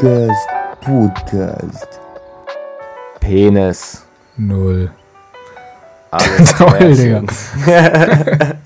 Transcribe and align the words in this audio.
Schmudgast 0.00 0.48
Podcast. 0.80 2.00
Penis. 3.20 4.02
Null. 4.38 4.90
Toll, 6.56 6.94
Digga. 6.94 7.22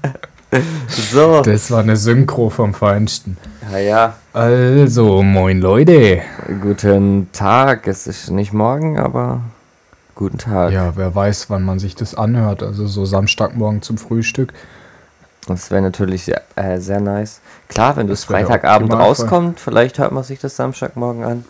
So, 0.86 1.42
Das 1.42 1.72
war 1.72 1.80
eine 1.80 1.96
Synchro 1.96 2.48
vom 2.50 2.72
Feinsten. 2.74 3.36
ja, 3.72 3.78
ja. 3.78 4.14
Also, 4.32 5.24
moin 5.24 5.58
Leute. 5.60 6.22
Guten 6.62 7.26
Tag. 7.32 7.88
Es 7.88 8.06
ist 8.06 8.30
nicht 8.30 8.52
morgen, 8.52 8.96
aber 8.96 9.40
guten 10.14 10.38
Tag. 10.38 10.72
Ja, 10.72 10.92
wer 10.94 11.12
weiß, 11.12 11.50
wann 11.50 11.64
man 11.64 11.80
sich 11.80 11.96
das 11.96 12.14
anhört. 12.14 12.62
Also 12.62 12.86
so 12.86 13.04
Samstagmorgen 13.04 13.82
zum 13.82 13.98
Frühstück. 13.98 14.52
Das 15.46 15.70
wäre 15.70 15.82
natürlich 15.82 16.24
sehr, 16.24 16.42
äh, 16.56 16.78
sehr 16.80 17.00
nice. 17.00 17.40
Klar, 17.68 17.96
wenn 17.96 18.06
du 18.06 18.12
es 18.14 18.24
Freitagabend 18.24 18.92
rauskommt, 18.92 19.60
vielleicht 19.60 19.98
hört 19.98 20.12
man 20.12 20.24
sich 20.24 20.40
das 20.40 20.56
Samstagmorgen 20.56 21.24
an. 21.24 21.44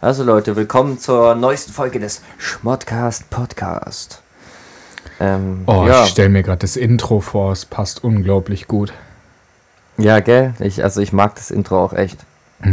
Also 0.00 0.24
Leute, 0.24 0.56
willkommen 0.56 0.98
zur 0.98 1.34
neuesten 1.34 1.72
Folge 1.72 2.00
des 2.00 2.22
Schmottcast 2.38 3.28
Podcast. 3.30 4.22
Ähm, 5.20 5.64
Oh, 5.66 5.84
ja. 5.86 6.04
ich 6.04 6.10
stell 6.10 6.28
mir 6.30 6.42
gerade 6.42 6.58
das 6.60 6.76
Intro 6.76 7.20
vor. 7.20 7.52
Es 7.52 7.64
passt 7.66 8.02
unglaublich 8.02 8.66
gut. 8.66 8.92
ja, 9.98 10.20
gell? 10.20 10.54
Ich, 10.60 10.82
also 10.82 11.00
ich 11.00 11.12
mag 11.12 11.34
das 11.34 11.50
Intro 11.50 11.84
auch 11.84 11.92
echt. 11.92 12.18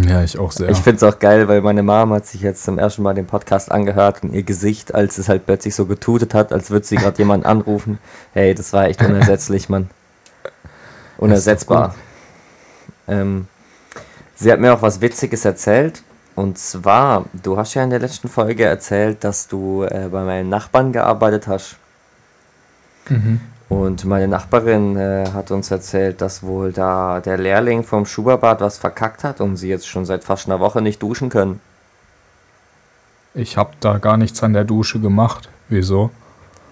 Ja, 0.07 0.23
ich 0.23 0.39
auch 0.39 0.53
sehr. 0.53 0.69
Ich 0.69 0.77
finde 0.77 0.97
es 0.97 1.03
auch 1.03 1.19
geil, 1.19 1.49
weil 1.49 1.61
meine 1.61 1.83
Mom 1.83 2.13
hat 2.13 2.25
sich 2.25 2.41
jetzt 2.41 2.63
zum 2.63 2.79
ersten 2.79 3.03
Mal 3.03 3.13
den 3.13 3.27
Podcast 3.27 3.71
angehört 3.71 4.23
und 4.23 4.33
ihr 4.33 4.43
Gesicht, 4.43 4.95
als 4.95 5.17
es 5.17 5.27
halt 5.27 5.45
plötzlich 5.45 5.75
so 5.75 5.85
getutet 5.85 6.33
hat, 6.33 6.53
als 6.53 6.71
würde 6.71 6.85
sie 6.85 6.95
gerade 6.95 7.17
jemanden 7.17 7.45
anrufen. 7.45 7.99
Hey, 8.33 8.55
das 8.55 8.71
war 8.71 8.85
echt 8.85 9.01
unersetzlich, 9.03 9.67
Mann. 9.69 9.89
Unersetzbar. 11.21 11.95
Ähm, 13.07 13.47
sie 14.35 14.51
hat 14.51 14.59
mir 14.59 14.73
auch 14.73 14.81
was 14.81 14.99
Witziges 15.01 15.45
erzählt. 15.45 16.03
Und 16.35 16.57
zwar, 16.57 17.25
du 17.33 17.57
hast 17.57 17.75
ja 17.75 17.83
in 17.83 17.91
der 17.91 17.99
letzten 17.99 18.27
Folge 18.27 18.65
erzählt, 18.65 19.23
dass 19.23 19.47
du 19.47 19.83
äh, 19.83 20.09
bei 20.11 20.23
meinen 20.23 20.49
Nachbarn 20.49 20.91
gearbeitet 20.91 21.47
hast. 21.47 21.77
mhm. 23.07 23.39
Und 23.69 24.03
meine 24.03 24.27
Nachbarin 24.27 24.97
äh, 24.97 25.29
hat 25.33 25.49
uns 25.51 25.71
erzählt, 25.71 26.19
dass 26.19 26.43
wohl 26.43 26.73
da 26.73 27.21
der 27.21 27.37
Lehrling 27.37 27.83
vom 27.83 28.05
Schuberbad 28.05 28.59
was 28.59 28.77
verkackt 28.77 29.23
hat 29.23 29.39
und 29.39 29.55
sie 29.55 29.69
jetzt 29.69 29.87
schon 29.87 30.03
seit 30.05 30.25
fast 30.25 30.47
einer 30.47 30.59
Woche 30.59 30.81
nicht 30.81 31.01
duschen 31.01 31.29
können. 31.29 31.61
Ich 33.33 33.55
habe 33.55 33.71
da 33.79 33.97
gar 33.97 34.17
nichts 34.17 34.43
an 34.43 34.51
der 34.51 34.65
Dusche 34.65 34.99
gemacht. 34.99 35.47
Wieso? 35.69 36.11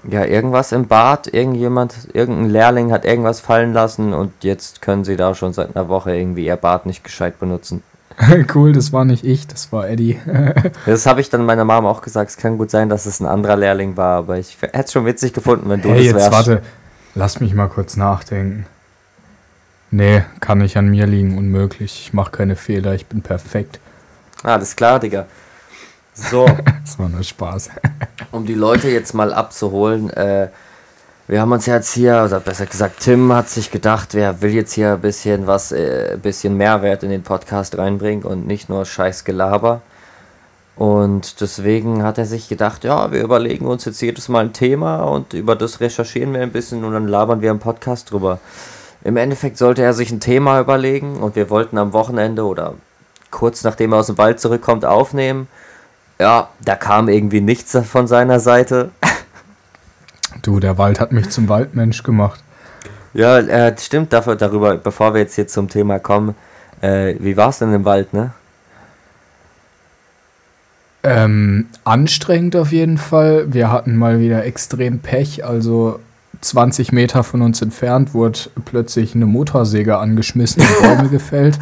Ja, 0.04 0.24
irgendwas 0.24 0.72
im 0.72 0.88
Bad, 0.88 1.28
irgendjemand, 1.34 1.94
irgendein 2.14 2.50
Lehrling 2.50 2.92
hat 2.92 3.04
irgendwas 3.04 3.42
fallen 3.42 3.74
lassen 3.74 4.14
und 4.14 4.32
jetzt 4.44 4.82
können 4.82 5.04
sie 5.04 5.18
da 5.18 5.36
schon 5.36 5.52
seit 5.52 5.76
einer 5.76 5.90
Woche 5.90 6.16
irgendwie 6.16 6.46
ihr 6.46 6.56
Bad 6.56 6.86
nicht 6.86 7.04
gescheit 7.04 7.40
benutzen. 7.40 7.84
cool, 8.56 8.74
das 8.74 8.92
war 8.92 9.06
nicht 9.06 9.24
ich, 9.24 9.48
das 9.48 9.72
war 9.72 9.88
Eddie. 9.90 10.20
Das 10.86 11.06
habe 11.06 11.22
ich 11.22 11.30
dann 11.30 11.46
meiner 11.46 11.66
Mom 11.66 11.86
auch 11.86 12.02
gesagt. 12.02 12.32
Es 12.32 12.38
kann 12.38 12.58
gut 12.58 12.72
sein, 12.72 12.90
dass 12.90 13.06
es 13.06 13.20
ein 13.20 13.26
anderer 13.26 13.56
Lehrling 13.56 13.98
war, 13.98 14.18
aber 14.18 14.38
ich 14.38 14.58
hätte 14.62 14.80
es 14.80 14.92
schon 14.92 15.06
witzig 15.06 15.34
gefunden, 15.34 15.70
wenn 15.70 15.82
du 15.82 15.90
hey, 15.90 15.98
das 15.98 16.06
jetzt 16.06 16.16
wärst. 16.16 16.32
warte. 16.32 16.62
Lass 17.16 17.40
mich 17.40 17.54
mal 17.54 17.68
kurz 17.68 17.98
nachdenken. 17.98 18.66
Nee, 19.92 20.24
kann 20.40 20.60
nicht 20.60 20.78
an 20.78 20.90
mir 20.90 21.08
liegen, 21.08 21.38
unmöglich. 21.38 22.02
Ich 22.06 22.14
mache 22.14 22.32
keine 22.32 22.56
Fehler, 22.56 22.94
ich 22.94 23.08
bin 23.08 23.22
perfekt. 23.22 23.80
Alles 24.44 24.76
klar, 24.76 25.00
Digga. 25.00 25.26
So. 26.20 26.46
Das 26.84 26.98
war 26.98 27.10
nur 27.10 27.24
Spaß. 27.24 27.70
um 28.32 28.46
die 28.46 28.56
Leute 28.56 28.90
jetzt 28.90 29.14
mal 29.14 29.32
abzuholen, 29.32 30.10
äh, 30.10 30.50
wir 31.28 31.42
haben 31.42 31.52
uns 31.52 31.68
jetzt 31.68 31.94
hier, 31.94 32.24
oder 32.26 32.40
besser 32.40 32.66
gesagt, 32.66 33.02
Tim 33.02 33.32
hat 33.32 33.50
sich 33.50 33.70
gedacht, 33.70 34.16
wer 34.16 34.42
will 34.42 34.50
jetzt 34.50 34.74
hier 34.74 34.94
ein 34.94 35.02
bisschen 35.02 35.46
was, 35.46 35.72
äh, 35.72 36.14
ein 36.14 36.22
bisschen 36.22 36.58
Mehrwert 36.58 37.04
in 37.04 37.12
den 37.12 37.22
Podcast 37.22 37.78
reinbringen 37.78 38.24
und 38.24 38.48
nicht 38.48 38.68
nur 38.68 38.84
scheiß 38.84 39.26
Gelaber. 39.26 39.82
Und 40.76 41.40
deswegen 41.42 42.02
hat 42.02 42.18
er 42.18 42.26
sich 42.26 42.50
gedacht, 42.50 42.84
ja, 42.84 43.12
wir 43.12 43.22
überlegen 43.22 43.68
uns 43.68 43.86
jetzt 43.86 44.02
jedes 44.02 44.28
Mal 44.28 44.46
ein 44.46 44.54
Thema 44.54 45.04
und 45.04 45.34
über 45.34 45.56
das 45.56 45.82
recherchieren 45.82 46.34
wir 46.34 46.42
ein 46.42 46.52
bisschen 46.52 46.84
und 46.84 46.94
dann 46.94 47.08
labern 47.08 47.42
wir 47.42 47.52
im 47.52 47.60
Podcast 47.60 48.12
drüber. 48.12 48.40
Im 49.04 49.16
Endeffekt 49.16 49.60
sollte 49.60 49.84
er 49.84 49.94
sich 49.94 50.12
ein 50.12 50.20
Thema 50.22 50.60
überlegen 50.60 51.18
und 51.18 51.36
wir 51.36 51.52
wollten 51.52 51.78
am 51.78 51.94
Wochenende 51.94 52.44
oder 52.44 52.74
kurz 53.30 53.64
nachdem 53.64 53.94
er 53.94 54.00
aus 54.00 54.08
dem 54.08 54.18
Wald 54.18 54.40
zurückkommt 54.40 54.84
aufnehmen. 54.84 55.48
Ja, 56.20 56.50
da 56.64 56.76
kam 56.76 57.08
irgendwie 57.08 57.42
nichts 57.42 57.78
von 57.90 58.08
seiner 58.08 58.40
Seite. 58.40 58.92
Du, 60.44 60.60
der 60.60 60.78
Wald 60.78 61.02
hat 61.02 61.12
mich 61.12 61.30
zum 61.32 61.50
Waldmensch 61.50 62.02
gemacht. 62.04 62.42
Ja, 63.14 63.40
äh, 63.40 63.76
stimmt 63.78 64.14
dafür, 64.14 64.36
darüber, 64.36 64.78
bevor 64.78 65.14
wir 65.14 65.22
jetzt 65.22 65.36
hier 65.36 65.48
zum 65.48 65.68
Thema 65.68 66.00
kommen. 66.00 66.36
Äh, 66.82 67.16
wie 67.20 67.36
war 67.36 67.50
es 67.50 67.60
denn 67.60 67.74
im 67.74 67.84
Wald, 67.84 68.14
ne? 68.14 68.32
Ähm, 71.04 71.68
anstrengend 71.84 72.56
auf 72.56 72.72
jeden 72.72 72.98
Fall. 72.98 73.52
Wir 73.54 73.72
hatten 73.72 73.98
mal 73.98 74.20
wieder 74.20 74.46
extrem 74.46 75.00
Pech. 75.00 75.46
Also 75.46 76.00
20 76.42 76.92
Meter 76.92 77.24
von 77.24 77.42
uns 77.42 77.62
entfernt 77.62 78.14
wurde 78.14 78.40
plötzlich 78.66 79.16
eine 79.16 79.26
Motorsäge 79.26 79.98
angeschmissen 79.98 80.62
und 80.62 80.82
Bäume 80.82 81.10
gefällt. 81.12 81.60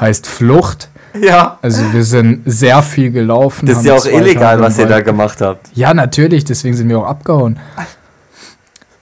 Heißt 0.00 0.26
Flucht. 0.26 0.88
Ja. 1.18 1.49
Also 1.62 1.92
wir 1.92 2.04
sind 2.04 2.42
sehr 2.46 2.82
viel 2.82 3.10
gelaufen. 3.10 3.66
Das 3.66 3.78
ist 3.78 3.84
ja 3.84 3.94
auch 3.94 4.06
illegal, 4.06 4.60
was 4.60 4.78
ihr 4.78 4.86
da 4.86 5.00
gemacht 5.00 5.40
habt. 5.40 5.68
Ja, 5.74 5.92
natürlich, 5.92 6.44
deswegen 6.44 6.74
sind 6.74 6.88
wir 6.88 6.98
auch 6.98 7.06
abgehauen. 7.06 7.58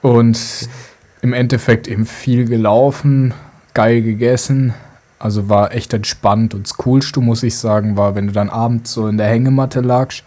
Und 0.03 0.39
im 1.23 1.33
Endeffekt 1.33 1.89
eben 1.89 2.07
viel 2.07 2.47
gelaufen, 2.47 3.35
geil 3.75 4.03
gegessen. 4.03 4.75
Also 5.21 5.49
war 5.49 5.73
echt 5.73 5.93
entspannt. 5.95 6.55
Und 6.55 6.67
das 6.67 6.77
Coolste, 6.77 7.21
muss 7.21 7.43
ich 7.43 7.57
sagen, 7.57 7.97
war, 7.97 8.15
wenn 8.15 8.29
du 8.29 8.33
dann 8.33 8.51
abends 8.51 8.93
so 8.93 9.09
in 9.09 9.19
der 9.19 9.29
Hängematte 9.29 9.81
lagst, 9.81 10.25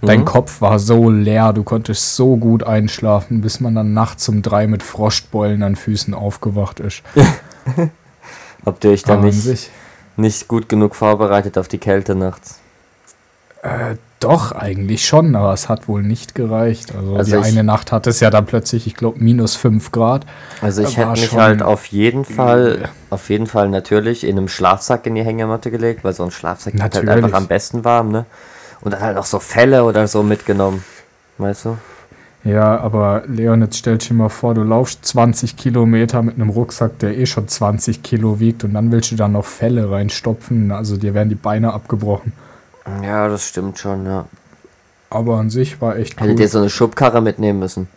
dein 0.00 0.20
Mhm. 0.20 0.24
Kopf 0.24 0.60
war 0.60 0.78
so 0.78 1.10
leer, 1.10 1.52
du 1.52 1.62
konntest 1.62 2.16
so 2.16 2.36
gut 2.36 2.62
einschlafen, 2.62 3.40
bis 3.40 3.60
man 3.60 3.74
dann 3.74 3.92
nachts 3.92 4.28
um 4.28 4.42
drei 4.42 4.66
mit 4.66 4.82
Frostbeulen 4.82 5.62
an 5.62 5.76
Füßen 5.76 6.14
aufgewacht 6.14 6.80
ist. 6.80 7.02
Habt 8.66 8.84
ihr 8.84 8.90
euch 8.90 9.02
da 9.02 9.14
an 9.14 9.20
nicht, 9.20 9.42
sich, 9.42 9.70
nicht 10.16 10.48
gut 10.48 10.68
genug 10.68 10.94
vorbereitet 10.94 11.58
auf 11.58 11.68
die 11.68 11.78
Kälte 11.78 12.14
nachts? 12.14 12.60
äh, 13.62 13.96
doch, 14.20 14.52
eigentlich 14.52 15.06
schon, 15.06 15.34
aber 15.36 15.52
es 15.52 15.68
hat 15.68 15.86
wohl 15.88 16.02
nicht 16.02 16.34
gereicht. 16.34 16.94
Also, 16.94 17.16
Also 17.16 17.36
die 17.36 17.48
ich- 17.48 17.52
eine 17.54 17.64
Nacht 17.64 17.92
hat 17.92 18.06
es 18.06 18.20
ja 18.20 18.30
dann 18.30 18.46
plötzlich, 18.46 18.86
ich 18.86 18.94
glaube, 18.94 19.18
minus 19.22 19.54
5 19.56 19.90
Grad. 19.92 20.24
Also 20.62 20.82
ich 20.82 20.96
hätte 20.96 21.10
mich 21.12 21.32
halt 21.36 21.62
auf 21.62 21.86
jeden 21.86 22.24
Fall, 22.24 22.74
übel. 22.76 22.88
auf 23.10 23.28
jeden 23.30 23.46
Fall 23.46 23.68
natürlich 23.68 24.24
in 24.24 24.36
einem 24.38 24.48
Schlafsack 24.48 25.06
in 25.06 25.14
die 25.14 25.22
Hängematte 25.22 25.70
gelegt, 25.70 26.04
weil 26.04 26.12
so 26.14 26.24
ein 26.24 26.30
Schlafsack 26.30 26.72
wird 26.74 26.82
halt 26.82 26.94
Natürlich. 26.94 27.24
einfach 27.24 27.36
am 27.38 27.46
besten 27.48 27.84
warm, 27.84 28.10
ne? 28.10 28.24
Und 28.80 28.92
dann 28.92 29.00
halt 29.00 29.16
noch 29.16 29.26
so 29.26 29.38
Felle 29.40 29.84
oder 29.84 30.06
so 30.08 30.22
mitgenommen. 30.22 30.84
Weißt 31.38 31.64
du? 31.66 31.78
Ja, 32.44 32.78
aber 32.78 33.22
Leon, 33.26 33.62
jetzt 33.62 33.78
stell 33.78 33.96
dir 33.96 34.12
mal 34.12 34.28
vor, 34.28 34.54
du 34.54 34.62
laufst 34.62 35.04
20 35.06 35.56
Kilometer 35.56 36.22
mit 36.22 36.34
einem 36.34 36.50
Rucksack, 36.50 36.98
der 36.98 37.16
eh 37.16 37.24
schon 37.24 37.48
20 37.48 38.02
Kilo 38.02 38.38
wiegt 38.38 38.64
und 38.64 38.74
dann 38.74 38.92
willst 38.92 39.10
du 39.12 39.16
da 39.16 39.28
noch 39.28 39.46
Felle 39.46 39.90
reinstopfen. 39.90 40.70
Also 40.70 40.98
dir 40.98 41.14
werden 41.14 41.30
die 41.30 41.36
Beine 41.36 41.72
abgebrochen. 41.72 42.32
Ja, 43.02 43.28
das 43.28 43.48
stimmt 43.48 43.78
schon, 43.78 44.04
ja. 44.04 44.26
Aber 45.08 45.38
an 45.38 45.48
sich 45.48 45.80
war 45.80 45.96
echt 45.96 46.20
Hättet 46.20 46.40
ihr 46.40 46.48
so 46.48 46.58
eine 46.58 46.68
Schubkarre 46.68 47.22
mitnehmen 47.22 47.60
müssen. 47.60 47.88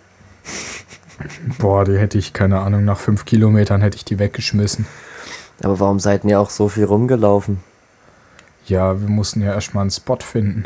Boah, 1.57 1.83
die 1.83 1.97
hätte 1.97 2.17
ich, 2.17 2.31
keine 2.31 2.59
Ahnung, 2.59 2.85
nach 2.85 2.99
fünf 2.99 3.25
Kilometern 3.25 3.81
hätte 3.81 3.97
ich 3.97 4.05
die 4.05 4.19
weggeschmissen. 4.19 4.85
Aber 5.61 5.79
warum 5.79 5.99
seid 5.99 6.23
ihr 6.23 6.39
auch 6.39 6.51
so 6.51 6.69
viel 6.69 6.85
rumgelaufen? 6.85 7.59
Ja, 8.65 9.01
wir 9.01 9.09
mussten 9.09 9.41
ja 9.41 9.53
erstmal 9.53 9.81
einen 9.81 9.91
Spot 9.91 10.19
finden. 10.21 10.65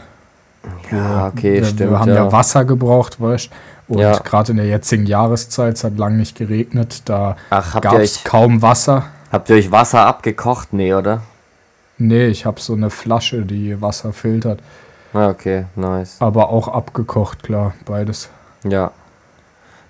Ja, 0.92 1.28
okay, 1.28 1.56
wir, 1.56 1.66
stimmt. 1.66 1.92
Wir 1.92 2.00
haben 2.00 2.14
ja, 2.14 2.32
Wasser 2.32 2.66
gebraucht, 2.66 3.20
weißt 3.20 3.50
Und 3.88 4.00
Ja. 4.00 4.18
gerade 4.20 4.52
in 4.52 4.58
der 4.58 4.68
jetzigen 4.68 5.06
Jahreszeit, 5.06 5.76
es 5.76 5.84
hat 5.84 5.98
lang 5.98 6.18
nicht 6.18 6.38
geregnet, 6.38 7.02
da 7.06 7.36
gab 7.50 7.94
es 8.00 8.24
kaum 8.24 8.62
Wasser. 8.62 9.06
habt 9.32 9.50
ihr 9.50 9.56
euch 9.58 9.72
Wasser 9.72 10.06
abgekocht? 10.06 10.72
Nee, 10.74 10.94
oder? 10.94 11.22
Nee, 11.98 12.28
ich 12.28 12.46
habe 12.46 12.60
so 12.62 12.74
eine 12.74 12.90
Flasche, 12.90 13.42
die 13.42 13.82
Wasser 13.82 14.14
filtert. 14.14 14.60
Ah, 15.14 15.28
okay, 15.30 15.66
nice. 15.76 16.16
Aber 16.20 16.50
auch 16.50 16.68
abgekocht, 16.70 17.44
klar, 17.44 17.74
beides. 17.86 18.30
Ja. 18.64 18.92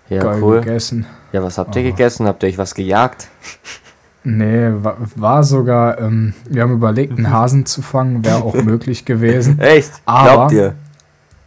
Ja, 0.09 0.23
Geil 0.23 0.41
cool. 0.43 0.59
gegessen. 0.61 1.05
Ja, 1.31 1.43
was 1.43 1.57
habt 1.57 1.75
ihr 1.75 1.81
Aber- 1.83 1.91
gegessen? 1.91 2.27
Habt 2.27 2.43
ihr 2.43 2.49
euch 2.49 2.57
was 2.57 2.73
gejagt? 2.75 3.27
Nee, 4.23 4.69
war, 4.83 4.97
war 5.15 5.43
sogar, 5.43 5.99
ähm, 5.99 6.33
wir 6.47 6.61
haben 6.61 6.73
überlegt, 6.73 7.17
einen 7.17 7.31
Hasen 7.31 7.65
zu 7.65 7.81
fangen, 7.81 8.23
wäre 8.23 8.43
auch 8.43 8.53
möglich 8.63 9.05
gewesen. 9.05 9.59
Echt? 9.59 9.91
Aber- 10.05 10.29
Glaubt 10.33 10.51
ihr? 10.51 10.73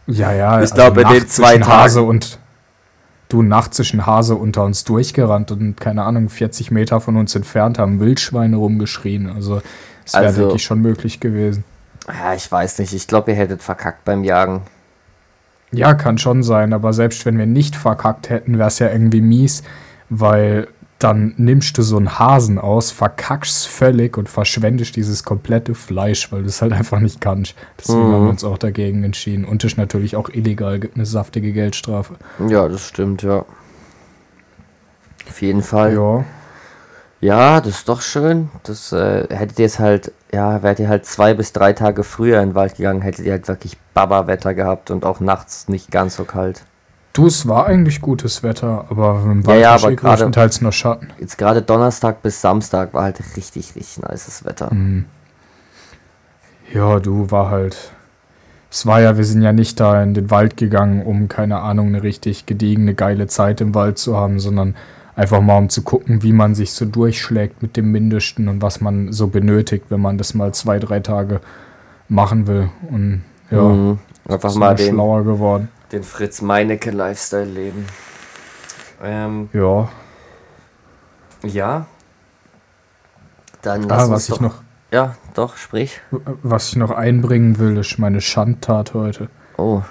Ja, 0.07 0.31
ja. 0.33 0.49
also 0.49 0.65
Ich 0.65 0.75
glaube, 0.75 1.01
in 1.01 1.07
den 1.09 1.27
zwei 1.27 1.53
zwischen 1.55 1.67
Hase 1.67 1.95
Tagen- 1.99 2.09
und 2.09 2.39
du 3.29 3.41
nachts 3.41 3.77
zwischen 3.77 4.05
Hase 4.05 4.35
unter 4.35 4.63
uns 4.65 4.83
durchgerannt 4.83 5.51
und 5.51 5.79
keine 5.79 6.03
Ahnung, 6.03 6.29
40 6.29 6.69
Meter 6.69 7.01
von 7.01 7.15
uns 7.15 7.33
entfernt 7.33 7.79
haben 7.79 7.99
Wildschweine 7.99 8.57
rumgeschrien. 8.57 9.29
Also 9.29 9.61
es 10.05 10.13
wäre, 10.13 10.25
Also- 10.25 10.41
denke 10.41 10.55
ich, 10.57 10.63
schon 10.63 10.81
möglich 10.81 11.19
gewesen. 11.19 11.63
Ja, 12.07 12.35
ich 12.35 12.51
weiß 12.51 12.77
nicht. 12.79 12.93
Ich 12.93 13.07
glaube, 13.07 13.31
ihr 13.31 13.37
hättet 13.37 13.63
verkackt 13.63 14.05
beim 14.05 14.23
Jagen. 14.23 14.61
Ja, 15.71 15.95
kann 15.95 16.19
schon 16.19 16.43
sein, 16.43 16.71
aber 16.73 16.93
selbst 16.93 17.25
wenn 17.25 17.37
wir 17.39 17.47
nicht 17.47 17.75
verkackt 17.75 18.29
hätten, 18.29 18.59
wäre 18.59 18.67
es 18.67 18.77
ja 18.79 18.89
irgendwie 18.91 19.21
mies, 19.21 19.63
weil 20.09 20.67
dann 21.05 21.35
nimmst 21.37 21.77
du 21.77 21.83
so 21.83 21.97
einen 21.97 22.17
Hasen 22.17 22.57
aus, 22.57 22.89
verkackst 22.89 23.67
völlig 23.67 24.17
und 24.17 24.27
verschwendest 24.27 24.95
dieses 24.95 25.23
komplette 25.23 25.75
Fleisch, 25.75 26.31
weil 26.31 26.41
du 26.41 26.47
es 26.47 26.61
halt 26.63 26.73
einfach 26.73 26.99
nicht 26.99 27.21
kannst. 27.21 27.53
Deswegen 27.79 28.09
Mhm. 28.09 28.13
haben 28.13 28.23
wir 28.23 28.29
uns 28.31 28.43
auch 28.43 28.57
dagegen 28.57 29.03
entschieden. 29.03 29.45
Und 29.45 29.63
ist 29.63 29.77
natürlich 29.77 30.15
auch 30.15 30.29
illegal, 30.29 30.79
gibt 30.79 30.95
eine 30.95 31.05
saftige 31.05 31.53
Geldstrafe. 31.53 32.15
Ja, 32.47 32.67
das 32.67 32.81
stimmt, 32.87 33.21
ja. 33.21 33.45
Auf 35.29 35.41
jeden 35.41 35.61
Fall. 35.61 35.93
Ja. 35.93 36.23
Ja, 37.21 37.61
das 37.61 37.77
ist 37.77 37.89
doch 37.89 38.01
schön. 38.01 38.49
Das 38.63 38.91
äh, 38.91 39.27
hättet 39.29 39.57
ihr 39.59 39.65
jetzt 39.65 39.79
halt, 39.79 40.11
ja, 40.33 40.61
wärt 40.63 40.79
ihr 40.79 40.89
halt 40.89 41.05
zwei 41.05 41.33
bis 41.33 41.53
drei 41.53 41.73
Tage 41.73 42.03
früher 42.03 42.41
in 42.41 42.49
den 42.49 42.55
Wald 42.55 42.75
gegangen, 42.77 43.01
hättet 43.01 43.25
ihr 43.25 43.31
halt 43.31 43.47
wirklich 43.47 43.77
Baba-Wetter 43.93 44.53
gehabt 44.53 44.91
und 44.91 45.05
auch 45.05 45.19
nachts 45.19 45.67
nicht 45.67 45.91
ganz 45.91 46.15
so 46.17 46.23
kalt. 46.25 46.63
Du, 47.15 47.27
es 47.27 47.47
war 47.47 47.65
eigentlich 47.65 48.01
gutes 48.01 48.43
Wetter, 48.43 48.85
aber 48.89 49.21
im 49.23 49.41
Ja, 49.41 49.47
Wald 49.47 49.61
ja, 49.61 49.69
aber 49.75 49.95
gerade- 49.95 49.95
größtenteils 50.17 50.59
nur 50.59 50.73
Schatten. 50.73 51.07
Jetzt 51.17 51.37
gerade 51.37 51.61
Donnerstag 51.61 52.21
bis 52.21 52.41
Samstag 52.41 52.93
war 52.93 53.03
halt 53.03 53.19
richtig, 53.37 53.73
richtig 53.75 54.03
nices 54.03 54.43
Wetter. 54.43 54.73
Mhm. 54.73 55.05
Ja, 56.73 56.99
du 56.99 57.31
war 57.31 57.49
halt. 57.49 57.91
Es 58.69 58.85
war 58.85 58.99
ja, 58.99 59.15
wir 59.15 59.23
sind 59.23 59.41
ja 59.41 59.53
nicht 59.53 59.79
da 59.79 60.03
in 60.03 60.13
den 60.13 60.29
Wald 60.29 60.57
gegangen, 60.57 61.03
um, 61.03 61.29
keine 61.29 61.59
Ahnung, 61.61 61.87
eine 61.87 62.03
richtig 62.03 62.45
gediegene, 62.47 62.93
geile 62.93 63.27
Zeit 63.27 63.61
im 63.61 63.73
Wald 63.73 63.97
zu 63.97 64.17
haben, 64.17 64.39
sondern 64.41 64.75
einfach 65.15 65.39
mal 65.39 65.57
um 65.57 65.69
zu 65.69 65.83
gucken, 65.83 66.21
wie 66.23 66.33
man 66.33 66.53
sich 66.55 66.73
so 66.73 66.83
durchschlägt 66.83 67.61
mit 67.61 67.77
dem 67.77 67.93
Mindesten 67.93 68.49
und 68.49 68.61
was 68.61 68.81
man 68.81 69.13
so 69.13 69.27
benötigt, 69.27 69.85
wenn 69.87 70.01
man 70.01 70.17
das 70.17 70.33
mal 70.33 70.53
zwei, 70.53 70.79
drei 70.79 70.99
Tage 70.99 71.39
machen 72.09 72.47
will. 72.47 72.67
Und 72.91 73.23
ja, 73.51 73.61
Mhm. 73.61 73.99
Einfach 74.27 74.53
mal 74.55 74.75
den, 74.75 74.89
schlauer 74.89 75.23
geworden. 75.23 75.69
Den 75.91 76.03
Fritz 76.03 76.41
Meinecke 76.41 76.91
Lifestyle 76.91 77.45
leben. 77.45 77.85
Ähm, 79.03 79.49
Ja, 79.53 79.89
ja. 81.43 81.85
Dann 83.61 83.83
lass 83.83 84.03
ah, 84.03 84.11
was 84.11 84.29
ich 84.29 84.35
doch, 84.35 84.41
noch, 84.41 84.55
Ja, 84.91 85.15
doch, 85.33 85.57
sprich. 85.57 86.01
was 86.11 86.69
ich 86.69 86.75
noch 86.75 86.91
einbringen 86.91 87.57
will, 87.59 87.77
ist 87.77 87.97
meine 87.97 88.21
Schandtat 88.21 88.93
heute. 88.93 89.29
Oh, 89.57 89.81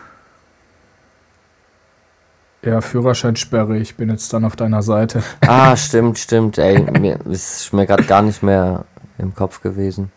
Ja, 2.62 2.80
Führerscheinsperre, 2.80 3.76
ich 3.76 3.96
bin 3.96 4.08
jetzt 4.10 4.32
dann 4.32 4.44
auf 4.44 4.56
deiner 4.56 4.82
Seite. 4.82 5.22
Ah, 5.46 5.76
stimmt, 5.76 6.18
stimmt. 6.18 6.56
Ey, 6.58 6.80
mir 6.98 7.18
ist 7.26 7.72
mir 7.72 7.86
gerade 7.86 8.04
gar 8.04 8.22
nicht 8.22 8.42
mehr 8.42 8.84
im 9.18 9.34
Kopf 9.34 9.60
gewesen. 9.60 10.10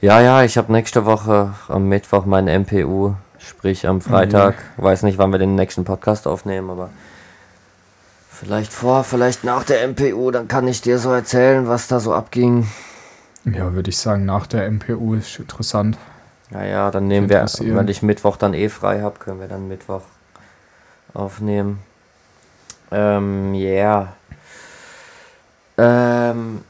Ja, 0.00 0.20
ja, 0.20 0.42
ich 0.44 0.56
habe 0.58 0.70
nächste 0.72 1.06
Woche 1.06 1.54
am 1.68 1.88
Mittwoch 1.88 2.24
meine 2.26 2.56
MPU, 2.58 3.14
sprich 3.48 3.86
am 3.86 4.00
Freitag. 4.00 4.54
Weiß 4.76 5.02
nicht, 5.02 5.18
wann 5.18 5.32
wir 5.32 5.38
den 5.38 5.54
nächsten 5.54 5.84
Podcast 5.84 6.26
aufnehmen, 6.26 6.70
aber 6.70 6.90
vielleicht 8.30 8.72
vor, 8.72 9.04
vielleicht 9.04 9.44
nach 9.44 9.64
der 9.64 9.86
MPU, 9.88 10.30
dann 10.30 10.46
kann 10.46 10.68
ich 10.68 10.80
dir 10.80 10.98
so 10.98 11.10
erzählen, 11.10 11.66
was 11.66 11.88
da 11.88 11.98
so 11.98 12.14
abging. 12.14 12.68
Ja, 13.44 13.72
würde 13.72 13.90
ich 13.90 13.98
sagen, 13.98 14.24
nach 14.24 14.46
der 14.46 14.70
MPU 14.70 15.14
ist 15.14 15.38
interessant. 15.38 15.96
Ja, 16.50 16.64
ja, 16.64 16.90
dann 16.90 17.08
nehmen 17.08 17.28
wir, 17.28 17.44
weil 17.44 17.90
ich 17.90 18.02
Mittwoch 18.02 18.36
dann 18.36 18.54
eh 18.54 18.68
frei 18.68 19.00
habe, 19.02 19.18
können 19.18 19.40
wir 19.40 19.48
dann 19.48 19.68
Mittwoch 19.68 20.02
aufnehmen. 21.14 21.80
Ähm, 22.90 23.54
ja. 23.54 24.14
Ähm, 25.76 26.62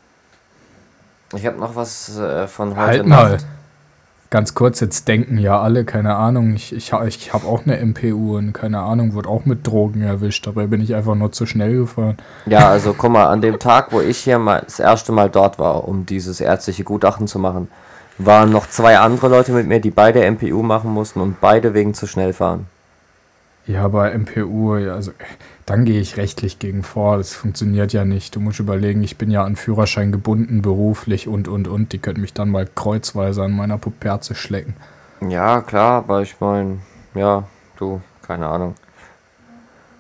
ich 1.35 1.47
habe 1.47 1.59
noch 1.59 1.77
was 1.77 2.19
äh, 2.19 2.49
von 2.49 2.71
heute 2.71 2.81
Halt 2.81 3.07
Nacht. 3.07 3.31
mal. 3.31 3.39
Ganz 4.31 4.55
kurz, 4.55 4.81
jetzt 4.81 5.09
denken 5.09 5.39
ja 5.39 5.59
alle, 5.59 5.87
keine 5.87 6.17
Ahnung, 6.17 6.55
ich, 6.55 6.75
ich, 6.75 6.93
ich 6.93 7.33
habe 7.33 7.47
auch 7.47 7.65
eine 7.65 7.79
MPU 7.79 8.37
und 8.37 8.53
keine 8.53 8.81
Ahnung, 8.81 9.15
wurde 9.15 9.31
auch 9.31 9.47
mit 9.47 9.67
Drogen 9.67 10.03
erwischt, 10.03 10.47
dabei 10.47 10.67
bin 10.67 10.83
ich 10.83 10.95
einfach 10.95 11.15
nur 11.15 11.33
zu 11.33 11.47
schnell 11.47 11.79
gefahren. 11.79 12.19
Ja, 12.45 12.69
also 12.69 12.93
guck 12.93 13.11
mal, 13.11 13.29
an 13.29 13.41
dem 13.41 13.59
Tag, 13.59 13.91
wo 13.91 14.03
ich 14.03 14.19
hier 14.19 14.39
mal 14.39 14.61
das 14.63 14.81
erste 14.81 15.13
Mal 15.13 15.31
dort 15.31 15.59
war, 15.59 15.89
um 15.89 16.05
dieses 16.05 16.43
ärztliche 16.43 16.85
Gutachten 16.85 17.27
zu 17.27 17.39
machen, 17.39 17.69
waren 18.19 18.51
noch 18.51 18.69
zwei 18.69 18.99
andere 18.99 19.29
Leute 19.29 19.53
mit 19.53 19.67
mir, 19.67 19.81
die 19.81 19.91
beide 19.91 20.31
MPU 20.31 20.63
machen 20.63 20.93
mussten 20.93 21.21
und 21.23 21.41
beide 21.41 21.73
wegen 21.73 21.95
zu 21.95 22.07
schnell 22.07 22.35
fahren. 22.35 22.67
Ja, 23.67 23.89
bei 23.89 24.17
MPU, 24.17 24.77
ja, 24.77 24.95
also 24.95 25.13
dann 25.69 25.85
gehe 25.85 26.01
ich 26.01 26.17
rechtlich 26.17 26.59
gegen 26.59 26.83
vor, 26.83 27.19
das 27.19 27.35
funktioniert 27.35 27.93
ja 27.93 28.05
nicht. 28.05 28.35
Du 28.35 28.41
musst 28.41 28.59
überlegen, 28.59 29.03
ich 29.03 29.19
bin 29.19 29.31
ja 29.31 29.45
an 29.45 29.55
Führerschein 29.55 30.13
gebunden, 30.13 30.63
beruflich 30.63 31.29
und, 31.29 31.47
und, 31.47 31.69
und. 31.69 31.93
Die 31.93 31.99
könnten 31.99 32.23
mich 32.23 32.33
dann 32.33 32.49
mal 32.51 32.67
kreuzweise 32.75 33.43
an 33.43 33.53
meiner 33.53 33.77
Puperze 33.77 34.35
schlecken. 34.35 34.75
Ja, 35.29 35.61
klar, 35.61 35.99
aber 36.05 36.23
ich 36.23 36.37
meine, 36.41 36.79
ja, 37.15 37.45
du, 37.77 38.01
keine 38.27 38.47
Ahnung. 38.47 38.75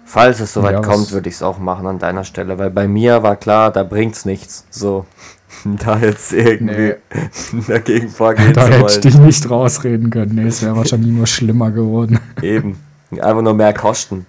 Falls 0.06 0.40
es 0.40 0.54
soweit 0.54 0.72
Ja, 0.72 0.80
kommt, 0.80 1.12
würde 1.12 1.28
ich 1.28 1.34
es 1.34 1.42
auch 1.42 1.58
machen 1.58 1.86
an 1.86 1.98
deiner 1.98 2.24
Stelle, 2.24 2.58
weil 2.58 2.70
bei 2.70 2.88
mir 2.88 3.22
war 3.22 3.36
klar, 3.36 3.70
da 3.70 3.82
bringt's 3.82 4.24
nichts. 4.24 4.64
So, 4.70 5.04
da 5.64 5.98
jetzt 5.98 6.32
irgendwie 6.32 6.94
dagegen 7.68 8.08
vorgehen 8.08 8.54
Da 8.54 8.64
zu 8.64 8.70
hätte 8.70 8.76
ich 8.76 8.82
wollen. 8.82 9.00
dich 9.02 9.18
nicht 9.18 9.50
rausreden 9.50 10.08
können. 10.08 10.36
Nee, 10.36 10.46
es 10.48 10.62
wäre 10.62 10.76
wahrscheinlich 10.76 11.12
nur 11.12 11.26
schlimmer 11.26 11.70
geworden. 11.72 12.18
Eben. 12.40 12.78
Einfach 13.10 13.42
nur 13.42 13.54
mehr 13.54 13.74
Kosten, 13.74 14.24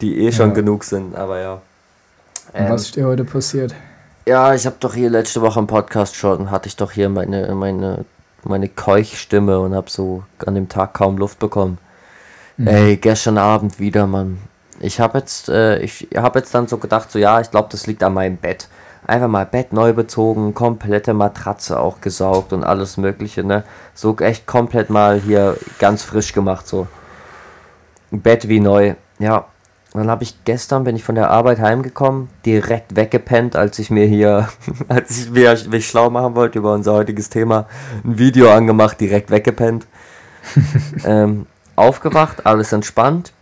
die 0.00 0.18
eh 0.26 0.32
schon 0.32 0.50
Ja. 0.50 0.54
genug 0.54 0.84
sind, 0.84 1.14
aber 1.16 1.40
ja. 1.40 1.60
Ähm, 2.54 2.70
was 2.70 2.82
ist 2.82 2.96
dir 2.96 3.06
heute 3.06 3.24
passiert? 3.24 3.74
Ja, 4.26 4.54
ich 4.54 4.66
habe 4.66 4.76
doch 4.80 4.94
hier 4.94 5.10
letzte 5.10 5.40
Woche 5.40 5.58
im 5.58 5.66
Podcast 5.66 6.14
schon, 6.16 6.50
hatte 6.50 6.68
ich 6.68 6.76
doch 6.76 6.92
hier 6.92 7.08
meine, 7.08 7.54
meine, 7.54 8.04
meine 8.44 8.68
Keuchstimme 8.68 9.58
und 9.60 9.74
habe 9.74 9.90
so 9.90 10.22
an 10.44 10.54
dem 10.54 10.68
Tag 10.68 10.94
kaum 10.94 11.16
Luft 11.18 11.38
bekommen. 11.38 11.78
Ey, 12.64 12.96
gestern 12.96 13.38
Abend 13.38 13.78
wieder, 13.78 14.06
Mann. 14.06 14.38
Ich 14.80 14.98
habe 15.00 15.18
jetzt, 15.18 15.48
äh, 15.48 15.78
ich 15.78 16.08
habe 16.16 16.40
jetzt 16.40 16.52
dann 16.54 16.66
so 16.66 16.78
gedacht, 16.78 17.10
so 17.10 17.18
ja, 17.18 17.40
ich 17.40 17.50
glaube, 17.50 17.68
das 17.70 17.86
liegt 17.86 18.02
an 18.02 18.14
meinem 18.14 18.36
Bett. 18.36 18.68
Einfach 19.06 19.28
mal 19.28 19.46
Bett 19.46 19.72
neu 19.72 19.92
bezogen, 19.92 20.54
komplette 20.54 21.14
Matratze 21.14 21.78
auch 21.78 22.00
gesaugt 22.00 22.52
und 22.52 22.64
alles 22.64 22.96
Mögliche, 22.96 23.44
ne? 23.44 23.62
So 23.94 24.16
echt 24.18 24.46
komplett 24.46 24.90
mal 24.90 25.20
hier 25.20 25.56
ganz 25.78 26.02
frisch 26.02 26.32
gemacht, 26.32 26.66
so. 26.66 26.88
Bett 28.10 28.48
wie 28.48 28.60
neu. 28.60 28.94
Ja. 29.18 29.46
Und 29.98 30.04
dann 30.04 30.12
habe 30.12 30.22
ich 30.22 30.44
gestern, 30.44 30.84
bin 30.84 30.94
ich 30.94 31.02
von 31.02 31.16
der 31.16 31.28
Arbeit 31.28 31.58
heimgekommen, 31.58 32.28
direkt 32.46 32.94
weggepennt, 32.94 33.56
als 33.56 33.80
ich 33.80 33.90
mir 33.90 34.06
hier, 34.06 34.48
als 34.88 35.18
ich 35.18 35.30
mir 35.30 35.58
mich 35.68 35.88
schlau 35.88 36.08
machen 36.08 36.36
wollte 36.36 36.60
über 36.60 36.72
unser 36.72 36.92
heutiges 36.92 37.30
Thema, 37.30 37.66
ein 38.04 38.16
Video 38.16 38.52
angemacht, 38.52 39.00
direkt 39.00 39.32
weggepennt. 39.32 39.88
ähm, 41.04 41.46
aufgewacht, 41.74 42.46
alles 42.46 42.72
entspannt, 42.72 43.32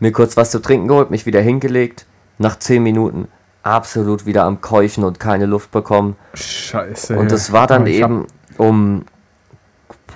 mir 0.00 0.10
kurz 0.10 0.36
was 0.36 0.50
zu 0.50 0.60
trinken 0.60 0.88
geholt, 0.88 1.12
mich 1.12 1.24
wieder 1.24 1.40
hingelegt. 1.40 2.04
Nach 2.38 2.58
10 2.58 2.82
Minuten 2.82 3.28
absolut 3.62 4.26
wieder 4.26 4.42
am 4.42 4.60
Keuchen 4.60 5.04
und 5.04 5.20
keine 5.20 5.46
Luft 5.46 5.70
bekommen. 5.70 6.16
Scheiße. 6.34 7.16
Und 7.16 7.30
das 7.30 7.52
war 7.52 7.68
dann 7.68 7.86
eben 7.86 8.26
um 8.58 9.04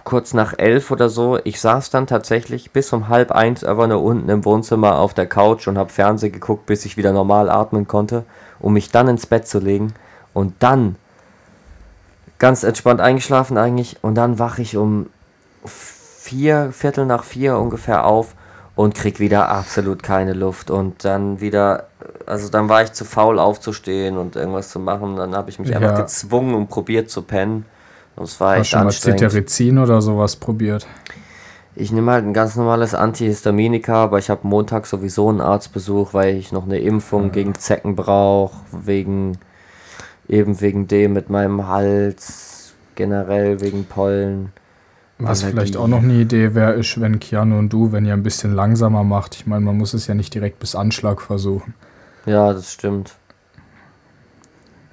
kurz 0.05 0.35
nach 0.35 0.55
elf 0.59 0.91
oder 0.91 1.09
so. 1.09 1.39
Ich 1.45 1.61
saß 1.61 1.91
dann 1.91 2.07
tatsächlich 2.07 2.71
bis 2.71 2.93
um 2.93 3.09
halb 3.09 3.33
eins 3.33 3.65
einfach 3.65 3.87
nur 3.87 4.03
unten 4.03 4.29
im 4.29 4.45
Wohnzimmer 4.45 4.99
auf 4.99 5.15
der 5.15 5.27
Couch 5.27 5.67
und 5.67 5.79
habe 5.79 5.91
Fernsehen 5.91 6.33
geguckt, 6.33 6.67
bis 6.67 6.85
ich 6.85 6.97
wieder 6.97 7.13
normal 7.13 7.49
atmen 7.51 7.89
konnte, 7.89 8.25
um 8.61 8.75
mich 8.75 8.91
dann 8.91 9.09
ins 9.09 9.27
Bett 9.27 9.49
zu 9.49 9.59
legen. 9.59 9.95
Und 10.35 10.55
dann 10.61 10.97
ganz 12.39 12.63
entspannt 12.63 13.01
eingeschlafen 13.01 13.57
eigentlich. 13.57 13.97
Und 14.03 14.15
dann 14.17 14.39
wache 14.39 14.63
ich 14.63 14.77
um 14.77 15.07
vier, 15.65 16.71
Viertel 16.73 17.07
nach 17.07 17.25
vier 17.25 17.57
ungefähr 17.59 18.05
auf 18.05 18.35
und 18.77 18.95
krieg 18.95 19.21
wieder 19.21 19.49
absolut 19.49 20.03
keine 20.03 20.35
Luft. 20.35 20.71
Und 20.71 21.05
dann 21.05 21.41
wieder, 21.41 21.89
also 22.27 22.51
dann 22.51 22.69
war 22.69 22.83
ich 22.83 22.93
zu 22.93 23.05
faul 23.05 23.39
aufzustehen 23.39 24.19
und 24.19 24.37
irgendwas 24.37 24.69
zu 24.69 24.79
machen. 24.81 25.17
Dann 25.17 25.35
habe 25.35 25.49
ich 25.49 25.59
mich 25.59 25.75
einfach 25.75 25.93
Ja. 25.97 26.01
gezwungen 26.03 26.55
und 26.55 26.69
probiert 26.69 27.09
zu 27.11 27.23
pennen. 27.23 27.65
Und 28.17 28.25
es 28.25 28.41
war 28.41 28.53
Hast 28.53 28.61
echt 28.61 28.71
schon 28.71 28.81
mal 28.81 28.87
anstrengend. 28.87 29.21
Cetirizin 29.21 29.79
oder 29.79 30.01
sowas 30.01 30.37
probiert? 30.37 30.87
Ich 31.77 31.91
nehme 31.91 32.13
halt 32.13 32.25
ein 32.25 32.35
ganz 32.35 32.55
normales 32.55 32.95
Antihistaminika, 32.95 34.05
aber 34.05 34.19
ich 34.19 34.31
habe 34.31 34.47
Montag 34.47 34.87
sowieso 34.87 35.29
einen 35.29 35.41
Arztbesuch, 35.41 36.15
weil 36.15 36.37
ich 36.37 36.53
noch 36.53 36.65
eine 36.65 36.79
Impfung 36.79 37.33
gegen 37.33 37.55
Zecken 37.57 37.97
brauche, 37.97 38.57
wegen 38.71 39.39
eben 40.29 40.61
wegen 40.61 40.87
dem 40.87 41.13
mit 41.13 41.31
meinem 41.31 41.67
Hals, 41.67 42.75
generell 42.95 43.61
wegen 43.61 43.85
Pollen. 43.85 44.53
Was 45.19 45.43
Allergie. 45.43 45.57
vielleicht 45.57 45.77
auch 45.77 45.89
noch 45.89 46.03
eine 46.03 46.15
Idee 46.15 46.55
wäre, 46.55 46.73
ist, 46.73 47.01
wenn 47.01 47.21
Keanu 47.21 47.59
und 47.59 47.73
du, 47.73 47.93
wenn 47.93 48.05
ihr 48.05 48.13
ein 48.13 48.23
bisschen 48.23 48.55
langsamer 48.55 49.05
macht. 49.05 49.35
Ich 49.37 49.47
meine, 49.47 49.65
man 49.65 49.77
muss 49.77 49.95
es 49.95 50.07
ja 50.07 50.15
nicht 50.15 50.35
direkt 50.35 50.59
bis 50.59 50.75
Anschlag 50.75 51.21
versuchen. 51.21 51.75
Ja, 52.27 52.53
das 52.53 52.73
stimmt. 52.73 53.15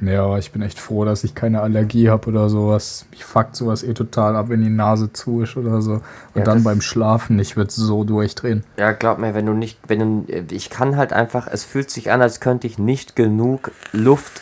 Ja, 0.01 0.25
aber 0.25 0.39
ich 0.39 0.51
bin 0.51 0.63
echt 0.63 0.79
froh, 0.79 1.05
dass 1.05 1.23
ich 1.23 1.35
keine 1.35 1.61
Allergie 1.61 2.09
habe 2.09 2.27
oder 2.29 2.49
sowas. 2.49 3.05
Mich 3.11 3.23
fuckt 3.23 3.55
sowas 3.55 3.83
eh 3.83 3.93
total 3.93 4.35
ab, 4.35 4.49
wenn 4.49 4.61
die 4.63 4.69
Nase 4.69 5.13
zu 5.13 5.41
ist 5.43 5.55
oder 5.57 5.81
so. 5.81 5.93
Und 5.93 6.01
Ja, 6.35 6.43
dann 6.43 6.63
beim 6.63 6.81
Schlafen, 6.81 7.37
ich 7.37 7.55
würde 7.55 7.71
so 7.71 8.03
durchdrehen. 8.03 8.63
Ja, 8.77 8.93
glaub 8.93 9.19
mir, 9.19 9.35
wenn 9.35 9.45
du 9.45 9.53
nicht, 9.53 9.77
wenn 9.87 10.25
du, 10.25 10.45
ich 10.49 10.71
kann 10.71 10.97
halt 10.97 11.13
einfach, 11.13 11.47
es 11.47 11.63
fühlt 11.63 11.91
sich 11.91 12.11
an, 12.11 12.21
als 12.21 12.39
könnte 12.39 12.65
ich 12.65 12.79
nicht 12.79 13.15
genug 13.15 13.71
Luft 13.91 14.41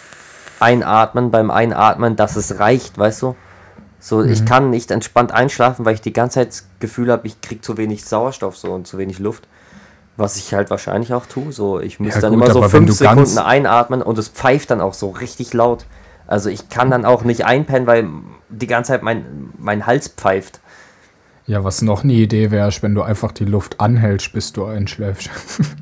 einatmen 0.61 1.29
beim 1.29 1.51
Einatmen, 1.51 2.15
dass 2.15 2.37
es 2.37 2.59
reicht, 2.59 2.97
weißt 2.97 3.21
du? 3.21 3.35
So, 4.01 4.23
ich 4.23 4.45
kann 4.45 4.69
nicht 4.69 4.91
entspannt 4.91 5.33
einschlafen, 5.33 5.83
weil 5.83 5.93
ich 5.93 6.01
die 6.01 6.13
ganze 6.13 6.35
Zeit 6.35 6.49
das 6.49 6.67
Gefühl 6.79 7.11
habe, 7.11 7.27
ich 7.27 7.41
krieg 7.41 7.65
zu 7.65 7.75
wenig 7.75 8.05
Sauerstoff 8.05 8.57
so 8.57 8.71
und 8.71 8.87
zu 8.87 8.97
wenig 8.97 9.19
Luft. 9.19 9.45
Was 10.19 10.35
ich 10.35 10.53
halt 10.53 10.69
wahrscheinlich 10.69 11.13
auch 11.13 11.25
tue. 11.25 11.53
So, 11.53 11.79
ich 11.79 11.99
muss 11.99 12.15
Ja, 12.15 12.21
dann 12.21 12.33
gut, 12.33 12.43
immer 12.43 12.53
so 12.53 12.61
fünf 12.63 12.91
Sekunden 12.91 13.37
einatmen 13.37 14.01
und 14.01 14.17
es 14.17 14.27
pfeift 14.27 14.69
dann 14.69 14.81
auch 14.81 14.93
so 14.93 15.11
richtig 15.11 15.53
laut. 15.53 15.85
Also 16.27 16.49
ich 16.49 16.67
kann 16.69 16.91
dann 16.91 17.05
auch 17.05 17.23
nicht 17.23 17.45
einpennen, 17.45 17.87
weil 17.87 18.07
die 18.49 18.67
ganze 18.67 18.91
Zeit 18.91 19.01
mein, 19.01 19.51
mein 19.57 19.85
Hals 19.85 20.09
pfeift. 20.09 20.59
Ja, 21.47 21.63
was 21.63 21.81
noch 21.81 22.03
eine 22.03 22.13
Idee 22.13 22.51
wäre, 22.51 22.67
ist, 22.67 22.83
wenn 22.83 22.93
du 22.93 23.01
einfach 23.01 23.31
die 23.31 23.45
Luft 23.45 23.79
anhältst, 23.79 24.33
bis 24.33 24.51
du 24.51 24.65
einschläfst. 24.65 25.29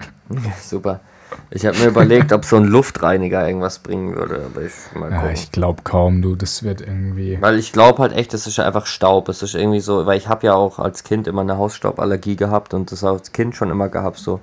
Super. 0.62 1.02
Ich 1.50 1.66
habe 1.66 1.78
mir 1.78 1.88
überlegt, 1.88 2.32
ob 2.34 2.46
so 2.46 2.58
ein 2.58 2.66
Luftreiniger 2.66 3.46
irgendwas 3.46 3.80
bringen 3.80 4.16
würde, 4.16 4.46
aber 4.46 4.64
ich 4.64 4.74
mal 4.96 5.12
ja, 5.12 5.30
ich 5.30 5.52
glaube 5.52 5.82
kaum, 5.84 6.22
du, 6.22 6.36
das 6.36 6.64
wird 6.64 6.82
irgendwie. 6.82 7.38
Weil 7.42 7.58
ich 7.58 7.74
glaube 7.74 8.02
halt 8.02 8.14
echt, 8.14 8.34
es 8.34 8.48
ist 8.48 8.60
einfach 8.60 8.86
Staub. 8.86 9.30
Es 9.30 9.42
ist 9.44 9.56
irgendwie 9.56 9.80
so, 9.80 10.06
weil 10.06 10.18
ich 10.18 10.28
habe 10.28 10.48
ja 10.48 10.54
auch 10.56 10.80
als 10.80 11.04
Kind 11.04 11.28
immer 11.28 11.42
eine 11.42 11.58
Hausstauballergie 11.58 12.36
gehabt 12.36 12.74
und 12.74 12.92
das 12.92 13.04
als 13.04 13.32
Kind 13.32 13.56
schon 13.56 13.72
immer 13.72 13.90
gehabt. 13.90 14.18
So, 14.18 14.42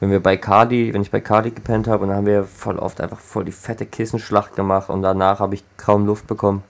wenn 0.00 0.10
wir 0.10 0.20
bei 0.20 0.36
Cardi, 0.36 0.92
wenn 0.92 1.02
ich 1.02 1.10
bei 1.10 1.20
Cardi 1.20 1.50
gepennt 1.50 1.86
habe, 1.86 2.06
dann 2.06 2.16
haben 2.16 2.26
wir 2.26 2.44
voll 2.44 2.78
oft 2.78 3.00
einfach 3.00 3.18
voll 3.18 3.44
die 3.44 3.52
fette 3.52 3.86
Kissenschlacht 3.86 4.56
gemacht 4.56 4.90
und 4.90 5.02
danach 5.02 5.40
habe 5.40 5.54
ich 5.54 5.64
kaum 5.76 6.06
Luft 6.06 6.26
bekommen. 6.26 6.64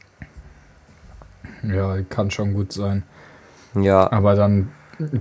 Ja, 1.62 1.96
kann 2.08 2.30
schon 2.30 2.54
gut 2.54 2.72
sein. 2.72 3.04
Ja, 3.74 4.10
Aber 4.12 4.34
dann 4.34 4.70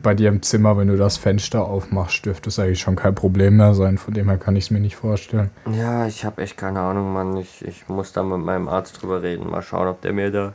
bei 0.03 0.13
dir 0.13 0.29
im 0.29 0.41
Zimmer, 0.41 0.77
wenn 0.77 0.87
du 0.87 0.97
das 0.97 1.17
Fenster 1.17 1.63
aufmachst, 1.65 2.25
dürfte 2.25 2.49
es 2.49 2.59
eigentlich 2.59 2.79
schon 2.81 2.95
kein 2.95 3.15
Problem 3.15 3.57
mehr 3.57 3.73
sein. 3.73 3.97
Von 3.97 4.13
dem 4.13 4.27
her 4.29 4.37
kann 4.37 4.55
ich 4.55 4.65
es 4.65 4.71
mir 4.71 4.79
nicht 4.79 4.95
vorstellen. 4.95 5.49
ja, 5.71 6.05
ich 6.07 6.25
habe 6.25 6.41
echt 6.41 6.57
keine 6.57 6.79
Ahnung, 6.79 7.13
Mann. 7.13 7.37
Ich, 7.37 7.63
ich 7.65 7.87
muss 7.87 8.13
da 8.13 8.23
mit 8.23 8.39
meinem 8.39 8.67
Arzt 8.67 9.01
drüber 9.01 9.21
reden. 9.21 9.49
Mal 9.49 9.61
schauen, 9.61 9.87
ob 9.87 10.01
der 10.01 10.13
mir 10.13 10.31
da 10.31 10.47
ein 10.47 10.53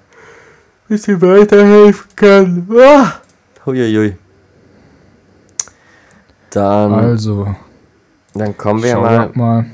bisschen 0.88 1.20
weiterhelfen 1.22 2.10
kann. 2.16 2.68
Ah! 2.78 3.12
Huiuiui. 3.64 4.16
Dann, 6.50 6.92
Also, 6.94 7.54
dann 8.34 8.56
kommen 8.56 8.82
wir 8.82 8.96
mal. 8.96 9.30
mal. 9.34 9.66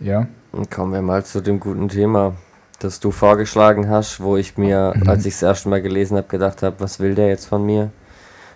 Ja, 0.00 0.26
Und 0.52 0.70
kommen 0.70 0.92
wir 0.92 1.02
mal 1.02 1.24
zu 1.24 1.40
dem 1.40 1.60
guten 1.60 1.88
Thema, 1.88 2.34
das 2.80 3.00
du 3.00 3.10
vorgeschlagen 3.10 3.88
hast, 3.88 4.20
wo 4.20 4.36
ich 4.36 4.56
mir, 4.58 4.92
Mhm. 4.96 5.08
als 5.08 5.24
ich 5.26 5.34
das 5.34 5.42
erste 5.42 5.68
Mal 5.68 5.80
gelesen 5.82 6.16
habe, 6.16 6.26
gedacht 6.28 6.62
habe, 6.62 6.76
was 6.80 6.98
will 7.00 7.14
der 7.14 7.28
jetzt 7.28 7.46
von 7.46 7.64
mir? 7.64 7.90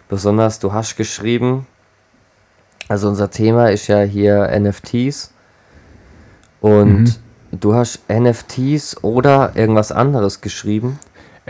Besonders, 0.09 0.59
du 0.59 0.73
hast 0.73 0.97
geschrieben, 0.97 1.67
also 2.89 3.09
unser 3.09 3.31
Thema 3.31 3.71
ist 3.71 3.87
ja 3.89 4.01
hier 4.03 4.49
NFTs 4.59 5.33
und 6.61 7.03
Mhm. 7.05 7.15
du 7.61 7.75
hast 7.75 8.01
NFTs 8.09 9.03
oder 9.05 9.53
irgendwas 9.55 9.93
anderes 9.93 10.41
geschrieben. 10.41 10.99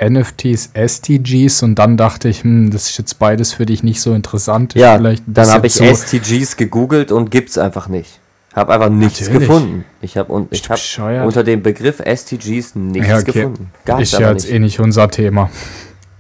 NFTs, 0.01 0.71
STGs 0.75 1.63
und 1.65 1.77
dann 1.77 1.97
dachte 1.97 2.29
ich, 2.29 2.43
hm, 2.45 2.71
das 2.71 2.91
ist 2.91 2.99
jetzt 2.99 3.19
beides 3.19 3.53
für 3.53 3.67
dich 3.67 3.83
nicht 3.83 4.01
so 4.01 4.15
interessant. 4.15 4.75
Ja, 4.75 4.97
vielleicht 4.97 5.25
dann 5.27 5.49
habe 5.49 5.67
ich 5.67 5.75
zu- 5.75 5.85
STGs 5.85 6.57
gegoogelt 6.57 7.11
und 7.13 7.31
gibt's 7.31 7.59
einfach 7.59 7.89
nicht. 7.89 8.21
Habe 8.55 8.73
einfach 8.75 8.89
nichts 8.91 9.21
Natürlich. 9.21 9.49
gefunden. 9.49 9.85
Ich 10.01 10.17
habe 10.17 10.47
ich 10.51 10.63
habe 10.65 10.75
bescheuert? 10.75 11.27
unter 11.27 11.45
dem 11.45 11.63
Begriff 11.63 12.01
STGs 12.01 12.75
nichts 12.77 13.09
Ja, 13.09 13.19
okay. 13.19 13.33
gefunden. 13.33 13.71
Gab's 13.85 14.03
Ist 14.03 14.13
ja 14.19 14.31
jetzt 14.31 14.45
nicht. 14.45 14.55
eh 14.55 14.59
nicht 14.59 14.81
unser 14.81 15.09
Thema. 15.11 15.51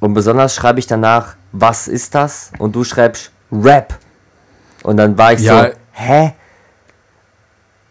Und 0.00 0.14
besonders 0.14 0.54
schreibe 0.54 0.78
ich 0.78 0.86
danach, 0.86 1.34
was 1.52 1.88
ist 1.88 2.14
das? 2.14 2.52
Und 2.58 2.74
du 2.76 2.84
schreibst 2.84 3.32
Rap. 3.50 3.98
Und 4.82 4.96
dann 4.96 5.16
war 5.18 5.32
ich 5.32 5.40
Ja. 5.40 5.64
so, 5.64 5.68
hä? 5.92 6.32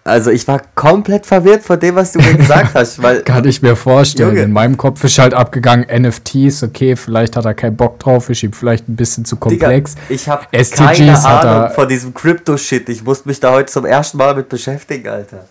Also 0.06 0.32
ich 0.32 0.48
war 0.48 0.62
komplett 0.74 1.26
verwirrt 1.26 1.64
von 1.64 1.78
dem, 1.78 1.96
was 1.96 2.14
du 2.14 2.20
mir 2.20 2.34
gesagt 2.36 2.74
hast, 2.76 3.02
weil 3.04 3.24
Kann 3.24 3.44
ich 3.46 3.62
mir 3.62 3.76
vorstellen. 3.76 4.30
Junge. 4.30 4.44
In 4.44 4.54
meinem 4.54 4.78
Kopf 4.78 5.04
ist 5.04 5.20
halt 5.20 5.34
abgegangen, 5.34 5.86
NFTs, 5.86 6.64
okay, 6.64 6.96
vielleicht 6.96 7.36
hat 7.36 7.44
er 7.44 7.54
keinen 7.54 7.76
Bock 7.76 8.00
drauf, 8.00 8.30
ist 8.30 8.42
ihm 8.42 8.54
vielleicht 8.54 8.88
ein 8.88 8.96
bisschen 8.96 9.26
zu 9.26 9.36
Digga, 9.36 9.66
komplex. 9.68 9.96
ich 10.08 10.30
habe 10.30 10.46
keine 10.78 11.18
Ahnung 11.26 11.72
von 11.76 11.90
diesem 11.90 12.14
Crypto-Shit. 12.14 12.88
Ich 12.88 13.04
musste 13.04 13.28
mich 13.28 13.42
da 13.42 13.52
heute 13.52 13.66
zum 13.70 13.84
ersten 13.86 14.18
Mal 14.18 14.34
mit 14.36 14.48
beschäftigen, 14.48 15.10
Alter. 15.10 15.44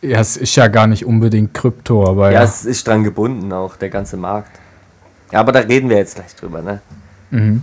Ja, 0.00 0.20
es 0.20 0.36
ist 0.36 0.54
ja 0.54 0.68
gar 0.68 0.86
nicht 0.86 1.04
unbedingt 1.04 1.52
Krypto, 1.54 2.08
aber 2.08 2.26
Ja, 2.30 2.38
ja. 2.38 2.44
es 2.44 2.64
ist 2.64 2.86
dran 2.86 3.02
gebunden 3.02 3.52
auch, 3.52 3.74
der 3.74 3.88
ganze 3.88 4.16
Markt. 4.16 4.52
Ja, 5.30 5.40
aber 5.40 5.52
da 5.52 5.60
reden 5.60 5.90
wir 5.90 5.96
jetzt 5.96 6.16
gleich 6.16 6.34
drüber, 6.34 6.62
ne? 6.62 6.80
Mhm. 7.30 7.62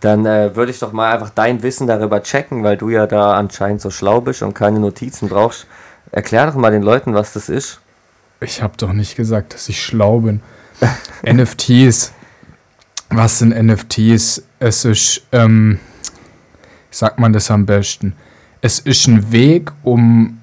Dann 0.00 0.26
äh, 0.26 0.54
würde 0.54 0.70
ich 0.70 0.78
doch 0.78 0.92
mal 0.92 1.14
einfach 1.14 1.30
dein 1.30 1.62
Wissen 1.62 1.86
darüber 1.86 2.22
checken, 2.22 2.62
weil 2.62 2.76
du 2.76 2.90
ja 2.90 3.06
da 3.06 3.34
anscheinend 3.34 3.80
so 3.80 3.90
schlau 3.90 4.20
bist 4.20 4.42
und 4.42 4.52
keine 4.52 4.78
Notizen 4.78 5.28
brauchst. 5.28 5.66
Erklär 6.12 6.46
doch 6.46 6.54
mal 6.54 6.70
den 6.70 6.82
Leuten, 6.82 7.14
was 7.14 7.32
das 7.32 7.48
ist. 7.48 7.80
Ich 8.40 8.62
habe 8.62 8.74
doch 8.76 8.92
nicht 8.92 9.16
gesagt, 9.16 9.54
dass 9.54 9.68
ich 9.68 9.82
schlau 9.82 10.20
bin. 10.20 10.42
NFTs. 11.26 12.12
Was 13.08 13.38
sind 13.38 13.50
NFTs? 13.50 14.42
Es 14.58 14.84
ist, 14.84 15.22
ähm, 15.32 15.78
wie 16.90 16.96
sagt 16.96 17.18
man 17.18 17.32
das 17.32 17.50
am 17.50 17.64
besten? 17.64 18.14
Es 18.60 18.78
ist 18.80 19.06
ein 19.06 19.32
Weg, 19.32 19.72
um, 19.82 20.40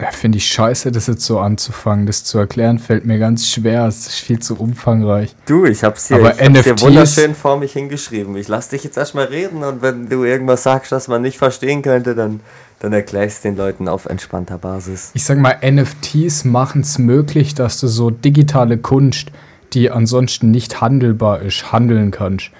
ja, 0.00 0.10
finde 0.10 0.38
ich 0.38 0.48
scheiße, 0.48 0.90
das 0.90 1.06
jetzt 1.06 1.24
so 1.24 1.38
anzufangen. 1.38 2.06
Das 2.06 2.24
zu 2.24 2.38
erklären 2.38 2.80
fällt 2.80 3.04
mir 3.04 3.18
ganz 3.18 3.48
schwer. 3.48 3.86
Es 3.86 4.08
ist 4.08 4.18
viel 4.20 4.40
zu 4.40 4.56
umfangreich. 4.56 5.36
Du, 5.46 5.66
ich 5.66 5.84
hab's 5.84 6.08
hier, 6.08 6.16
Aber 6.16 6.34
ich 6.34 6.40
hab's 6.40 6.66
NFTs 6.66 6.82
wunderschön 6.82 7.34
vor 7.34 7.58
mich 7.58 7.72
hingeschrieben. 7.74 8.36
Ich 8.36 8.48
lass 8.48 8.68
dich 8.68 8.82
jetzt 8.82 8.96
erstmal 8.96 9.26
reden 9.26 9.62
und 9.62 9.82
wenn 9.82 10.08
du 10.08 10.24
irgendwas 10.24 10.64
sagst, 10.64 10.90
das 10.90 11.06
man 11.06 11.22
nicht 11.22 11.38
verstehen 11.38 11.82
könnte, 11.82 12.16
dann, 12.16 12.40
dann 12.80 12.92
erklärst 12.92 13.44
den 13.44 13.56
Leuten 13.56 13.86
auf 13.86 14.06
entspannter 14.06 14.58
Basis. 14.58 15.12
Ich 15.14 15.24
sag 15.24 15.38
mal, 15.38 15.58
NFTs 15.62 16.44
machen 16.44 16.80
es 16.80 16.98
möglich, 16.98 17.54
dass 17.54 17.78
du 17.78 17.86
so 17.86 18.10
digitale 18.10 18.78
Kunst, 18.78 19.30
die 19.74 19.92
ansonsten 19.92 20.50
nicht 20.50 20.80
handelbar 20.80 21.40
ist, 21.40 21.70
handeln 21.70 22.10
kannst. 22.10 22.50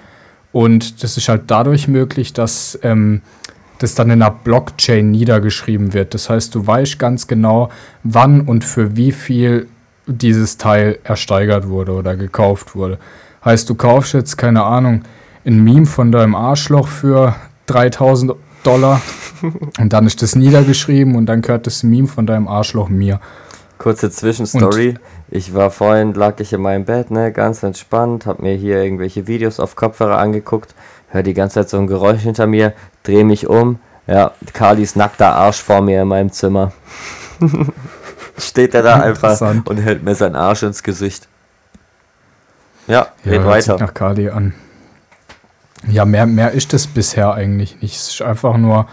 Und 0.53 1.03
das 1.03 1.17
ist 1.17 1.27
halt 1.27 1.43
dadurch 1.47 1.89
möglich, 1.89 2.31
dass 2.31 2.79
ähm, 2.81 3.21
das 3.79 3.95
dann 3.95 4.09
in 4.09 4.21
einer 4.21 4.31
Blockchain 4.31 5.11
niedergeschrieben 5.11 5.93
wird. 5.93 6.13
Das 6.13 6.29
heißt, 6.29 6.53
du 6.55 6.65
weißt 6.65 6.99
ganz 6.99 7.27
genau, 7.27 7.69
wann 8.03 8.41
und 8.41 8.63
für 8.63 8.95
wie 8.95 9.11
viel 9.11 9.67
dieses 10.07 10.57
Teil 10.57 10.99
ersteigert 11.03 11.67
wurde 11.67 11.93
oder 11.93 12.15
gekauft 12.15 12.75
wurde. 12.75 12.99
Heißt, 13.43 13.69
du 13.69 13.75
kaufst 13.75 14.13
jetzt, 14.13 14.37
keine 14.37 14.63
Ahnung, 14.63 15.03
ein 15.45 15.63
Meme 15.63 15.85
von 15.85 16.11
deinem 16.11 16.35
Arschloch 16.35 16.87
für 16.87 17.35
3000 17.67 18.33
Dollar 18.63 19.01
und 19.79 19.93
dann 19.93 20.07
ist 20.07 20.21
das 20.21 20.35
niedergeschrieben 20.35 21.15
und 21.15 21.27
dann 21.27 21.41
gehört 21.41 21.67
das 21.67 21.83
Meme 21.83 22.07
von 22.07 22.25
deinem 22.25 22.47
Arschloch 22.47 22.89
mir. 22.89 23.19
Kurze 23.77 24.09
Zwischenstory. 24.09 24.95
Ich 25.29 25.53
war 25.53 25.69
vorhin, 25.69 26.13
lag 26.13 26.39
ich 26.39 26.53
in 26.53 26.61
meinem 26.61 26.85
Bett, 26.85 27.11
ne, 27.11 27.31
ganz 27.31 27.61
entspannt, 27.61 28.25
hab 28.25 28.41
mir 28.41 28.55
hier 28.55 28.81
irgendwelche 28.81 29.27
Videos 29.27 29.59
auf 29.59 29.75
Kopfhörer 29.75 30.17
angeguckt, 30.17 30.73
hör 31.09 31.23
die 31.23 31.33
ganze 31.33 31.55
Zeit 31.55 31.69
so 31.69 31.77
ein 31.77 31.87
Geräusch 31.87 32.21
hinter 32.21 32.47
mir, 32.47 32.73
dreh 33.07 33.23
mich 33.23 33.47
um, 33.47 33.79
ja, 34.07 34.31
Carlis 34.53 34.95
nackter 34.95 35.33
Arsch 35.33 35.61
vor 35.61 35.81
mir 35.81 36.01
in 36.01 36.07
meinem 36.07 36.31
Zimmer. 36.31 36.71
Steht 38.37 38.73
er 38.73 38.83
da 38.83 38.95
einfach 39.01 39.39
und 39.65 39.77
hält 39.77 40.03
mir 40.03 40.15
seinen 40.15 40.35
Arsch 40.35 40.63
ins 40.63 40.83
Gesicht. 40.83 41.27
Ja, 42.87 43.07
Ja, 43.23 43.31
red 43.31 43.45
weiter. 43.45 43.77
nach 43.79 43.93
Kali 43.93 44.29
an. 44.29 44.53
Ja, 45.87 46.05
mehr, 46.05 46.25
mehr 46.25 46.51
ist 46.51 46.73
es 46.73 46.87
bisher 46.87 47.33
eigentlich 47.33 47.81
nicht. 47.81 47.95
Es 47.95 48.09
ist 48.09 48.21
einfach 48.21 48.57
nur, 48.57 48.87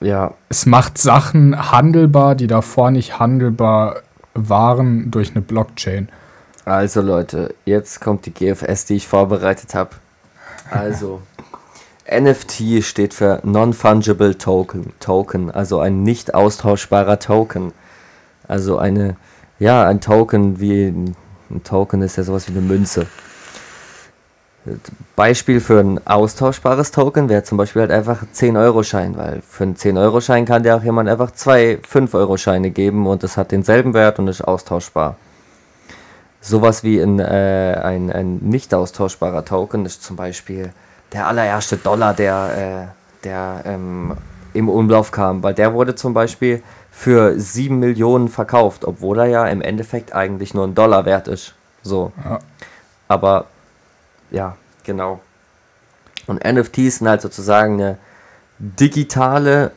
Ja, 0.00 0.34
es 0.48 0.66
macht 0.66 0.98
Sachen 0.98 1.70
handelbar, 1.72 2.34
die 2.34 2.46
davor 2.46 2.90
nicht 2.90 3.18
handelbar 3.18 4.00
waren 4.34 5.10
durch 5.10 5.30
eine 5.30 5.40
Blockchain. 5.40 6.08
Also 6.64 7.00
Leute, 7.00 7.54
jetzt 7.64 8.00
kommt 8.00 8.26
die 8.26 8.32
GFS, 8.34 8.84
die 8.84 8.96
ich 8.96 9.08
vorbereitet 9.08 9.74
habe. 9.74 9.90
Also, 10.70 11.22
NFT 12.10 12.82
steht 12.82 13.12
für 13.12 13.40
Non-Fungible 13.42 14.38
Token, 14.38 14.92
Token, 14.98 15.50
also 15.50 15.80
ein 15.80 16.02
nicht 16.02 16.34
austauschbarer 16.34 17.18
Token. 17.18 17.72
Also 18.46 18.78
eine, 18.78 19.16
ja, 19.58 19.86
ein 19.86 20.00
Token 20.00 20.58
wie 20.58 20.86
ein 20.86 21.62
Token 21.64 22.02
ist 22.02 22.16
ja 22.16 22.22
sowas 22.22 22.48
wie 22.48 22.52
eine 22.52 22.62
Münze. 22.62 23.06
Beispiel 25.16 25.60
für 25.60 25.80
ein 25.80 26.06
austauschbares 26.06 26.90
Token 26.90 27.28
wäre 27.28 27.42
zum 27.42 27.58
Beispiel 27.58 27.82
halt 27.82 27.90
einfach 27.90 28.22
ein 28.22 28.28
10-Euro-Schein, 28.34 29.16
weil 29.16 29.42
für 29.46 29.64
einen 29.64 29.76
10-Euro-Schein 29.76 30.44
kann 30.44 30.62
dir 30.62 30.76
auch 30.76 30.82
jemand 30.82 31.08
einfach 31.08 31.30
zwei 31.30 31.78
5-Euro-Scheine 31.90 32.70
geben 32.70 33.06
und 33.06 33.22
es 33.24 33.36
hat 33.36 33.52
denselben 33.52 33.94
Wert 33.94 34.18
und 34.18 34.28
ist 34.28 34.42
austauschbar. 34.42 35.16
Sowas 36.40 36.84
wie 36.84 37.00
ein, 37.00 37.18
äh, 37.18 37.80
ein, 37.82 38.12
ein 38.12 38.36
nicht 38.36 38.72
austauschbarer 38.74 39.44
Token 39.44 39.86
ist 39.86 40.02
zum 40.02 40.16
Beispiel 40.16 40.72
der 41.12 41.26
allererste 41.26 41.76
Dollar, 41.76 42.14
der, 42.14 42.90
äh, 42.92 43.24
der 43.24 43.62
ähm, 43.64 44.16
im 44.54 44.68
Umlauf 44.68 45.10
kam, 45.10 45.42
weil 45.42 45.54
der 45.54 45.72
wurde 45.74 45.94
zum 45.94 46.14
Beispiel 46.14 46.62
für 46.90 47.38
7 47.38 47.78
Millionen 47.78 48.28
verkauft, 48.28 48.84
obwohl 48.84 49.20
er 49.20 49.26
ja 49.26 49.46
im 49.46 49.62
Endeffekt 49.62 50.14
eigentlich 50.14 50.54
nur 50.54 50.66
ein 50.66 50.74
Dollar 50.74 51.04
wert 51.04 51.28
ist. 51.28 51.54
So. 51.82 52.12
Ja. 52.24 52.40
Aber 53.06 53.46
ja, 54.30 54.56
genau. 54.84 55.20
Und 56.26 56.44
NFTs 56.44 56.98
sind 56.98 57.08
halt 57.08 57.22
sozusagen 57.22 57.74
eine 57.74 57.98
digitale 58.58 59.72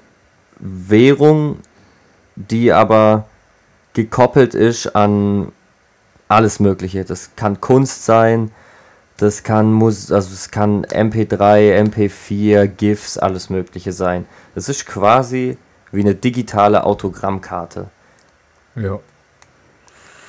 Währung, 0.60 1.60
die 2.36 2.74
aber 2.74 3.26
gekoppelt 3.94 4.56
ist 4.56 4.96
an 4.96 5.52
alles 6.28 6.60
Mögliche. 6.60 7.06
Das 7.06 7.32
kann 7.36 7.62
Kunst 7.62 8.06
sein, 8.06 8.52
Das 9.22 9.44
kann 9.44 9.72
Mus 9.72 10.12
also 10.12 10.34
es 10.34 10.50
kann 10.50 10.84
MP3, 10.84 11.80
MP4, 11.80 12.66
GIFs, 12.66 13.20
alles 13.20 13.52
mögliche 13.52 13.92
sein. 13.92 14.26
Das 14.56 14.68
ist 14.68 14.88
quasi 14.88 15.60
wie 15.92 16.00
eine 16.00 16.16
digitale 16.16 16.84
Autogrammkarte. 16.84 17.92
Ja. 18.76 19.00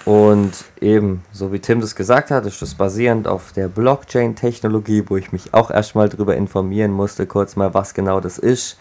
Und 0.05 0.53
eben, 0.83 1.25
so 1.33 1.55
wie 1.55 1.61
Tim 1.61 1.81
das 1.81 1.97
gesagt 1.97 2.31
hat, 2.31 2.45
ist 2.45 2.61
das 2.61 2.75
basierend 2.75 3.27
auf 3.27 3.53
der 3.53 3.69
Blockchain-Technologie, 3.69 5.05
wo 5.07 5.17
ich 5.17 5.33
mich 5.33 5.55
auch 5.55 5.71
erstmal 5.71 6.11
drüber 6.11 6.37
informieren 6.37 6.93
musste, 6.93 7.27
kurz 7.27 7.57
mal, 7.57 7.73
was 7.73 7.95
genau 7.95 8.21
das 8.21 8.37
ist. 8.37 8.77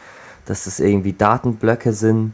Dass 0.46 0.66
das 0.66 0.82
irgendwie 0.82 1.14
Datenblöcke 1.14 1.94
sind, 1.94 2.34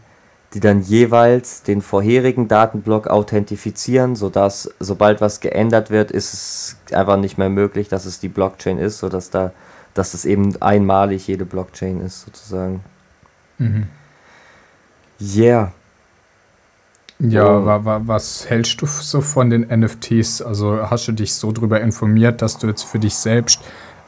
die 0.53 0.59
dann 0.59 0.81
jeweils 0.81 1.63
den 1.63 1.81
vorherigen 1.81 2.47
Datenblock 2.47 3.07
authentifizieren, 3.07 4.15
sodass 4.15 4.69
sobald 4.79 5.19
was 5.19 5.39
geändert 5.41 5.89
wird, 5.89 6.11
ist 6.11 6.33
es 6.33 6.77
einfach 6.93 7.17
nicht 7.17 7.37
mehr 7.37 7.49
möglich, 7.49 7.89
dass 7.89 8.05
es 8.05 8.19
die 8.19 8.29
Blockchain 8.29 8.77
ist, 8.77 8.99
sodass 8.99 9.29
da, 9.29 9.51
dass 9.93 10.13
es 10.13 10.23
eben 10.25 10.59
einmalig 10.61 11.27
jede 11.27 11.45
Blockchain 11.45 11.99
ist, 12.01 12.21
sozusagen. 12.21 12.81
Mhm. 13.57 13.87
Yeah. 15.19 15.71
Ja, 17.19 17.57
Oh. 17.57 17.65
wa, 17.65 17.83
wa, 17.83 18.01
was 18.05 18.47
hältst 18.47 18.79
du 18.81 18.85
so 18.85 19.21
von 19.21 19.49
den 19.49 19.61
NFTs? 19.67 20.41
Also 20.43 20.89
hast 20.89 21.07
du 21.07 21.11
dich 21.13 21.33
so 21.33 21.51
drüber 21.51 21.81
informiert, 21.81 22.41
dass 22.43 22.59
du 22.59 22.67
jetzt 22.67 22.83
für 22.83 22.99
dich 22.99 23.15
selbst 23.15 23.59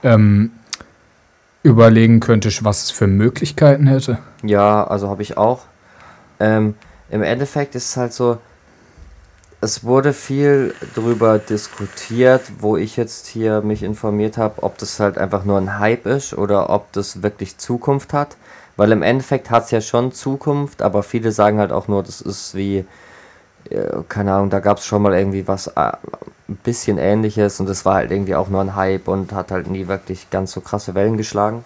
ähm, 0.04 0.52
überlegen 1.64 2.20
könntest, 2.20 2.64
was 2.64 2.84
es 2.84 2.92
für 2.92 3.08
Möglichkeiten 3.08 3.88
hätte? 3.88 4.20
Ja, 4.44 4.86
also 4.86 5.10
habe 5.10 5.24
ich 5.24 5.38
auch. 5.38 5.66
Ähm, 6.40 6.76
Im 7.10 7.24
Endeffekt 7.24 7.76
ist 7.76 7.90
es 7.90 7.98
halt 7.98 8.14
so, 8.14 8.38
es 9.62 9.84
wurde 9.84 10.14
viel 10.14 10.74
drüber 10.96 11.38
diskutiert, 11.38 12.44
wo 12.60 12.78
ich 12.78 12.96
jetzt 12.96 13.28
hier 13.28 13.62
mich 13.62 13.84
informiert 13.84 14.38
habe, 14.38 14.64
ob 14.64 14.78
das 14.78 15.00
halt 15.00 15.18
einfach 15.18 15.44
nur 15.44 15.58
ein 15.58 15.80
Hype 15.80 16.06
ist 16.06 16.34
oder 16.34 16.70
ob 16.70 16.92
das 16.94 17.24
wirklich 17.24 17.58
Zukunft 17.58 18.14
hat. 18.14 18.38
Weil 18.78 18.94
im 18.94 19.02
Endeffekt 19.02 19.50
hat 19.50 19.66
es 19.66 19.72
ja 19.72 19.82
schon 19.82 20.14
Zukunft, 20.14 20.82
aber 20.82 21.04
viele 21.04 21.34
sagen 21.34 21.60
halt 21.60 21.74
auch 21.74 21.90
nur, 21.90 22.04
das 22.04 22.22
ist 22.22 22.56
wie, 22.56 22.86
äh, 23.70 24.04
keine 24.08 24.34
Ahnung, 24.34 24.50
da 24.50 24.62
gab 24.62 24.78
es 24.78 24.86
schon 24.86 25.02
mal 25.02 25.14
irgendwie 25.14 25.46
was 25.50 25.68
äh, 25.68 25.92
ein 26.48 26.56
bisschen 26.64 26.98
ähnliches 26.98 27.60
und 27.60 27.68
das 27.68 27.84
war 27.84 27.96
halt 27.96 28.12
irgendwie 28.12 28.36
auch 28.36 28.48
nur 28.48 28.62
ein 28.62 28.76
Hype 28.78 29.10
und 29.10 29.34
hat 29.34 29.52
halt 29.52 29.70
nie 29.70 29.88
wirklich 29.90 30.30
ganz 30.30 30.54
so 30.54 30.62
krasse 30.62 30.96
Wellen 30.96 31.18
geschlagen. 31.18 31.66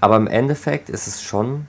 Aber 0.00 0.16
im 0.16 0.26
Endeffekt 0.26 0.90
ist 0.90 1.06
es 1.06 1.22
schon 1.22 1.68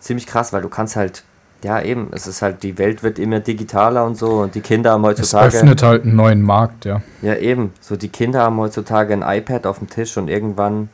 ziemlich 0.00 0.26
krass, 0.26 0.52
weil 0.52 0.62
du 0.62 0.68
kannst 0.68 0.96
halt, 0.96 1.22
ja 1.64 1.80
eben, 1.80 2.08
es 2.12 2.26
ist 2.26 2.42
halt, 2.42 2.62
die 2.62 2.78
Welt 2.78 3.02
wird 3.02 3.18
immer 3.18 3.40
digitaler 3.40 4.04
und 4.04 4.16
so 4.16 4.40
und 4.40 4.54
die 4.54 4.60
Kinder 4.60 4.92
haben 4.92 5.04
Es 5.04 5.08
heutzutage. 5.10 5.56
öffnet 5.58 5.82
halt 5.82 6.04
einen 6.04 6.16
neuen 6.16 6.42
Markt, 6.42 6.84
ja. 6.84 7.02
Ja, 7.22 7.36
eben. 7.36 7.72
So, 7.80 7.96
die 7.96 8.08
Kinder 8.08 8.42
haben 8.42 8.56
heutzutage 8.58 9.12
ein 9.14 9.22
iPad 9.22 9.66
auf 9.66 9.78
dem 9.78 9.88
Tisch 9.88 10.16
und 10.16 10.28
irgendwann 10.28 10.88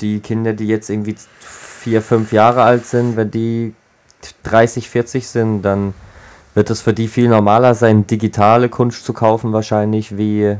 die 0.00 0.20
Kinder, 0.20 0.52
die 0.52 0.66
jetzt 0.66 0.90
irgendwie 0.90 1.16
vier, 1.40 2.02
fünf 2.02 2.32
Jahre 2.32 2.62
alt 2.62 2.86
sind, 2.86 3.16
wenn 3.16 3.30
die 3.30 3.74
30, 4.44 4.88
40 4.88 5.26
sind, 5.26 5.62
dann 5.62 5.94
wird 6.54 6.70
es 6.70 6.82
für 6.82 6.92
die 6.92 7.08
viel 7.08 7.28
normaler 7.28 7.74
sein, 7.74 8.06
digitale 8.06 8.68
Kunst 8.68 9.04
zu 9.04 9.12
kaufen, 9.12 9.52
wahrscheinlich, 9.52 10.16
wie 10.18 10.56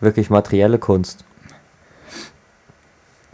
wirklich 0.00 0.30
materielle 0.30 0.78
Kunst. 0.78 1.24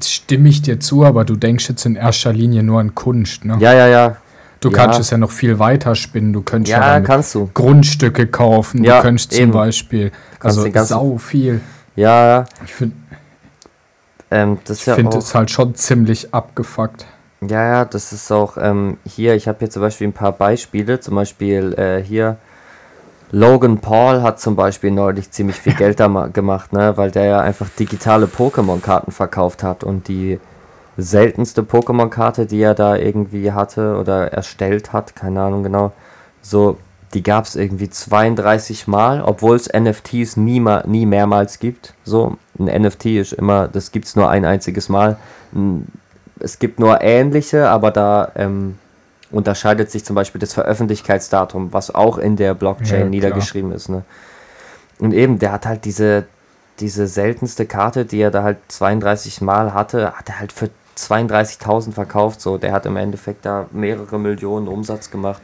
Stimme 0.02 0.48
ich 0.48 0.60
dir 0.60 0.80
zu, 0.80 1.04
aber 1.04 1.24
du 1.24 1.36
denkst 1.36 1.68
jetzt 1.68 1.86
in 1.86 1.94
erster 1.94 2.32
Linie 2.32 2.62
nur 2.62 2.80
an 2.80 2.94
Kunst, 2.94 3.44
ne? 3.44 3.56
Ja, 3.60 3.72
ja, 3.72 3.86
ja. 3.86 4.16
Du 4.64 4.70
ja. 4.70 4.76
kannst 4.76 4.98
es 5.00 5.10
ja 5.10 5.18
noch 5.18 5.30
viel 5.30 5.58
weiter 5.58 5.94
spinnen. 5.94 6.32
Du 6.32 6.42
könntest 6.42 6.72
ja, 6.72 6.94
Ja, 6.94 7.00
kannst 7.00 7.34
du. 7.34 7.50
Grundstücke 7.54 8.26
kaufen. 8.26 8.82
Ja, 8.84 8.96
du 8.98 9.02
könntest 9.02 9.32
zum 9.32 9.42
eben. 9.42 9.52
Beispiel, 9.52 10.10
kannst 10.38 10.58
also 10.58 10.70
ganzen- 10.70 10.88
sau 10.94 11.18
viel. 11.18 11.60
Ja, 11.96 12.26
ja. 12.26 12.44
Ich 12.64 12.74
finde 12.74 12.96
Ähm, 14.30 14.58
das 14.64 14.80
ist 14.80 14.86
ja 14.86 14.94
find 14.96 15.14
auch, 15.14 15.18
es 15.18 15.34
halt 15.34 15.50
schon 15.50 15.74
ziemlich 15.74 16.34
abgefuckt. 16.34 17.06
Ja, 17.46 17.62
ja, 17.62 17.84
das 17.84 18.12
ist 18.12 18.32
auch 18.32 18.56
ähm, 18.58 18.96
hier, 19.06 19.34
ich 19.34 19.46
habe 19.48 19.58
hier 19.60 19.70
zum 19.70 19.82
Beispiel 19.82 20.08
ein 20.08 20.12
paar 20.14 20.32
Beispiele, 20.32 20.98
zum 20.98 21.14
Beispiel 21.14 21.74
äh, 21.74 22.02
hier 22.02 22.36
Logan 23.30 23.78
Paul 23.78 24.22
hat 24.22 24.40
zum 24.40 24.56
Beispiel 24.56 24.90
neulich 24.90 25.30
ziemlich 25.30 25.56
viel 25.56 25.74
Geld 25.78 26.00
da 26.00 26.08
ma- 26.08 26.28
gemacht, 26.28 26.72
ne, 26.72 26.96
weil 26.96 27.10
der 27.10 27.24
ja 27.26 27.40
einfach 27.40 27.68
digitale 27.78 28.26
Pokémon-Karten 28.26 29.12
verkauft 29.12 29.62
hat 29.62 29.84
und 29.84 30.08
die 30.08 30.40
seltenste 30.96 31.62
Pokémon-Karte, 31.62 32.46
die 32.46 32.60
er 32.60 32.74
da 32.74 32.96
irgendwie 32.96 33.52
hatte 33.52 33.96
oder 33.96 34.32
erstellt 34.32 34.92
hat, 34.92 35.16
keine 35.16 35.42
Ahnung 35.42 35.62
genau, 35.62 35.92
so, 36.42 36.78
die 37.14 37.22
gab 37.22 37.44
es 37.44 37.56
irgendwie 37.56 37.88
32 37.88 38.86
Mal, 38.86 39.22
obwohl 39.22 39.56
es 39.56 39.72
NFTs 39.72 40.36
nie, 40.36 40.60
ma- 40.60 40.82
nie 40.86 41.06
mehrmals 41.06 41.58
gibt. 41.60 41.94
So, 42.04 42.36
ein 42.58 42.64
NFT 42.82 43.06
ist 43.06 43.32
immer, 43.32 43.68
das 43.68 43.92
gibt 43.92 44.06
es 44.06 44.16
nur 44.16 44.28
ein 44.28 44.44
einziges 44.44 44.88
Mal. 44.88 45.16
Es 46.40 46.58
gibt 46.58 46.80
nur 46.80 47.00
ähnliche, 47.02 47.68
aber 47.68 47.92
da 47.92 48.32
ähm, 48.34 48.78
unterscheidet 49.30 49.90
sich 49.92 50.04
zum 50.04 50.16
Beispiel 50.16 50.40
das 50.40 50.54
Veröffentlichkeitsdatum, 50.54 51.72
was 51.72 51.94
auch 51.94 52.18
in 52.18 52.36
der 52.36 52.54
Blockchain 52.54 53.00
Ja, 53.02 53.08
niedergeschrieben 53.08 53.70
ist. 53.72 53.88
Ne? 53.88 54.02
Und 54.98 55.12
eben, 55.14 55.38
der 55.38 55.52
hat 55.52 55.66
halt 55.66 55.84
diese, 55.84 56.24
diese 56.80 57.06
seltenste 57.06 57.64
Karte, 57.64 58.04
die 58.04 58.20
er 58.20 58.32
da 58.32 58.42
halt 58.42 58.58
32 58.68 59.40
Mal 59.40 59.72
hatte, 59.72 60.12
hat 60.14 60.28
er 60.28 60.40
halt 60.40 60.52
für 60.52 60.68
32.000 60.96 61.92
verkauft. 61.92 62.40
So, 62.40 62.58
der 62.58 62.72
hat 62.72 62.86
im 62.86 62.96
Endeffekt 62.96 63.44
da 63.44 63.66
mehrere 63.72 64.18
Millionen 64.18 64.68
Umsatz 64.68 65.10
gemacht. 65.10 65.42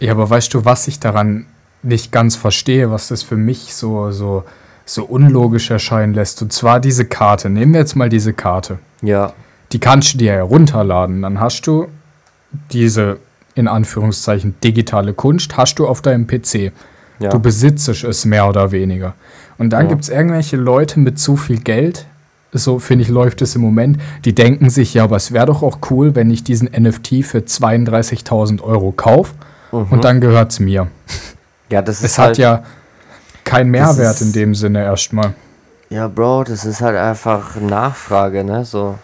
Ja, 0.00 0.12
aber 0.12 0.28
weißt 0.28 0.52
du, 0.54 0.64
was 0.64 0.88
ich 0.88 0.98
daran 1.00 1.46
nicht 1.82 2.12
ganz 2.12 2.36
verstehe, 2.36 2.90
was 2.90 3.08
das 3.08 3.22
für 3.22 3.36
mich 3.36 3.74
so, 3.74 4.10
so, 4.10 4.44
so 4.84 5.04
unlogisch 5.04 5.70
erscheinen 5.70 6.14
lässt? 6.14 6.42
Und 6.42 6.52
zwar 6.52 6.80
diese 6.80 7.04
Karte. 7.04 7.50
Nehmen 7.50 7.72
wir 7.72 7.80
jetzt 7.80 7.96
mal 7.96 8.08
diese 8.08 8.32
Karte. 8.32 8.78
Ja, 9.02 9.32
Die 9.72 9.78
kannst 9.80 10.14
du 10.14 10.18
dir 10.18 10.34
ja 10.34 10.42
runterladen. 10.42 11.22
Dann 11.22 11.40
hast 11.40 11.66
du 11.66 11.88
diese, 12.72 13.18
in 13.54 13.68
Anführungszeichen, 13.68 14.54
digitale 14.62 15.14
Kunst, 15.14 15.56
hast 15.56 15.76
du 15.78 15.86
auf 15.86 16.02
deinem 16.02 16.26
PC. 16.26 16.72
ja. 17.18 17.30
Du 17.30 17.38
besitzt 17.38 17.88
es 17.88 18.24
mehr 18.24 18.48
oder 18.48 18.70
weniger. 18.72 19.14
Und 19.58 19.70
dann 19.70 19.84
Ja. 19.84 19.88
gibt 19.90 20.02
es 20.02 20.08
irgendwelche 20.08 20.56
Leute 20.56 20.98
mit 21.00 21.18
zu 21.18 21.36
viel 21.36 21.60
Geld, 21.60 22.06
so 22.52 22.78
finde 22.78 23.02
ich, 23.02 23.08
läuft 23.08 23.40
es 23.42 23.54
im 23.56 23.62
Moment, 23.62 23.98
die 24.24 24.34
denken 24.34 24.68
sich, 24.70 24.94
ja, 24.94 25.04
aber 25.04 25.16
es 25.16 25.32
wäre 25.32 25.46
doch 25.46 25.62
auch 25.62 25.78
cool, 25.90 26.14
wenn 26.14 26.30
ich 26.30 26.44
diesen 26.44 26.68
NFT 26.70 27.22
für 27.24 27.38
32.000 27.38 28.62
Euro 28.62 28.92
kaufe 28.92 29.32
und 29.70 30.04
dann 30.04 30.20
gehört 30.20 30.52
es 30.52 30.60
mir. 30.60 30.88
ja, 31.70 31.80
das 31.82 31.98
ist 32.00 32.04
Es 32.04 32.18
halt, 32.18 32.30
hat 32.32 32.38
ja 32.38 32.62
keinen 33.44 33.70
Mehrwert 33.70 34.16
ist- 34.16 34.20
in 34.22 34.32
dem 34.32 34.54
Sinne 34.54 34.82
erstmal. 34.84 35.32
ja, 35.88 36.08
Bro, 36.08 36.44
das 36.44 36.64
ist 36.64 36.80
halt 36.82 36.96
einfach 36.96 37.56
Nachfrage, 37.60 38.44
ne, 38.44 38.64
so. 38.64 38.96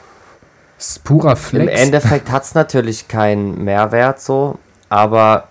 Es 0.79 0.91
ist 0.91 1.05
purer 1.05 1.31
Im 1.33 1.37
Flex. 1.37 1.81
Endeffekt 1.83 2.31
hat 2.31 2.45
es 2.45 2.55
natürlich 2.55 3.09
keinen 3.09 3.65
Mehrwert 3.65 4.21
so, 4.21 4.59
aber 4.91 5.49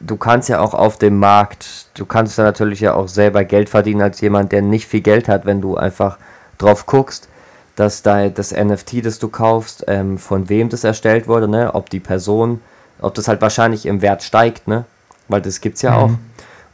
du 0.00 0.16
kannst 0.16 0.48
ja 0.48 0.60
auch 0.60 0.74
auf 0.74 0.98
dem 0.98 1.18
Markt, 1.18 1.86
du 1.94 2.04
kannst 2.06 2.38
ja 2.38 2.44
natürlich 2.44 2.80
ja 2.80 2.94
auch 2.94 3.06
selber 3.08 3.44
Geld 3.44 3.68
verdienen 3.68 4.00
als 4.02 4.20
jemand, 4.20 4.50
der 4.50 4.62
nicht 4.62 4.86
viel 4.86 5.00
Geld 5.02 5.28
hat, 5.28 5.44
wenn 5.46 5.60
du 5.60 5.76
einfach 5.76 6.18
drauf 6.58 6.86
guckst, 6.86 7.28
dass 7.76 8.02
dein, 8.02 8.34
das 8.34 8.52
NFT, 8.52 9.04
das 9.04 9.18
du 9.18 9.28
kaufst, 9.28 9.84
ähm, 9.88 10.18
von 10.18 10.48
wem 10.48 10.68
das 10.68 10.84
erstellt 10.84 11.26
wurde, 11.28 11.48
ne? 11.48 11.74
ob 11.74 11.90
die 11.90 12.00
Person, 12.00 12.60
ob 13.00 13.14
das 13.14 13.28
halt 13.28 13.40
wahrscheinlich 13.40 13.86
im 13.86 14.02
Wert 14.02 14.22
steigt, 14.22 14.68
ne? 14.68 14.84
weil 15.28 15.40
das 15.40 15.60
gibt's 15.60 15.82
ja 15.82 15.96
auch. 15.96 16.10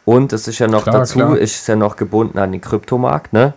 Und 0.04 0.32
es 0.32 0.48
ist 0.48 0.58
ja 0.58 0.66
noch 0.66 0.80
Mhm. 0.80 0.90
Klar, 0.90 0.98
dazu, 0.98 1.18
klar. 1.18 1.38
ist 1.38 1.60
es 1.60 1.66
ja 1.66 1.76
noch 1.76 1.96
gebunden 1.96 2.38
an 2.38 2.52
den 2.52 2.60
Kryptomarkt, 2.60 3.32
ne? 3.32 3.54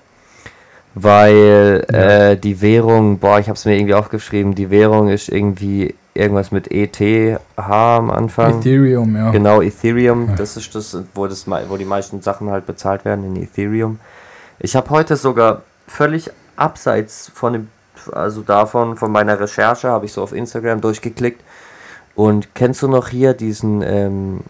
Weil 0.95 1.85
äh, 1.87 2.37
die 2.37 2.61
Währung, 2.61 3.17
boah, 3.17 3.39
ich 3.39 3.47
habe 3.47 3.57
es 3.57 3.65
mir 3.65 3.75
irgendwie 3.75 3.95
aufgeschrieben, 3.95 4.53
die 4.53 4.69
Währung 4.69 5.09
ist 5.09 5.29
irgendwie 5.29 5.95
irgendwas 6.13 6.51
mit 6.51 6.71
ETH 6.71 7.39
am 7.55 8.11
Anfang. 8.11 8.59
Ethereum, 8.59 9.15
ja. 9.15 9.31
Genau, 9.31 9.61
Ethereum, 9.61 10.35
das 10.35 10.55
ist 10.55 10.75
das, 10.75 10.95
wo, 11.15 11.25
das, 11.25 11.47
wo 11.47 11.77
die 11.77 11.85
meisten 11.85 12.21
Sachen 12.21 12.51
halt 12.51 12.67
bezahlt 12.67 13.05
werden 13.05 13.25
in 13.25 13.41
Ethereum. 13.41 13.99
Ich 14.59 14.75
habe 14.75 14.91
heute 14.91 15.15
sogar 15.15 15.63
völlig 15.87 16.29
abseits 16.55 17.31
von 17.33 17.53
dem, 17.53 17.67
also 18.11 18.41
davon, 18.41 18.97
von 18.97 19.11
meiner 19.11 19.39
Recherche, 19.39 19.89
habe 19.89 20.05
ich 20.05 20.13
so 20.13 20.21
auf 20.21 20.33
Instagram 20.33 20.81
durchgeklickt. 20.81 21.41
Und 22.15 22.53
kennst 22.53 22.81
du 22.81 22.87
noch 22.87 23.07
hier 23.07 23.33
diesen, 23.33 23.81
ähm, 23.81 24.41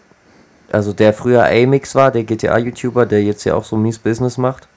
also 0.70 0.92
der 0.92 1.14
früher 1.14 1.44
Amix 1.44 1.94
war, 1.94 2.10
der 2.10 2.24
GTA-YouTuber, 2.24 3.06
der 3.06 3.22
jetzt 3.22 3.44
ja 3.44 3.54
auch 3.54 3.64
so 3.64 3.76
mies 3.76 3.98
Business 3.98 4.38
macht? 4.38 4.68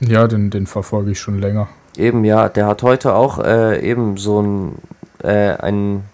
Ja, 0.00 0.26
den, 0.26 0.50
den 0.50 0.66
verfolge 0.66 1.12
ich 1.12 1.20
schon 1.20 1.40
länger. 1.40 1.68
Eben, 1.96 2.24
ja, 2.24 2.48
der 2.48 2.66
hat 2.66 2.82
heute 2.82 3.14
auch 3.14 3.38
äh, 3.38 3.80
eben 3.80 4.16
so 4.16 4.40
ein, 4.40 4.74
äh, 5.22 5.52
ein 5.56 6.04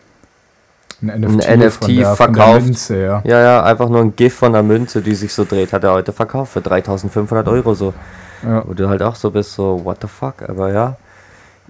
Ein 1.01 1.21
NFT, 1.21 1.57
NFT 1.57 1.57
der, 1.57 1.71
von 1.71 1.95
der 1.95 2.17
verkauft. 2.17 2.63
Münze, 2.65 3.03
ja. 3.03 3.23
Ja, 3.25 3.41
ja, 3.41 3.63
einfach 3.63 3.89
nur 3.89 4.01
ein 4.01 4.17
GIF 4.17 4.35
von 4.35 4.53
der 4.53 4.63
Münze, 4.63 5.03
die 5.03 5.15
sich 5.15 5.33
so 5.33 5.45
dreht, 5.45 5.73
hat 5.73 5.85
er 5.85 5.93
heute 5.93 6.13
verkauft 6.13 6.53
für 6.55 6.61
3500 6.61 7.47
Euro 7.49 7.75
so. 7.75 7.95
Ja. 8.43 8.63
Wo 8.67 8.75
du 8.75 8.89
halt 8.89 9.03
auch 9.03 9.15
so 9.15 9.31
bist, 9.31 9.55
so, 9.55 9.85
what 9.85 9.99
the 10.01 10.09
fuck, 10.09 10.43
aber 10.49 10.73
ja. 10.73 10.97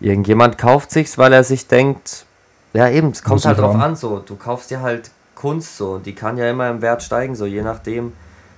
Irgendjemand 0.00 0.58
kauft 0.58 0.90
sich's, 0.90 1.18
weil 1.18 1.32
er 1.32 1.42
sich 1.42 1.66
denkt, 1.66 2.24
ja 2.72 2.88
eben, 2.88 3.10
es 3.10 3.22
kommt 3.22 3.36
Muss 3.36 3.46
halt 3.46 3.58
drauf 3.58 3.74
haben. 3.74 3.82
an, 3.82 3.96
so. 3.96 4.18
Du 4.18 4.36
kaufst 4.36 4.70
dir 4.70 4.80
halt 4.80 5.10
Kunst 5.34 5.76
so 5.76 5.92
und 5.92 6.06
die 6.06 6.14
kann 6.14 6.36
ja 6.36 6.48
immer 6.50 6.68
im 6.68 6.82
Wert 6.82 7.02
steigen, 7.02 7.34
so 7.34 7.46
je 7.46 7.62
nachdem, 7.62 8.12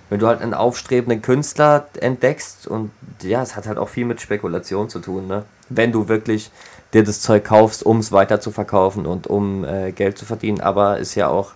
wenn 0.09 0.19
du 0.19 0.27
halt 0.27 0.43
einen 0.43 0.55
aufstrebenden 0.55 1.23
Künstler 1.23 1.87
entdeckst 2.01 2.67
und 2.67 2.91
ja, 3.23 3.43
es 3.43 3.55
hat 3.57 3.67
halt 3.67 3.79
auch 3.79 3.89
viel 3.89 4.05
mit 4.07 4.21
Spekulation 4.21 4.89
zu 4.89 4.99
tun, 4.99 5.27
ne? 5.27 5.45
Wenn 5.69 5.93
du 5.93 6.09
wirklich 6.09 6.51
dir 6.93 7.05
das 7.05 7.21
Zeug 7.21 7.45
kaufst, 7.45 7.85
um 7.87 7.99
es 7.99 8.11
weiter 8.11 8.41
zu 8.41 8.51
verkaufen 8.51 9.07
und 9.07 9.29
um 9.29 9.65
äh, 9.65 9.93
Geld 9.93 10.19
zu 10.19 10.25
verdienen, 10.25 10.61
aber 10.61 10.99
ist 10.99 11.15
ja 11.15 11.29
auch 11.29 11.53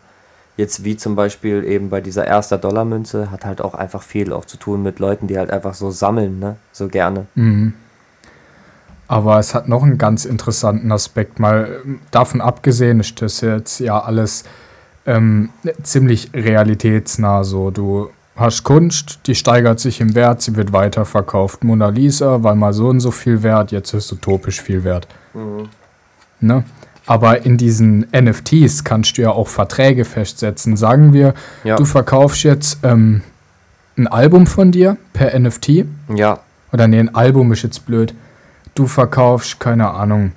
jetzt 0.56 0.84
wie 0.84 0.96
zum 0.96 1.16
Beispiel 1.16 1.64
eben 1.64 1.90
bei 1.90 2.00
dieser 2.00 2.26
erster 2.26 2.58
Dollarmünze, 2.58 3.30
hat 3.30 3.44
halt 3.44 3.60
auch 3.60 3.74
einfach 3.74 4.02
viel 4.02 4.32
auch 4.32 4.44
zu 4.44 4.56
tun 4.56 4.82
mit 4.82 4.98
Leuten, 4.98 5.26
die 5.26 5.38
halt 5.38 5.50
einfach 5.50 5.74
so 5.74 5.90
sammeln, 5.90 6.38
ne? 6.38 6.56
So 6.72 6.88
gerne. 6.88 7.26
Mhm. 7.34 7.74
Aber 9.06 9.38
es 9.38 9.54
hat 9.54 9.68
noch 9.68 9.82
einen 9.82 9.98
ganz 9.98 10.24
interessanten 10.24 10.90
Aspekt. 10.90 11.38
Mal 11.38 11.82
ähm, 11.84 12.00
davon 12.10 12.40
abgesehen 12.40 13.00
ist 13.00 13.20
das 13.20 13.40
jetzt 13.40 13.80
ja 13.80 14.00
alles 14.00 14.44
ähm, 15.06 15.50
ziemlich 15.82 16.30
realitätsnah. 16.32 17.44
So, 17.44 17.70
du 17.70 18.10
hast 18.36 18.64
Kunst, 18.64 19.20
die 19.26 19.34
steigert 19.34 19.78
sich 19.78 20.00
im 20.00 20.14
Wert, 20.14 20.42
sie 20.42 20.56
wird 20.56 20.72
weiterverkauft. 20.72 21.64
Mona 21.64 21.88
Lisa 21.88 22.42
war 22.42 22.54
mal 22.54 22.72
so 22.72 22.88
und 22.88 23.00
so 23.00 23.10
viel 23.10 23.42
wert, 23.42 23.72
jetzt 23.72 23.92
ist 23.92 24.12
utopisch 24.12 24.60
viel 24.60 24.84
wert. 24.84 25.06
Mhm. 25.34 25.68
Ne? 26.40 26.64
Aber 27.06 27.44
in 27.44 27.56
diesen 27.58 28.06
NFTs 28.12 28.82
kannst 28.84 29.18
du 29.18 29.22
ja 29.22 29.30
auch 29.30 29.48
Verträge 29.48 30.04
festsetzen. 30.04 30.76
Sagen 30.76 31.12
wir, 31.12 31.34
Ja. 31.62 31.76
du 31.76 31.84
verkaufst 31.84 32.44
jetzt 32.44 32.78
ähm, 32.82 33.20
ein 33.98 34.06
Album 34.06 34.46
von 34.46 34.72
dir 34.72 34.96
per 35.12 35.38
NFT. 35.38 35.84
Ja, 36.14 36.40
Oder 36.72 36.88
nee, 36.88 36.98
ein 36.98 37.14
Album 37.14 37.52
ist 37.52 37.62
jetzt 37.62 37.84
blöd. 37.86 38.14
Du 38.74 38.86
verkaufst, 38.86 39.60
keine 39.60 39.90
Ahnung, 39.90 40.32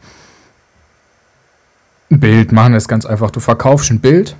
ein 2.11 2.19
Bild. 2.19 2.51
Machen 2.51 2.73
wir 2.73 2.77
es 2.77 2.87
ganz 2.87 3.05
einfach. 3.05 3.31
Du 3.31 3.39
verkaufst 3.39 3.89
ein 3.91 3.99
Bild 3.99 4.35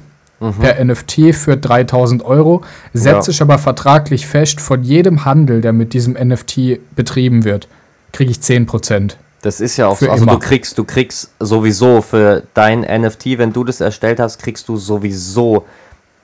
per 0.62 0.84
NFT 0.86 1.34
für 1.34 1.58
3000 1.58 2.24
Euro, 2.24 2.62
setzt 2.94 3.28
Ja. 3.28 3.32
dich 3.32 3.42
aber 3.42 3.58
vertraglich 3.58 4.28
fest, 4.28 4.62
von 4.62 4.84
jedem 4.84 5.26
Handel, 5.26 5.62
der 5.62 5.74
mit 5.74 5.94
diesem 5.94 6.14
NFT 6.14 6.80
betrieben 6.96 7.44
wird, 7.44 7.68
kriege 8.12 8.30
ich 8.30 8.38
10%. 8.40 9.18
Das 9.42 9.60
ist 9.62 9.78
ja 9.78 9.88
auch 9.88 9.98
Für 9.98 10.06
so. 10.06 10.12
Also 10.12 10.24
immer. 10.24 10.34
du 10.34 10.40
kriegst, 10.40 10.78
du 10.78 10.84
kriegst 10.84 11.32
sowieso 11.40 12.02
für 12.02 12.44
dein 12.54 12.82
NFT, 12.82 13.38
wenn 13.38 13.54
du 13.54 13.64
das 13.64 13.82
erstellt 13.82 14.20
hast, 14.20 14.42
kriegst 14.42 14.68
du 14.68 14.78
sowieso 14.78 15.66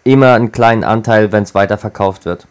immer 0.04 0.34
einen 0.34 0.52
kleinen 0.52 0.84
Anteil, 0.84 1.32
wenn 1.32 1.44
es 1.44 1.54
weiterverkauft 1.54 2.26
wird. 2.26 2.48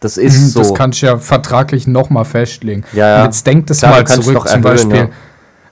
Das 0.00 0.16
ist 0.16 0.52
so. 0.52 0.60
Mhm, 0.60 0.62
Das 0.62 0.74
kannst 0.74 1.02
du 1.02 1.06
ja 1.06 1.18
vertraglich 1.18 1.86
nochmal 1.86 2.24
festlegen. 2.24 2.84
Ja, 2.92 3.18
ja. 3.18 3.24
Jetzt 3.24 3.46
denkt 3.46 3.70
es 3.70 3.80
Klar, 3.80 3.92
mal 3.92 4.06
zurück, 4.06 4.48
zum 4.48 4.62
erhöhen, 4.62 4.62
Beispiel 4.62 4.96
ja. 4.96 5.08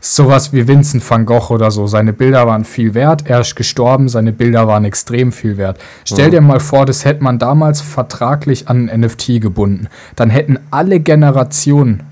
sowas 0.00 0.52
wie 0.52 0.66
Vincent 0.66 1.08
van 1.08 1.24
Gogh 1.26 1.50
oder 1.50 1.70
so. 1.70 1.86
Seine 1.86 2.12
Bilder 2.12 2.46
waren 2.46 2.64
viel 2.64 2.94
wert, 2.94 3.24
er 3.26 3.40
ist 3.40 3.54
gestorben, 3.54 4.08
seine 4.08 4.32
Bilder 4.32 4.66
waren 4.66 4.84
extrem 4.84 5.30
viel 5.30 5.56
wert. 5.56 5.78
Stell 6.04 6.30
dir 6.30 6.40
mal 6.40 6.60
vor, 6.60 6.86
das 6.86 7.04
hätte 7.04 7.22
man 7.22 7.38
damals 7.38 7.80
vertraglich 7.80 8.68
an 8.68 8.88
ein 8.88 9.00
NFT 9.02 9.40
gebunden. 9.40 9.88
Dann 10.16 10.30
hätten 10.30 10.58
alle 10.70 11.00
Generationen 11.00 12.02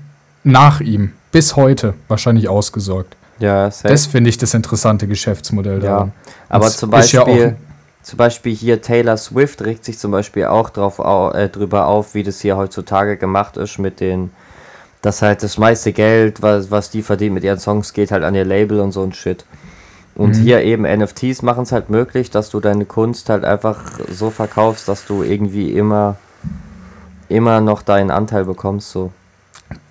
nach 0.43 0.79
ihm 0.79 1.11
bis 1.33 1.57
heute 1.57 1.93
wahrscheinlich 2.07 2.47
ausgesorgt. 2.47 3.17
ja, 3.39 3.69
safe. 3.69 3.89
Das 3.89 4.05
finde 4.05 4.29
ich 4.29 4.37
das 4.37 4.53
interessante 4.53 5.07
Geschäftsmodell 5.07 5.83
Ja, 5.83 5.89
daran. 5.89 6.11
aber 6.47 6.65
Das 6.65 6.77
zum 6.77 6.91
ja 6.91 6.97
Beispiel, 6.99 7.19
auch- 7.59 8.03
zum 8.03 8.17
Beispiel 8.17 8.55
hier 8.55 8.81
Taylor 8.81 9.17
Swift 9.17 9.61
regt 9.63 9.83
sich 9.83 9.97
zum 9.99 10.11
Beispiel 10.11 10.45
auch 10.45 10.69
drauf 10.69 10.99
au, 10.99 11.31
äh, 11.31 11.49
drüber 11.49 11.87
auf, 11.87 12.13
wie 12.13 12.23
das 12.23 12.39
hier 12.39 12.55
heutzutage 12.55 13.17
gemacht 13.17 13.57
ist 13.57 13.79
mit 13.79 13.99
den, 13.99 14.31
dass 15.01 15.21
halt 15.21 15.43
das 15.43 15.57
meiste 15.57 15.91
Geld, 15.91 16.41
was, 16.41 16.71
was 16.71 16.89
die 16.89 17.01
verdient 17.01 17.33
mit 17.33 17.43
ihren 17.43 17.59
Songs, 17.59 17.91
geht 17.93 18.11
halt 18.11 18.23
an 18.23 18.35
ihr 18.35 18.45
Label 18.45 18.79
und 18.79 18.91
so 18.93 19.03
ein 19.03 19.11
Shit. 19.13 19.43
Und 20.15 20.37
Mhm. 20.37 20.41
hier 20.43 20.61
eben 20.61 20.85
NFTs 20.85 21.41
machen 21.41 21.63
es 21.63 21.71
halt 21.71 21.89
möglich, 21.89 22.29
dass 22.29 22.49
du 22.51 22.59
deine 22.59 22.85
Kunst 22.85 23.29
halt 23.29 23.43
einfach 23.43 23.79
so 24.11 24.29
verkaufst, 24.29 24.87
dass 24.87 25.05
du 25.05 25.23
irgendwie 25.23 25.71
immer, 25.71 26.17
immer 27.29 27.61
noch 27.61 27.81
deinen 27.81 28.11
Anteil 28.11 28.45
bekommst, 28.45 28.91
so. 28.91 29.11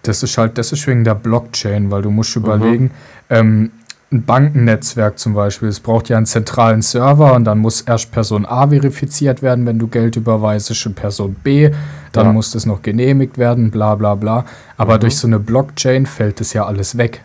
Das 0.03 0.23
ist 0.23 0.37
halt, 0.39 0.59
das 0.59 0.73
ist 0.73 0.87
wegen 0.87 1.05
der 1.05 1.15
Blockchain, 1.15 1.91
weil 1.91 2.03
du 2.03 2.11
musst 2.11 2.37
Mhm. 2.37 2.43
überlegen, 2.43 2.91
ähm, 3.31 3.71
ein 4.11 4.25
Bankennetzwerk 4.25 5.19
zum 5.19 5.33
Beispiel, 5.33 5.69
es 5.69 5.81
braucht 5.81 6.11
ja 6.11 6.19
einen 6.19 6.27
zentralen 6.27 6.83
Server 6.83 7.33
und 7.35 7.45
dann 7.45 7.59
muss 7.59 7.81
erst 7.81 8.13
Person 8.13 8.45
A 8.45 8.69
verifiziert 8.69 9.41
werden, 9.41 9.65
wenn 9.65 9.79
du 9.79 9.87
Geld 9.87 10.17
überweist, 10.17 10.71
und 10.87 10.95
Person 10.95 11.35
B, 11.43 11.71
dann 12.13 12.27
Ja. 12.27 12.33
muss 12.33 12.51
das 12.51 12.67
noch 12.67 12.83
genehmigt 12.83 13.39
werden, 13.39 13.71
bla 13.71 13.95
bla 13.95 14.15
bla. 14.15 14.45
Aber 14.77 14.97
Mhm. 14.97 15.01
durch 15.01 15.17
so 15.17 15.27
eine 15.27 15.39
Blockchain 15.39 16.05
fällt 16.05 16.41
das 16.41 16.53
ja 16.53 16.67
alles 16.67 16.99
weg. 16.99 17.23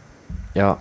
Ja, 0.54 0.78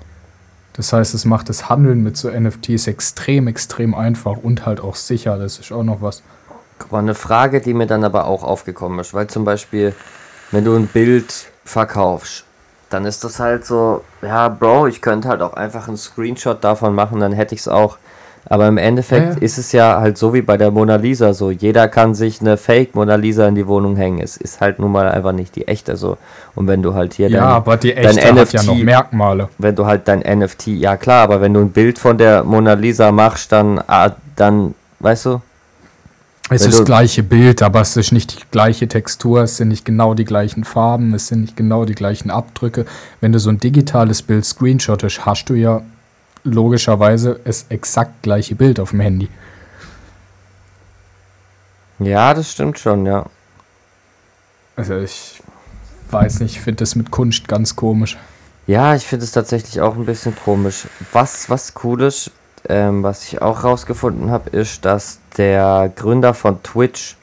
Das 0.79 0.93
heißt, 0.93 1.15
es 1.15 1.25
macht 1.25 1.49
das 1.49 1.71
Handeln 1.71 2.03
mit 2.03 2.19
so 2.19 2.29
NFTs 2.29 2.87
extrem, 2.87 3.49
extrem 3.49 3.95
einfach 3.95 4.37
und 4.37 4.67
halt 4.67 4.79
auch 4.79 4.95
sicher. 4.95 5.39
Das 5.39 5.59
ist 5.59 5.73
auch 5.73 5.83
noch 5.83 6.03
was. 6.03 6.23
Guck 6.79 6.93
mal, 6.93 6.99
eine 6.99 7.15
Frage, 7.15 7.63
die 7.63 7.73
mir 7.73 7.87
dann 7.87 8.05
aber 8.05 8.27
auch 8.27 8.43
aufgekommen 8.45 8.99
ist, 8.99 9.15
weil 9.15 9.27
zum 9.27 9.47
Beispiel, 9.47 9.95
wenn 10.51 10.67
du 10.67 10.77
ein 10.77 10.87
Bild 10.87 11.47
verkaufst, 11.69 12.45
dann 12.91 13.05
ist 13.05 13.25
das 13.25 13.41
halt 13.41 13.67
so, 13.67 14.03
ja, 14.23 14.49
Bro, 14.49 14.87
ich 14.87 15.03
könnte 15.03 15.29
halt 15.29 15.43
auch 15.43 15.55
einfach 15.55 15.89
einen 15.89 15.97
Screenshot 15.97 16.63
davon 16.65 16.95
machen, 16.95 17.21
dann 17.21 17.33
hätte 17.33 17.55
ich 17.55 17.61
es 17.63 17.69
auch. 17.69 17.99
Aber 18.49 18.69
im 18.69 18.79
Endeffekt 18.79 19.27
Ja, 19.27 19.33
ja. 19.33 19.39
ist 19.41 19.59
es 19.59 19.73
ja 19.73 19.99
halt 20.01 20.17
so 20.17 20.33
wie 20.33 20.41
bei 20.41 20.57
der 20.57 20.71
Mona 20.71 20.95
Lisa 20.95 21.35
so. 21.35 21.51
Jeder 21.51 21.89
kann 21.89 22.15
sich 22.15 22.41
eine 22.41 22.57
Fake 22.57 22.95
Mona 22.95 23.17
Lisa 23.17 23.49
in 23.49 23.57
die 23.57 23.67
Wohnung 23.67 23.97
hängen. 23.97 24.21
Es 24.23 24.37
ist 24.37 24.61
halt 24.61 24.79
nun 24.79 24.93
mal 24.93 25.09
einfach 25.09 25.33
nicht 25.33 25.57
die 25.57 25.67
echte 25.67 25.97
so. 25.97 26.17
Und 26.55 26.69
wenn 26.69 26.81
du 26.81 26.95
halt 26.95 27.15
hier 27.15 27.29
Ja, 27.29 27.41
dein, 27.41 27.49
aber 27.49 27.77
die 27.77 27.93
dein 27.93 28.17
echte 28.17 28.41
hat 28.41 28.53
ja 28.53 28.63
noch 28.63 28.75
NFT 28.77 28.85
Merkmale. 28.85 29.49
wenn 29.59 29.75
du 29.75 29.85
halt 29.87 30.07
dein 30.07 30.21
NFT, 30.21 30.69
ja 30.69 30.97
klar, 30.97 31.25
aber 31.25 31.41
wenn 31.41 31.55
du 31.55 31.61
ein 31.61 31.71
Bild 31.73 31.99
von 31.99 32.19
der 32.19 32.45
Mona 32.45 32.75
Lisa 32.75 33.11
machst, 33.11 33.51
dann, 33.51 33.83
ah, 33.89 34.11
dann, 34.37 34.77
weißt 35.01 35.27
du, 35.27 35.41
Es 36.49 36.63
Wenn 36.63 36.71
ist 36.71 36.79
das 36.79 36.87
gleiche 36.87 37.25
Bild, 37.25 37.61
aber 37.63 37.81
es 37.81 37.97
ist 37.97 38.13
nicht 38.13 38.39
die 38.39 38.45
gleiche 38.53 38.87
Textur, 38.87 39.43
es 39.43 39.57
sind 39.57 39.69
nicht 39.69 39.85
genau 39.85 40.15
die 40.15 40.25
gleichen 40.25 40.63
Farben, 40.63 41.13
es 41.13 41.27
sind 41.27 41.41
nicht 41.41 41.57
genau 41.57 41.85
die 41.85 41.97
gleichen 41.97 42.31
Abdrücke. 42.31 42.87
Wenn 43.21 43.33
du 43.33 43.41
so 43.41 43.51
ein 43.51 43.59
digitales 43.59 44.23
Bild 44.23 44.45
screenshottest, 44.45 45.27
hast 45.27 45.47
du 45.47 45.55
ja 45.55 45.83
logischerweise 46.45 47.41
das 47.45 47.67
exakt 47.69 48.23
gleiche 48.23 48.55
Bild 48.55 48.79
auf 48.79 48.91
dem 48.91 49.01
Handy. 49.01 49.29
ja, 51.99 52.33
das 52.33 52.53
stimmt 52.53 52.79
schon, 52.79 53.07
ja. 53.07 53.27
Also 54.77 54.99
ich 54.99 55.43
weiß 56.11 56.41
nicht, 56.41 56.57
ich 56.57 56.61
finde 56.61 56.85
das 56.85 56.95
mit 56.95 57.11
Kunst 57.11 57.49
ganz 57.49 57.75
komisch. 57.75 58.17
Ja, 58.69 58.95
ich 58.95 59.05
finde 59.05 59.25
es 59.25 59.33
tatsächlich 59.33 59.81
auch 59.81 59.97
ein 59.97 60.07
bisschen 60.07 60.37
komisch. 60.37 60.87
Was, 61.13 61.51
was 61.51 61.73
cool 61.83 62.03
ist, 62.03 62.31
ähm, 62.69 63.03
was 63.03 63.25
ich 63.25 63.43
auch 63.43 63.65
rausgefunden 63.65 64.31
habe, 64.31 64.51
ist, 64.51 64.85
dass 64.85 65.19
der 65.37 65.91
Gründer 65.95 66.35
von 66.35 66.63
Twitch, 66.63 67.17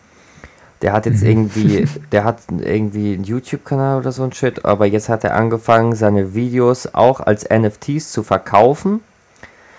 der 0.81 0.93
hat 0.93 1.05
jetzt 1.05 1.23
irgendwie, 1.23 1.87
der 2.11 2.23
hat 2.23 2.39
irgendwie 2.49 3.13
einen 3.13 3.23
YouTube-Kanal 3.23 3.99
oder 3.99 4.11
so 4.11 4.23
ein 4.23 4.33
Shit, 4.33 4.65
aber 4.65 4.85
jetzt 4.85 5.09
hat 5.09 5.23
er 5.23 5.35
angefangen, 5.35 5.95
seine 5.95 6.33
Videos 6.33 6.93
auch 6.93 7.19
als 7.19 7.47
NFTs 7.49 8.11
zu 8.11 8.23
verkaufen. 8.23 9.01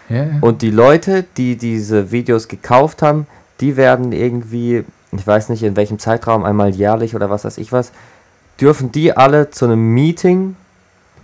Ja, 0.08 0.16
ja. 0.16 0.24
Und 0.40 0.62
die 0.62 0.70
Leute, 0.70 1.24
die 1.36 1.56
diese 1.56 2.10
Videos 2.10 2.48
gekauft 2.48 3.02
haben, 3.02 3.26
die 3.60 3.76
werden 3.76 4.12
irgendwie, 4.12 4.84
ich 5.12 5.26
weiß 5.26 5.48
nicht 5.48 5.62
in 5.62 5.76
welchem 5.76 5.98
Zeitraum, 5.98 6.44
einmal 6.44 6.70
jährlich 6.70 7.14
oder 7.14 7.30
was 7.30 7.44
weiß 7.44 7.58
ich 7.58 7.72
was, 7.72 7.92
dürfen 8.60 8.92
die 8.92 9.16
alle 9.16 9.50
zu 9.50 9.64
einem 9.64 9.94
Meeting 9.94 10.56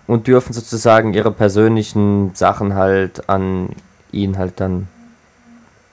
und 0.07 0.26
dürfen 0.26 0.53
sozusagen 0.53 1.14
ihre 1.14 1.31
persönlichen 1.31 2.35
Sachen 2.35 2.74
halt 2.74 3.29
an 3.29 3.68
ihn 4.12 4.38
halt 4.38 4.55
dann, 4.61 4.88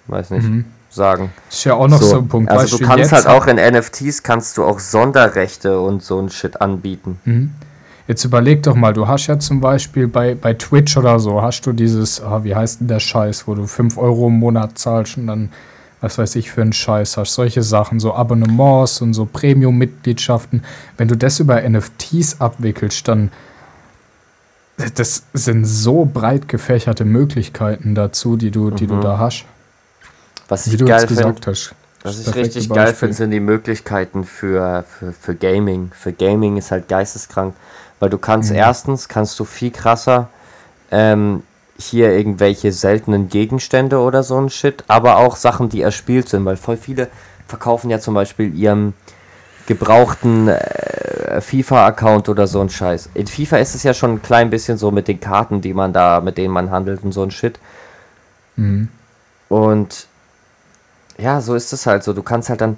weiß 0.07 0.31
nicht, 0.31 0.43
Mhm. 0.47 0.65
sagen. 0.89 1.31
Ist 1.49 1.63
ja 1.65 1.73
auch 1.75 1.87
noch 1.87 2.01
so, 2.01 2.19
ein 2.19 2.27
Punkt. 2.27 2.49
Also 2.49 2.63
Weißt 2.63 2.81
du 2.81 2.85
kannst 2.85 3.11
halt 3.11 3.27
auch 3.27 3.45
in 3.47 3.57
NFTs 3.57 4.23
kannst 4.23 4.57
du 4.57 4.63
auch 4.63 4.79
Sonderrechte 4.79 5.79
und 5.79 6.01
so 6.03 6.19
ein 6.19 6.29
Shit 6.29 6.59
anbieten. 6.61 7.19
Mhm. 7.25 7.51
Jetzt 8.07 8.23
überleg 8.23 8.63
doch 8.63 8.75
mal, 8.75 8.93
du 8.93 9.05
hast 9.07 9.27
ja 9.27 9.37
zum 9.37 9.59
Beispiel 9.59 10.07
bei, 10.07 10.33
bei 10.33 10.53
Twitch 10.53 10.95
oder 10.95 11.19
so, 11.19 11.41
hast 11.41 11.61
du 11.65 11.73
dieses, 11.73 12.21
ah, 12.21 12.41
wie 12.43 12.55
heißt 12.55 12.79
denn 12.79 12.87
der 12.87 13.01
Scheiß, 13.01 13.47
wo 13.47 13.53
du 13.53 13.67
5 13.67 13.97
Euro 13.97 14.27
im 14.27 14.39
Monat 14.39 14.77
zahlst 14.79 15.17
und 15.17 15.27
dann, 15.27 15.49
was 15.99 16.17
weiß 16.17 16.37
ich, 16.37 16.49
für 16.49 16.61
einen 16.61 16.71
Scheiß 16.71 17.17
hast. 17.17 17.33
Solche 17.33 17.63
Sachen, 17.63 17.99
so 17.99 18.13
Abonnements 18.13 19.01
und 19.01 19.13
so 19.13 19.25
Premium-Mitgliedschaften. 19.25 20.63
Wenn 20.97 21.09
du 21.09 21.17
das 21.17 21.41
über 21.41 21.61
NFTs 21.67 22.39
abwickelst, 22.39 23.07
dann 23.09 23.29
das 24.95 25.23
sind 25.33 25.65
so 25.65 26.05
breit 26.05 26.47
gefächerte 26.47 27.03
Möglichkeiten 27.03 27.95
dazu, 27.95 28.37
die 28.37 28.51
du, 28.51 28.69
die 28.71 28.87
du 28.87 28.95
Mhm. 28.95 29.01
da 29.01 29.17
hast. 29.17 29.45
Was 30.47 30.67
Wie 30.67 30.71
ich 30.71 30.77
du 30.77 30.85
geil 30.85 31.05
gesagt 31.07 31.47
hast. 31.47 31.73
Was 32.03 32.19
ich 32.19 32.33
richtig 32.35 32.69
geil 32.69 32.93
finde, 32.93 33.15
sind 33.15 33.31
die 33.31 33.39
Möglichkeiten 33.39 34.23
für, 34.23 34.85
für, 34.87 35.11
für 35.11 35.35
Gaming. 35.35 35.91
Für 35.93 36.13
Gaming 36.13 36.57
ist 36.57 36.71
halt 36.71 36.87
geisteskrank, 36.87 37.55
weil 37.99 38.09
du 38.09 38.17
kannst 38.17 38.51
Mhm. 38.51 38.57
erstens, 38.57 39.07
kannst 39.09 39.39
du 39.39 39.45
viel 39.45 39.71
krasser 39.71 40.29
ähm, 40.91 41.43
hier 41.77 42.11
irgendwelche 42.13 42.71
seltenen 42.71 43.29
Gegenstände 43.29 43.99
oder 43.99 44.23
so 44.23 44.39
ein 44.39 44.49
Shit, 44.49 44.83
aber 44.87 45.17
auch 45.17 45.35
Sachen, 45.35 45.69
die 45.69 45.81
erspielt 45.81 46.29
sind, 46.29 46.45
weil 46.45 46.55
voll 46.55 46.77
viele 46.77 47.09
verkaufen 47.47 47.89
ja 47.89 47.99
zum 47.99 48.13
Beispiel 48.13 48.55
ihren 48.55 48.93
gebrauchten 49.67 50.47
äh, 50.47 51.41
FIFA-Account 51.41 52.29
oder 52.29 52.47
so 52.47 52.61
ein 52.61 52.69
Scheiß. 52.69 53.09
In 53.13 53.27
FIFA 53.27 53.57
ist 53.57 53.75
es 53.75 53.83
ja 53.83 53.93
schon 53.93 54.13
ein 54.13 54.21
klein 54.21 54.49
bisschen 54.49 54.77
so 54.77 54.91
mit 54.91 55.07
den 55.07 55.19
Karten, 55.19 55.61
die 55.61 55.73
man 55.73 55.93
da, 55.93 56.21
mit 56.21 56.37
denen 56.37 56.53
man 56.53 56.71
handelt 56.71 57.03
und 57.03 57.11
so 57.11 57.23
ein 57.23 57.31
Shit. 57.31 57.59
Mhm. 58.55 58.89
Und 59.49 60.07
ja, 61.17 61.41
so 61.41 61.55
ist 61.55 61.73
es 61.73 61.85
halt 61.85 62.03
so. 62.03 62.13
Du 62.13 62.23
kannst 62.23 62.49
halt 62.49 62.61
dann 62.61 62.77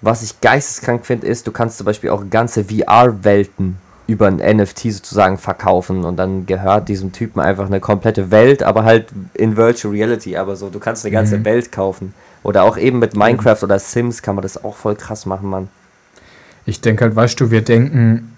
was 0.00 0.22
ich 0.22 0.40
geisteskrank 0.40 1.06
finde, 1.06 1.26
ist, 1.26 1.46
du 1.46 1.52
kannst 1.52 1.78
zum 1.78 1.86
Beispiel 1.86 2.10
auch 2.10 2.24
ganze 2.30 2.64
VR-Welten 2.64 3.78
über 4.06 4.28
ein 4.28 4.36
NFT 4.36 4.92
sozusagen 4.92 5.36
verkaufen 5.36 6.04
und 6.04 6.16
dann 6.16 6.46
gehört 6.46 6.88
diesem 6.88 7.12
Typen 7.12 7.40
einfach 7.40 7.66
eine 7.66 7.80
komplette 7.80 8.30
Welt, 8.30 8.62
aber 8.62 8.84
halt 8.84 9.08
in 9.34 9.56
Virtual 9.56 9.92
Reality, 9.92 10.36
aber 10.36 10.54
so, 10.54 10.68
du 10.70 10.78
kannst 10.78 11.04
eine 11.04 11.12
ganze 11.12 11.38
Mhm. 11.38 11.44
Welt 11.44 11.72
kaufen. 11.72 12.14
Oder 12.44 12.62
auch 12.62 12.76
eben 12.76 13.00
mit 13.00 13.16
Minecraft 13.16 13.60
oder 13.62 13.80
Sims 13.80 14.22
kann 14.22 14.36
man 14.36 14.42
das 14.42 14.62
auch 14.62 14.76
voll 14.76 14.94
krass 14.94 15.26
machen, 15.26 15.50
Mann. 15.50 15.68
Ich 16.66 16.80
denke 16.80 17.04
halt, 17.04 17.16
weißt 17.16 17.40
du, 17.40 17.50
wir 17.50 17.62
denken 17.62 18.36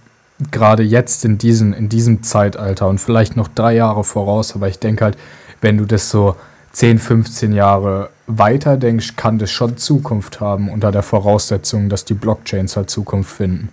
gerade 0.52 0.82
jetzt 0.82 1.24
in 1.24 1.38
diesem, 1.38 1.72
in 1.72 1.88
diesem 1.88 2.22
Zeitalter 2.22 2.86
und 2.88 2.98
vielleicht 2.98 3.36
noch 3.36 3.48
drei 3.48 3.74
Jahre 3.74 4.04
voraus, 4.04 4.54
aber 4.54 4.68
ich 4.68 4.78
denke 4.78 5.04
halt, 5.04 5.18
wenn 5.60 5.78
du 5.78 5.84
das 5.84 6.10
so 6.10 6.36
10, 6.72 6.98
15 6.98 7.52
Jahre 7.52 8.10
weiter 8.26 8.76
denkst, 8.76 9.16
kann 9.16 9.38
das 9.38 9.50
schon 9.50 9.78
Zukunft 9.78 10.40
haben, 10.40 10.68
unter 10.68 10.92
der 10.92 11.02
Voraussetzung, 11.02 11.88
dass 11.88 12.04
die 12.04 12.14
Blockchains 12.14 12.76
halt 12.76 12.90
Zukunft 12.90 13.34
finden. 13.34 13.70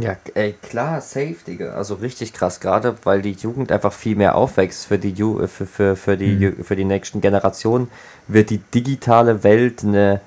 Ja, 0.00 0.16
ey, 0.34 0.54
klar, 0.62 1.00
safe, 1.00 1.36
Digga. 1.46 1.74
Also 1.74 1.94
richtig 1.94 2.32
krass, 2.32 2.60
gerade 2.60 2.94
weil 3.04 3.22
die 3.22 3.32
Jugend 3.32 3.72
einfach 3.72 3.92
viel 3.92 4.16
mehr 4.16 4.36
aufwächst 4.36 4.86
für 4.86 4.98
die, 4.98 5.10
Ju 5.10 5.40
äh, 5.40 5.48
für, 5.48 5.66
für, 5.66 5.96
für, 5.96 6.16
die, 6.16 6.28
Mhm. 6.28 6.64
Für 6.64 6.76
die 6.76 6.84
nächsten 6.84 7.20
Generationen, 7.20 7.88
wird 8.28 8.50
die 8.50 8.58
digitale 8.58 9.42
Welt 9.42 9.82
eine, 9.82 10.20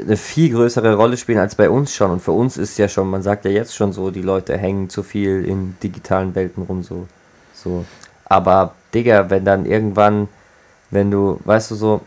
eine 0.00 0.16
viel 0.16 0.52
größere 0.52 0.94
Rolle 0.94 1.16
spielen 1.16 1.38
als 1.38 1.54
bei 1.54 1.68
uns 1.68 1.94
schon. 1.94 2.10
Und 2.10 2.22
für 2.22 2.32
uns 2.32 2.56
ist 2.56 2.78
ja 2.78 2.88
schon, 2.88 3.08
man 3.10 3.22
sagt 3.22 3.44
ja 3.44 3.50
jetzt 3.50 3.74
schon 3.74 3.92
so, 3.92 4.10
die 4.10 4.22
Leute 4.22 4.56
hängen 4.56 4.88
zu 4.88 5.02
viel 5.02 5.44
in 5.44 5.76
digitalen 5.82 6.34
Welten 6.34 6.62
rum, 6.62 6.82
so. 6.82 7.06
so. 7.54 7.84
Aber, 8.24 8.74
Digga, 8.94 9.30
wenn 9.30 9.44
dann 9.44 9.66
irgendwann, 9.66 10.28
wenn 10.90 11.10
du, 11.10 11.40
weißt 11.44 11.70
du, 11.70 11.74
so, 11.74 12.00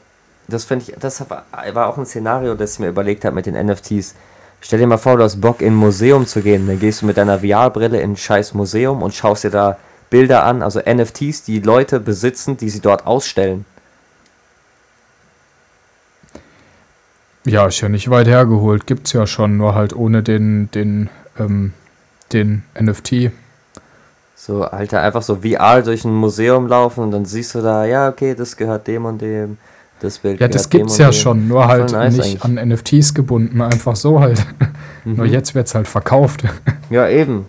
das 0.48 0.66
finde 0.66 0.86
ich, 0.88 0.96
das 1.00 1.24
war 1.30 1.88
auch 1.88 1.98
ein 1.98 2.06
Szenario, 2.06 2.56
das 2.56 2.74
ich 2.74 2.80
mir 2.80 2.90
überlegt 2.90 3.26
habe 3.26 3.36
mit 3.36 3.46
den 3.46 3.56
NFTs. 3.56 4.16
Stell 4.62 4.80
dir 4.80 4.88
mal 4.88 4.98
vor, 4.98 5.18
du 5.18 5.24
hast 5.24 5.40
Bock 5.40 5.62
in 5.62 5.74
ein 5.74 5.76
Museum 5.76 6.26
zu 6.26 6.42
gehen, 6.42 6.68
dann 6.68 6.80
gehst 6.80 7.02
du 7.02 7.06
mit 7.06 7.18
deiner 7.18 7.40
VR-Brille 7.40 8.02
in 8.02 8.12
ein 8.12 8.18
scheiß 8.18 8.54
Museum 8.54 9.02
und 9.02 9.14
schaust 9.14 9.44
dir 9.44 9.52
da 9.52 9.78
Bilder 10.10 10.44
an, 10.44 10.64
also 10.64 10.80
NFTs, 10.80 11.44
die 11.44 11.60
Leute 11.60 12.00
besitzen, 12.00 12.58
die 12.58 12.70
sie 12.70 12.82
dort 12.82 13.06
ausstellen. 13.06 13.66
Ja, 17.46 17.68
ist 17.68 17.82
ja 17.82 17.90
nicht 17.90 18.10
weit 18.10 18.28
hergeholt, 18.28 18.86
gibt's 18.86 19.14
ja 19.14 19.26
schon, 19.26 19.58
nur 19.58 19.74
halt 19.76 19.96
ohne 19.96 20.22
den, 20.24 20.70
den, 20.72 21.10
ähm, 21.40 21.74
den 22.34 22.64
NFT. 22.80 23.32
So, 24.36 24.64
Alter, 24.64 25.02
einfach 25.02 25.22
so 25.22 25.38
VR 25.38 25.82
durch 25.82 26.06
ein 26.06 26.14
Museum 26.14 26.68
laufen 26.68 27.04
und 27.04 27.12
dann 27.12 27.26
siehst 27.26 27.56
du 27.56 27.62
da, 27.62 27.86
ja, 27.86 28.10
okay, 28.10 28.36
das 28.36 28.56
gehört 28.58 28.88
dem 28.88 29.06
und 29.06 29.22
dem, 29.22 29.58
das 30.02 30.20
Bild 30.20 30.40
Ja, 30.40 30.48
das 30.48 30.70
gibt's 30.70 30.94
und 30.94 31.00
ja 31.00 31.10
dem. 31.10 31.14
schon, 31.14 31.48
nur 31.48 31.68
halt 31.68 31.92
nice 31.92 32.16
nicht 32.18 32.44
eigentlich. 32.46 32.60
an 32.60 32.70
NFTs 32.70 33.14
gebunden, 33.14 33.62
einfach 33.62 33.96
so 33.96 34.20
halt. 34.20 34.46
Nur 35.06 35.26
Mhm. 35.26 35.32
jetzt 35.32 35.56
wird's 35.56 35.74
halt 35.76 35.88
verkauft. 35.88 36.44
Ja, 36.90 37.08
eben. 37.08 37.48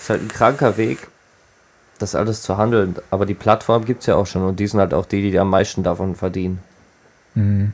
Ist 0.00 0.10
halt 0.10 0.22
ein 0.22 0.28
kranker 0.28 0.76
Weg, 0.76 1.08
das 2.02 2.14
alles 2.14 2.42
zu 2.42 2.58
handeln. 2.58 2.96
Aber 3.10 3.26
die 3.26 3.34
Plattform 3.34 3.84
gibt's 3.84 4.06
ja 4.06 4.16
auch 4.16 4.26
schon 4.26 4.42
und 4.42 4.60
die 4.60 4.66
sind 4.66 4.80
halt 4.80 4.92
auch 4.92 5.06
die, 5.06 5.30
die 5.30 5.38
am 5.38 5.50
meisten 5.50 5.82
davon 5.82 6.14
verdienen. 6.14 6.58
Mhm. 7.34 7.72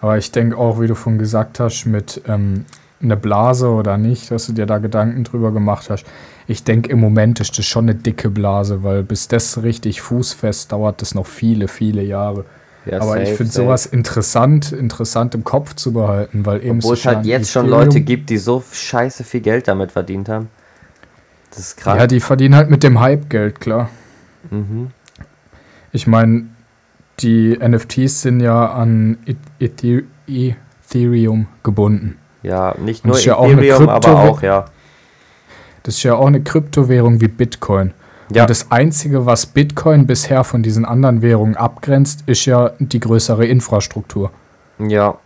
Aber 0.00 0.18
ich 0.18 0.30
denke 0.30 0.58
auch, 0.58 0.80
wie 0.80 0.86
du 0.86 0.94
schon 0.94 1.18
gesagt 1.18 1.58
hast, 1.60 1.86
mit 1.86 2.20
ähm, 2.28 2.66
eine 3.02 3.16
Blase 3.16 3.68
oder 3.68 3.96
nicht, 3.98 4.30
dass 4.30 4.46
du 4.46 4.52
dir 4.52 4.66
da 4.66 4.78
Gedanken 4.78 5.24
drüber 5.24 5.52
gemacht 5.52 5.90
hast. 5.90 6.04
Ich 6.46 6.64
denke, 6.64 6.90
im 6.90 7.00
Moment 7.00 7.40
ist 7.40 7.58
das 7.58 7.64
schon 7.64 7.86
eine 7.86 7.94
dicke 7.94 8.30
Blase, 8.30 8.82
weil 8.82 9.02
bis 9.02 9.28
das 9.28 9.62
richtig 9.62 10.00
fußfest 10.00 10.72
dauert 10.72 11.02
das 11.02 11.14
noch 11.14 11.26
viele, 11.26 11.68
viele 11.68 12.02
Jahre. 12.02 12.44
Ja, 12.84 13.00
Aber 13.00 13.20
ich 13.20 13.28
safe, 13.30 13.36
finde 13.36 13.52
safe. 13.52 13.64
sowas 13.64 13.86
interessant, 13.86 14.72
interessant 14.72 15.34
im 15.34 15.42
Kopf 15.42 15.74
zu 15.74 15.92
behalten, 15.92 16.46
weil 16.46 16.64
eben 16.64 16.78
Obwohl 16.78 16.94
es 16.94 17.04
halt 17.04 17.26
jetzt 17.26 17.50
schon 17.50 17.66
Leute 17.66 18.00
gibt, 18.00 18.30
die 18.30 18.38
so 18.38 18.62
scheiße 18.70 19.24
viel 19.24 19.40
Geld 19.40 19.66
damit 19.66 19.92
verdient 19.92 20.28
haben. 20.28 20.48
Das 21.56 21.68
ist 21.68 21.76
krass. 21.78 21.98
Ja, 21.98 22.06
die 22.06 22.20
verdienen 22.20 22.54
halt 22.54 22.70
mit 22.70 22.82
dem 22.82 23.00
Hype 23.00 23.28
Geld, 23.30 23.60
klar. 23.60 23.88
mhm. 24.50 24.90
Ich 25.92 26.06
meine, 26.06 26.46
die 27.20 27.56
NFTs 27.58 28.20
sind 28.22 28.40
ja 28.40 28.66
an 28.72 29.16
E- 29.26 29.34
Ethe- 29.64 30.04
Ethereum 30.28 31.46
gebunden. 31.62 32.18
ja, 32.42 32.74
nicht 32.78 33.06
nur 33.06 33.18
ja 33.18 33.36
auch 33.36 33.48
Ethereum, 33.48 33.88
aber 33.88 34.08
Krypto- 34.08 34.28
auch, 34.30 34.42
ja. 34.42 34.66
Das 35.84 35.96
ist 35.96 36.02
ja 36.02 36.14
auch 36.14 36.26
eine 36.26 36.42
Kryptowährung 36.42 37.20
wie 37.20 37.28
Bitcoin. 37.28 37.92
Ja, 38.30 38.42
Und 38.42 38.50
das 38.50 38.70
Einzige, 38.72 39.24
was 39.24 39.46
Bitcoin 39.46 40.06
bisher 40.06 40.42
von 40.44 40.62
diesen 40.62 40.84
anderen 40.84 41.22
Währungen 41.22 41.56
abgrenzt, 41.56 42.24
ist 42.26 42.44
ja 42.44 42.72
die 42.80 43.00
größere 43.00 43.46
Infrastruktur. 43.46 44.30
ja, 44.78 45.16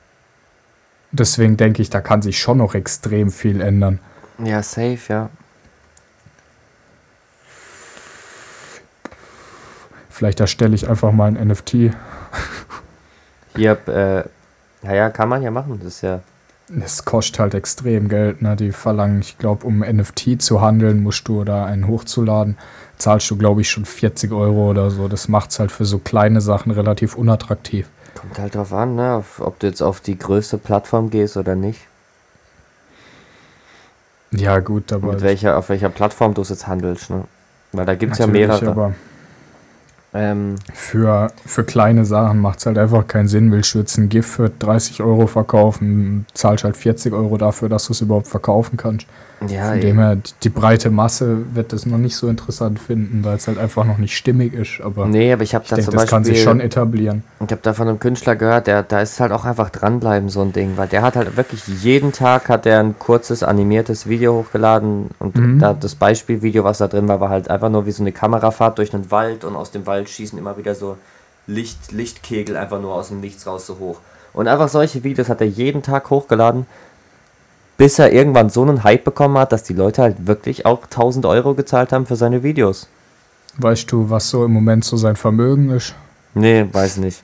Deswegen 1.13 1.57
denke 1.57 1.83
ich, 1.83 1.91
da 1.91 2.01
kann 2.01 2.23
sich 2.23 2.39
schon 2.39 2.59
noch 2.59 2.75
extrem 2.77 3.31
viel 3.33 3.61
ändern. 3.63 3.99
ja, 4.45 4.63
safe, 4.63 4.99
ja. 5.09 5.31
Vielleicht 10.21 10.41
erstelle 10.41 10.75
ich 10.75 10.87
einfach 10.87 11.13
mal 11.13 11.35
ein 11.35 11.49
NFT. 11.49 11.95
Hier, 13.57 13.79
äh, 13.89 14.23
ja, 14.87 14.95
ja, 14.95 15.09
kann 15.09 15.31
man 15.31 15.41
ja 15.41 15.51
machen. 15.51 15.81
Das 15.83 15.95
ist 15.95 16.03
ja, 16.03 16.21
Es 16.79 17.07
kostet 17.07 17.39
halt 17.39 17.55
extrem 17.55 18.11
Geld. 18.11 18.43
Ne? 18.43 18.55
Die 18.55 18.73
verlangen, 18.73 19.21
ich 19.23 19.39
glaube, 19.39 19.67
um 19.67 19.79
NFT 19.79 20.43
zu 20.43 20.61
handeln, 20.61 21.03
musst 21.03 21.27
du 21.27 21.43
da 21.45 21.65
einen 21.65 21.87
hochzuladen, 21.87 22.59
zahlst 22.99 23.31
du, 23.31 23.39
glaube 23.39 23.63
ich, 23.63 23.71
schon 23.71 23.87
40 23.87 24.31
Euro 24.33 24.69
oder 24.69 24.91
so. 24.91 25.09
Das 25.09 25.29
macht 25.29 25.53
es 25.53 25.59
halt 25.59 25.73
für 25.73 25.87
so 25.87 25.99
kleine 25.99 26.43
Sachen 26.43 26.71
relativ 26.71 27.15
unattraktiv. 27.15 27.89
kommt 28.15 28.39
halt 28.39 28.55
drauf 28.57 28.75
an, 28.75 28.97
ne, 28.97 29.25
ob 29.39 29.59
du 29.59 29.69
jetzt 29.69 29.81
auf 29.81 30.03
die 30.03 30.19
größte 30.19 30.59
Plattform 30.59 31.09
gehst 31.09 31.39
oder 31.39 31.55
nicht. 31.55 31.81
Ja, 34.33 34.59
gut, 34.59 34.93
aber. 34.93 35.13
Mit 35.13 35.23
welcher, 35.23 35.57
auf 35.57 35.71
welcher 35.71 35.89
Plattform 35.89 36.35
du 36.35 36.43
es 36.43 36.51
jetzt 36.51 36.67
handelst, 36.67 37.09
ne? 37.09 37.25
Weil 37.73 37.87
da 37.87 37.95
gibt 37.95 38.13
es 38.13 38.19
ja 38.19 38.27
mehrere. 38.27 38.69
Aber 38.69 38.95
Ähm, 40.13 40.57
für, 40.75 41.33
für 41.47 41.65
kleine 41.65 42.05
Sachen 42.05 42.41
macht 42.41 42.59
es 42.59 42.67
halt 42.67 42.79
einfach 42.79 43.07
keinen 43.07 43.29
Sinn. 43.29 43.53
Willst 43.53 43.75
du 43.75 43.79
jetzt 43.79 43.97
ein 43.97 44.09
GIF 44.09 44.27
für 44.27 44.51
30 44.51 45.03
Euro 45.03 45.27
verkaufen, 45.27 46.27
zahlst 46.35 46.65
halt 46.65 46.77
40 46.77 47.13
Euro 47.13 47.37
dafür, 47.37 47.69
dass 47.69 47.87
du 47.87 47.93
es 47.93 48.01
überhaupt 48.01 48.27
verkaufen 48.27 48.77
kannst. 48.77 49.07
Ja, 49.49 49.71
Von 49.71 49.81
dem 49.81 49.99
her, 49.99 50.19
die, 50.43 50.49
breite 50.51 50.91
Masse 50.91 51.39
wird 51.55 51.73
das 51.73 51.87
noch 51.87 51.97
nicht 51.97 52.15
so 52.15 52.29
interessant 52.29 52.79
finden, 52.79 53.25
weil 53.25 53.37
es 53.37 53.49
halt 53.49 53.57
einfach 53.59 53.85
noch 53.85 53.97
nicht 53.97 54.15
stimmig 54.17 54.53
ist. 54.53 54.81
Aber 54.83 55.07
nee, 55.07 55.33
aber 55.33 55.43
ich 55.43 55.55
habe 55.55 55.65
da 55.69 55.79
zum 55.79 55.95
das 55.95 56.07
kann 56.07 56.25
sich 56.25 56.43
schon 56.43 56.61
etablieren. 56.61 57.25
ich 57.39 57.51
habe 57.51 57.61
da 57.63 57.73
von 57.73 57.89
einem 57.89 57.99
Künstler 57.99 58.37
gehört, 58.37 58.67
der, 58.67 58.83
da 58.83 59.01
ist 59.01 59.19
halt 59.19 59.33
auch 59.33 59.45
einfach 59.47 59.71
dranbleiben, 59.71 60.29
so 60.29 60.43
ein 60.43 60.53
Ding, 60.53 60.73
weil 60.77 60.89
der 60.89 61.03
hat 61.03 61.17
halt 61.17 61.37
wirklich 61.37 61.67
jeden 61.83 62.13
Tag 62.13 62.49
hat 62.51 62.67
der 62.67 62.81
ein 62.81 62.99
kurzes 62.99 63.43
animiertes 63.43 64.09
Video 64.09 64.35
hochgeladen 64.35 65.11
und 65.19 65.37
Mhm. 65.37 65.59
da 65.59 65.73
das 65.73 65.95
Beispielvideo, 65.95 66.65
was 66.65 66.79
da 66.79 66.89
drin 66.89 67.09
war, 67.09 67.21
war 67.21 67.31
halt 67.31 67.49
einfach 67.49 67.71
nur 67.71 67.87
wie 67.87 67.93
so 67.93 68.03
eine 68.03 68.13
Kamerafahrt 68.13 68.77
durch 68.77 68.93
einen 68.93 69.11
Wald 69.11 69.45
und 69.45 69.57
aus 69.57 69.71
dem 69.71 69.87
Wald 69.87 70.11
schießen 70.11 70.39
immer 70.39 70.59
wieder 70.59 70.75
so 70.75 70.97
Licht, 71.47 71.93
Lichtkegel 71.93 72.57
einfach 72.57 72.81
nur 72.81 72.95
aus 72.95 73.09
dem 73.09 73.21
Nichts 73.21 73.47
raus 73.47 73.67
so 73.67 73.79
hoch. 73.79 74.01
Und 74.33 74.47
einfach 74.47 74.69
solche 74.69 75.03
Videos 75.03 75.29
hat 75.29 75.41
er 75.41 75.47
jeden 75.49 75.83
Tag 75.83 76.11
hochgeladen, 76.11 76.67
bis 77.81 77.99
er 77.99 78.13
irgendwann 78.13 78.51
so 78.51 78.61
einen 78.61 78.85
Hype 78.85 79.05
bekommen 79.05 79.39
hat, 79.39 79.53
dass 79.53 79.63
die 79.63 79.73
Leute 79.73 80.03
halt 80.03 80.27
wirklich 80.27 80.67
auch 80.67 80.83
1000 80.85 81.25
Euro 81.25 81.55
gezahlt 81.55 81.93
haben 81.93 82.05
für 82.05 82.15
seine 82.15 82.43
Videos. 82.43 82.89
Weißt 83.57 83.91
du, 83.91 84.11
was 84.11 84.29
so 84.29 84.45
im 84.45 84.53
Moment 84.53 84.85
so 84.85 84.99
sein 84.99 85.17
Vermögen 85.17 85.71
ist? 85.71 85.95
Nee, 86.35 86.67
weiß 86.71 86.99
nicht. 86.99 87.23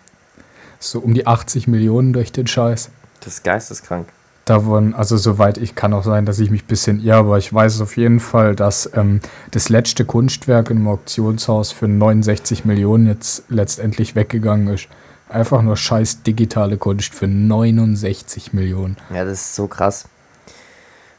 So 0.78 1.00
um 1.00 1.12
die 1.12 1.26
80 1.26 1.68
Millionen 1.68 2.14
durch 2.14 2.32
den 2.32 2.46
Scheiß. 2.46 2.88
Das 3.20 3.34
ist 3.34 3.44
geisteskrank. 3.44 4.08
Davon, 4.46 4.94
also 4.94 5.18
soweit 5.18 5.58
ich 5.58 5.74
kann 5.74 5.92
auch 5.92 6.04
sein, 6.04 6.24
dass 6.24 6.38
ich 6.38 6.50
mich 6.50 6.62
ein 6.64 6.68
bisschen 6.68 7.04
irre, 7.04 7.18
aber 7.18 7.36
ich 7.36 7.52
weiß 7.52 7.82
auf 7.82 7.98
jeden 7.98 8.18
Fall, 8.18 8.56
dass 8.56 8.90
ähm, 8.94 9.20
das 9.50 9.68
letzte 9.68 10.06
Kunstwerk 10.06 10.70
im 10.70 10.88
Auktionshaus 10.88 11.72
für 11.72 11.86
69 11.86 12.64
Millionen 12.64 13.08
jetzt 13.08 13.42
letztendlich 13.50 14.14
weggegangen 14.14 14.68
ist. 14.68 14.88
Einfach 15.28 15.60
nur 15.60 15.76
scheiß 15.76 16.22
digitale 16.22 16.78
Kunst 16.78 17.14
für 17.14 17.28
69 17.28 18.54
Millionen. 18.54 18.96
Ja, 19.12 19.26
das 19.26 19.40
ist 19.42 19.54
so 19.54 19.66
krass. 19.66 20.06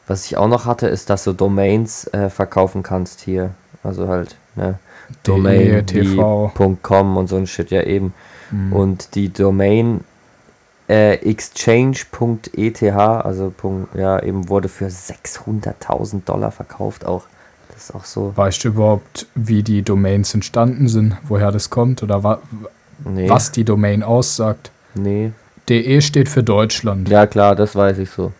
Was 0.07 0.25
ich 0.25 0.37
auch 0.37 0.47
noch 0.47 0.65
hatte, 0.65 0.87
ist, 0.87 1.09
dass 1.09 1.25
du 1.25 1.33
Domains 1.33 2.07
äh, 2.13 2.29
verkaufen 2.29 2.81
kannst 2.81 3.21
hier. 3.21 3.51
Also 3.83 4.07
halt, 4.07 4.35
ne? 4.55 4.79
Domain, 5.23 5.85
.com 6.81 7.17
und 7.17 7.27
so 7.27 7.37
ein 7.37 7.47
Shit, 7.47 7.71
ja 7.71 7.83
eben. 7.83 8.13
Mhm. 8.51 8.73
Und 8.73 9.15
die 9.15 9.31
Domain 9.31 10.01
äh, 10.89 11.15
exchange.eth, 11.15 12.83
also 12.83 13.53
Punkt, 13.55 13.95
ja, 13.95 14.21
eben 14.21 14.49
wurde 14.49 14.69
für 14.69 14.87
600.000 14.87 16.23
Dollar 16.25 16.51
verkauft 16.51 17.05
auch. 17.05 17.23
Das 17.73 17.89
ist 17.89 17.95
auch 17.95 18.05
so. 18.05 18.33
Weißt 18.35 18.63
du 18.63 18.69
überhaupt, 18.69 19.27
wie 19.35 19.63
die 19.63 19.81
Domains 19.81 20.33
entstanden 20.33 20.87
sind, 20.87 21.17
woher 21.23 21.51
das 21.51 21.69
kommt 21.69 22.03
oder 22.03 22.23
wa 22.23 22.39
Nee, 23.05 23.29
was 23.29 23.51
die 23.51 23.63
Domain 23.63 24.01
aussagt? 24.01 24.71
Nee. 24.95 25.31
DE 25.69 26.01
steht 26.01 26.29
für 26.29 26.41
Deutschland. 26.41 27.07
Ja, 27.09 27.27
klar, 27.27 27.55
das 27.55 27.75
weiß 27.75 27.99
ich 27.99 28.09
so. 28.09 28.31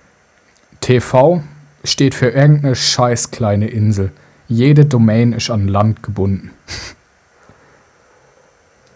TV 0.82 1.43
steht 1.83 2.15
für 2.15 2.29
irgendeine 2.29 2.75
scheiß 2.75 3.31
kleine 3.31 3.67
Insel. 3.67 4.11
Jede 4.47 4.85
Domain 4.85 5.33
ist 5.33 5.49
an 5.49 5.67
Land 5.67 6.03
gebunden. 6.03 6.51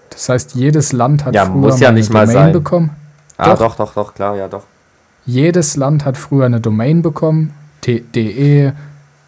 Das 0.10 0.30
heißt, 0.30 0.56
jedes 0.56 0.92
Land 0.94 1.26
hat 1.26 1.34
Ja, 1.34 1.46
früher 1.46 1.56
muss 1.56 1.80
ja 1.80 1.90
eine 1.90 2.02
Domain 2.04 2.28
sein. 2.28 2.54
bekommen. 2.54 2.92
Ah, 3.38 3.52
Doch. 3.52 3.60
doch, 3.60 3.76
doch, 3.76 3.94
doch, 3.94 4.14
klar, 4.14 4.36
ja, 4.36 4.48
doch. 4.48 4.64
Jedes 5.26 5.76
Land 5.78 6.06
hat 6.06 6.18
früher 6.18 6.46
eine 6.46 6.60
Domain 6.62 7.02
bekommen, 7.02 7.54
de, 7.86 8.72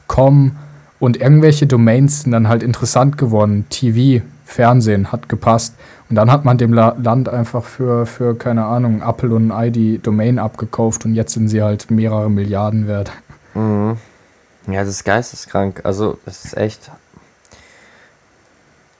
com 0.08 0.56
und 1.00 1.18
irgendwelche 1.18 1.66
Domains 1.68 2.22
sind 2.22 2.32
dann 2.32 2.48
halt 2.48 2.64
interessant 2.64 3.18
geworden. 3.18 3.66
TV, 3.70 4.24
Fernsehen 4.46 5.12
hat 5.12 5.30
gepasst. 5.30 5.76
Und 6.10 6.16
dann 6.16 6.32
hat 6.32 6.46
man 6.46 6.58
dem 6.58 6.74
La 6.74 6.96
Land 7.02 7.28
einfach 7.30 7.64
für, 7.64 8.06
für, 8.06 8.36
keine 8.36 8.66
Ahnung, 8.66 9.02
Apple 9.02 9.34
und 9.34 9.48
ein 9.48 9.52
Ei 9.52 9.70
die 9.72 9.98
Domain 10.00 10.38
abgekauft 10.38 11.06
und 11.06 11.16
jetzt 11.16 11.34
sind 11.34 11.48
sie 11.48 11.64
halt 11.64 11.90
mehrere 11.90 12.30
Milliarden 12.30 12.88
wert. 12.88 13.12
Mhm. 13.54 13.98
Ja, 14.68 14.80
das 14.82 14.90
ist 14.90 15.04
geisteskrank. 15.04 15.82
Also, 15.84 16.18
das 16.26 16.46
ist 16.46 16.58
echt 16.58 16.90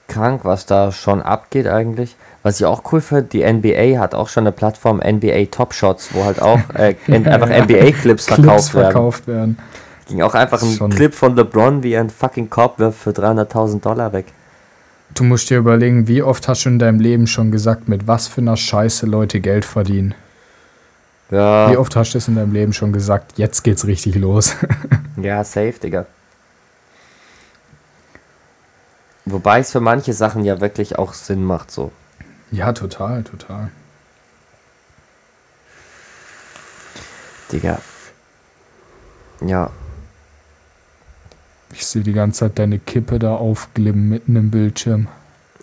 krank, 0.08 0.40
was 0.44 0.66
da 0.66 0.92
schon 0.92 1.22
abgeht 1.22 1.66
eigentlich. 1.66 2.16
Was 2.42 2.60
ich 2.60 2.66
auch 2.66 2.92
cool 2.92 3.00
finde, 3.00 3.24
die 3.24 3.42
NBA 3.42 3.98
hat 3.98 4.14
auch 4.14 4.28
schon 4.28 4.42
eine 4.42 4.52
Plattform 4.52 4.98
NBA 4.98 5.46
Top 5.50 5.72
Shots, 5.72 6.10
wo 6.12 6.24
halt 6.24 6.42
auch 6.42 6.60
äh, 6.74 6.94
einfach 7.08 7.48
NBA-Clips 7.48 8.26
Clips 8.26 8.26
verkauft 8.26 8.74
werden. 8.74 8.92
verkauft 8.92 9.26
werden. 9.26 9.58
Ging 10.06 10.20
auch 10.20 10.34
einfach 10.34 10.62
ein 10.62 10.72
Schon. 10.72 10.90
Clip 10.90 11.14
von 11.14 11.34
LeBron, 11.34 11.82
wie 11.82 11.92
er 11.92 12.00
einen 12.00 12.10
fucking 12.10 12.50
Korb 12.50 12.78
wirft 12.78 12.98
für 12.98 13.10
300.000 13.10 13.80
Dollar 13.80 14.12
weg. 14.12 14.26
Du 15.14 15.24
musst 15.24 15.48
dir 15.48 15.58
überlegen, 15.58 16.08
wie 16.08 16.22
oft 16.22 16.46
hast 16.48 16.64
du 16.64 16.68
in 16.68 16.78
deinem 16.78 17.00
Leben 17.00 17.26
schon 17.26 17.50
gesagt, 17.50 17.88
mit 17.88 18.06
was 18.06 18.26
für 18.26 18.42
einer 18.42 18.56
Scheiße 18.56 19.06
Leute 19.06 19.40
Geld 19.40 19.64
verdienen. 19.64 20.14
Ja, 21.34 21.70
Wie 21.72 21.76
oft 21.76 21.96
hast 21.96 22.12
du 22.14 22.18
es 22.18 22.28
in 22.28 22.36
deinem 22.36 22.52
Leben 22.52 22.72
schon 22.72 22.92
gesagt, 22.92 23.38
jetzt 23.38 23.62
geht's 23.64 23.86
richtig 23.86 24.14
los. 24.14 24.54
ja, 25.16 25.42
safe, 25.42 25.74
Digga. 25.82 26.06
Wobei 29.24 29.60
es 29.60 29.72
für 29.72 29.80
manche 29.80 30.12
Sachen 30.12 30.44
ja 30.44 30.60
wirklich 30.60 30.96
auch 30.98 31.12
Sinn 31.14 31.42
macht, 31.44 31.70
so. 31.70 31.90
ja, 32.50 32.72
total, 32.72 33.24
total. 33.24 33.70
Digga. 37.50 37.80
Ja, 39.40 39.70
Ich 41.72 41.84
sehe 41.86 42.02
die 42.02 42.12
ganze 42.12 42.40
Zeit 42.40 42.58
deine 42.58 42.78
Kippe 42.78 43.18
da 43.18 43.34
aufglimmen 43.34 44.08
mitten 44.08 44.36
im 44.36 44.50
Bildschirm. 44.50 45.08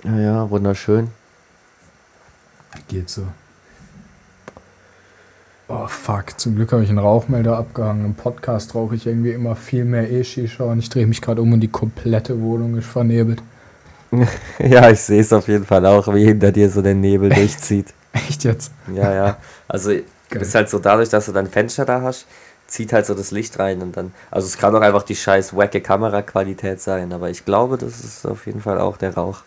ja, 0.03 0.17
ja, 0.19 0.49
wunderschön. 0.49 1.09
Geht 2.87 3.09
so. 3.09 3.27
Oh 5.73 5.87
fuck, 5.87 6.37
zum 6.37 6.57
Glück 6.57 6.73
habe 6.73 6.83
ich 6.83 6.89
einen 6.89 6.97
Rauchmelder 6.97 7.57
abgehangen. 7.57 8.03
Im 8.03 8.13
Podcast 8.13 8.75
rauche 8.75 8.93
ich 8.95 9.07
irgendwie 9.07 9.31
immer 9.31 9.55
viel 9.55 9.85
mehr 9.85 10.11
E-Shisha 10.11 10.65
und 10.65 10.79
ich 10.79 10.89
drehe 10.89 11.07
mich 11.07 11.21
gerade 11.21 11.41
um 11.41 11.53
und 11.53 11.61
die 11.61 11.69
komplette 11.69 12.41
Wohnung 12.41 12.77
ist 12.77 12.87
vernebelt. 12.87 13.41
Ja, 14.59 14.89
ich 14.89 14.99
sehe 14.99 15.21
es 15.21 15.31
auf 15.31 15.47
jeden 15.47 15.65
Fall 15.65 15.85
auch, 15.85 16.13
wie 16.13 16.25
hinter 16.25 16.51
dir 16.51 16.69
so 16.69 16.81
der 16.81 16.93
Nebel 16.93 17.29
durchzieht. 17.33 17.93
Echt 18.11 18.43
jetzt? 18.43 18.73
Ja, 18.93 19.13
ja. 19.13 19.37
Also 19.69 19.91
ist 20.29 20.55
halt 20.55 20.69
so 20.69 20.79
dadurch, 20.79 21.07
dass 21.07 21.27
du 21.27 21.31
dein 21.31 21.47
Fenster 21.47 21.85
da 21.85 22.01
hast, 22.01 22.27
zieht 22.67 22.91
halt 22.91 23.05
so 23.05 23.13
das 23.13 23.31
Licht 23.31 23.57
rein 23.57 23.81
und 23.81 23.95
dann. 23.95 24.11
Also 24.29 24.47
es 24.47 24.57
kann 24.57 24.73
doch 24.73 24.81
einfach 24.81 25.03
die 25.03 25.15
scheiß 25.15 25.55
wacke 25.55 25.79
Kameraqualität 25.79 26.81
sein, 26.81 27.13
aber 27.13 27.29
ich 27.29 27.45
glaube, 27.45 27.77
das 27.77 28.03
ist 28.03 28.25
auf 28.25 28.45
jeden 28.45 28.59
Fall 28.59 28.77
auch 28.77 28.97
der 28.97 29.13
Rauch. 29.13 29.43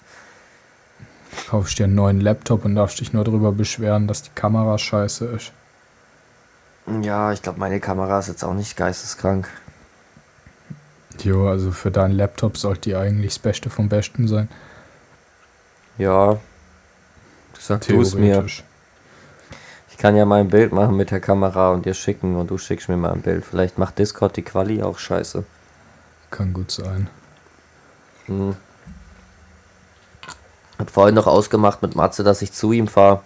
Kaufst 1.51 1.79
dir 1.79 1.85
einen 1.85 1.95
neuen 1.95 2.23
Laptop 2.23 2.65
und 2.65 2.77
darfst 2.77 2.99
dich 2.99 3.13
nur 3.13 3.25
darüber 3.25 3.53
beschweren, 3.53 4.07
dass 4.07 4.23
die 4.23 4.35
Kamera 4.35 4.79
scheiße 4.79 5.27
ist. 5.27 5.53
Ja, 6.87 7.33
ich 7.33 7.43
glaube, 7.43 7.59
meine 7.59 7.81
Kamera 7.81 8.19
ist 8.19 8.29
jetzt 8.29 8.45
auch 8.45 8.55
nicht 8.55 8.77
geisteskrank. 8.77 9.49
Jo, 11.23 11.49
also 11.49 11.73
für 11.73 11.91
deinen 11.91 12.13
Laptop 12.15 12.59
sollte 12.59 12.83
die 12.83 12.97
eigentlich 12.97 13.35
das 13.35 13.39
Beste 13.39 13.71
vom 13.71 13.89
Besten 13.89 14.29
sein. 14.29 14.49
Ja. 15.97 16.39
Sag 17.59 17.87
du 17.87 18.01
es 18.01 18.15
mir. 18.15 18.45
Ich 19.91 19.97
kann 19.97 20.17
ja 20.17 20.27
mal 20.27 20.41
ein 20.41 20.49
Bild 20.49 20.73
machen 20.73 20.97
mit 20.97 21.11
der 21.11 21.21
Kamera 21.21 21.71
und 21.71 21.87
dir 21.87 21.95
schicken 21.95 22.37
und 22.37 22.51
du 22.51 22.59
schickst 22.59 22.89
mir 22.89 22.97
mal 22.97 23.13
ein 23.13 23.23
Bild. 23.23 23.45
Vielleicht 23.45 23.79
macht 23.79 23.99
Discord 23.99 24.37
die 24.37 24.43
Quali 24.43 24.83
auch 24.83 24.99
scheiße. 24.99 25.45
Kann 26.31 26.53
gut 26.53 26.73
sein. 26.73 27.09
Hm. 28.27 28.57
Hab 30.79 30.91
vorhin 30.91 31.15
noch 31.15 31.29
ausgemacht 31.29 31.81
mit 31.81 31.95
Matze, 31.95 32.25
dass 32.25 32.43
ich 32.43 32.53
zu 32.53 32.73
ihm 32.73 32.89
fahre. 32.89 33.23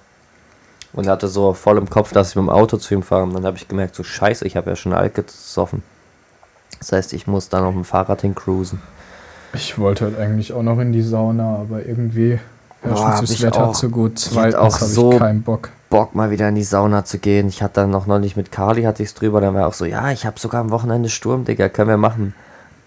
Und 0.98 1.06
er 1.06 1.12
hatte 1.12 1.28
so 1.28 1.52
voll 1.52 1.78
im 1.78 1.88
Kopf, 1.88 2.12
dass 2.12 2.30
ich 2.30 2.34
mit 2.34 2.42
dem 2.42 2.50
Auto 2.50 2.76
zu 2.76 2.92
ihm 2.92 3.04
fahre. 3.04 3.22
Und 3.22 3.32
dann 3.32 3.46
habe 3.46 3.56
ich 3.56 3.68
gemerkt, 3.68 3.94
so 3.94 4.02
scheiße, 4.02 4.44
ich 4.44 4.56
habe 4.56 4.70
ja 4.70 4.74
schon 4.74 4.92
alt 4.92 5.14
gesoffen. 5.14 5.84
Das 6.80 6.90
heißt, 6.90 7.12
ich 7.12 7.28
muss 7.28 7.48
dann 7.48 7.62
auf 7.62 7.72
dem 7.72 7.84
Fahrrad 7.84 8.22
hincruisen. 8.22 8.82
Ich 9.52 9.78
wollte 9.78 10.06
halt 10.06 10.18
eigentlich 10.18 10.52
auch 10.52 10.64
noch 10.64 10.80
in 10.80 10.90
die 10.90 11.02
Sauna, 11.02 11.54
aber 11.60 11.86
irgendwie 11.86 12.40
hab 12.82 13.22
ist 13.22 13.22
das 13.22 13.30
ich 13.30 13.42
Wetter 13.42 13.68
auch. 13.68 13.74
zu 13.74 13.90
gut, 13.90 14.18
Ich 14.18 14.24
hatte 14.26 14.34
zweitens 14.34 14.56
auch 14.56 14.80
habe 14.80 14.90
so 14.90 15.12
ich 15.12 15.18
keinen 15.20 15.42
Bock. 15.42 15.68
Bock, 15.88 16.16
mal 16.16 16.32
wieder 16.32 16.48
in 16.48 16.56
die 16.56 16.64
Sauna 16.64 17.04
zu 17.04 17.18
gehen. 17.18 17.46
Ich 17.46 17.62
hatte 17.62 17.74
dann 17.82 17.90
noch 17.90 18.08
neulich 18.08 18.34
mit 18.34 18.50
Carly, 18.50 18.82
hatte 18.82 19.04
ich 19.04 19.10
es 19.10 19.14
drüber. 19.14 19.40
Dann 19.40 19.54
war 19.54 19.60
er 19.60 19.66
auch 19.68 19.74
so, 19.74 19.84
ja, 19.84 20.10
ich 20.10 20.26
habe 20.26 20.40
sogar 20.40 20.62
am 20.62 20.72
Wochenende 20.72 21.10
Sturm, 21.10 21.44
Digga, 21.44 21.68
können 21.68 21.90
wir 21.90 21.96
machen. 21.96 22.34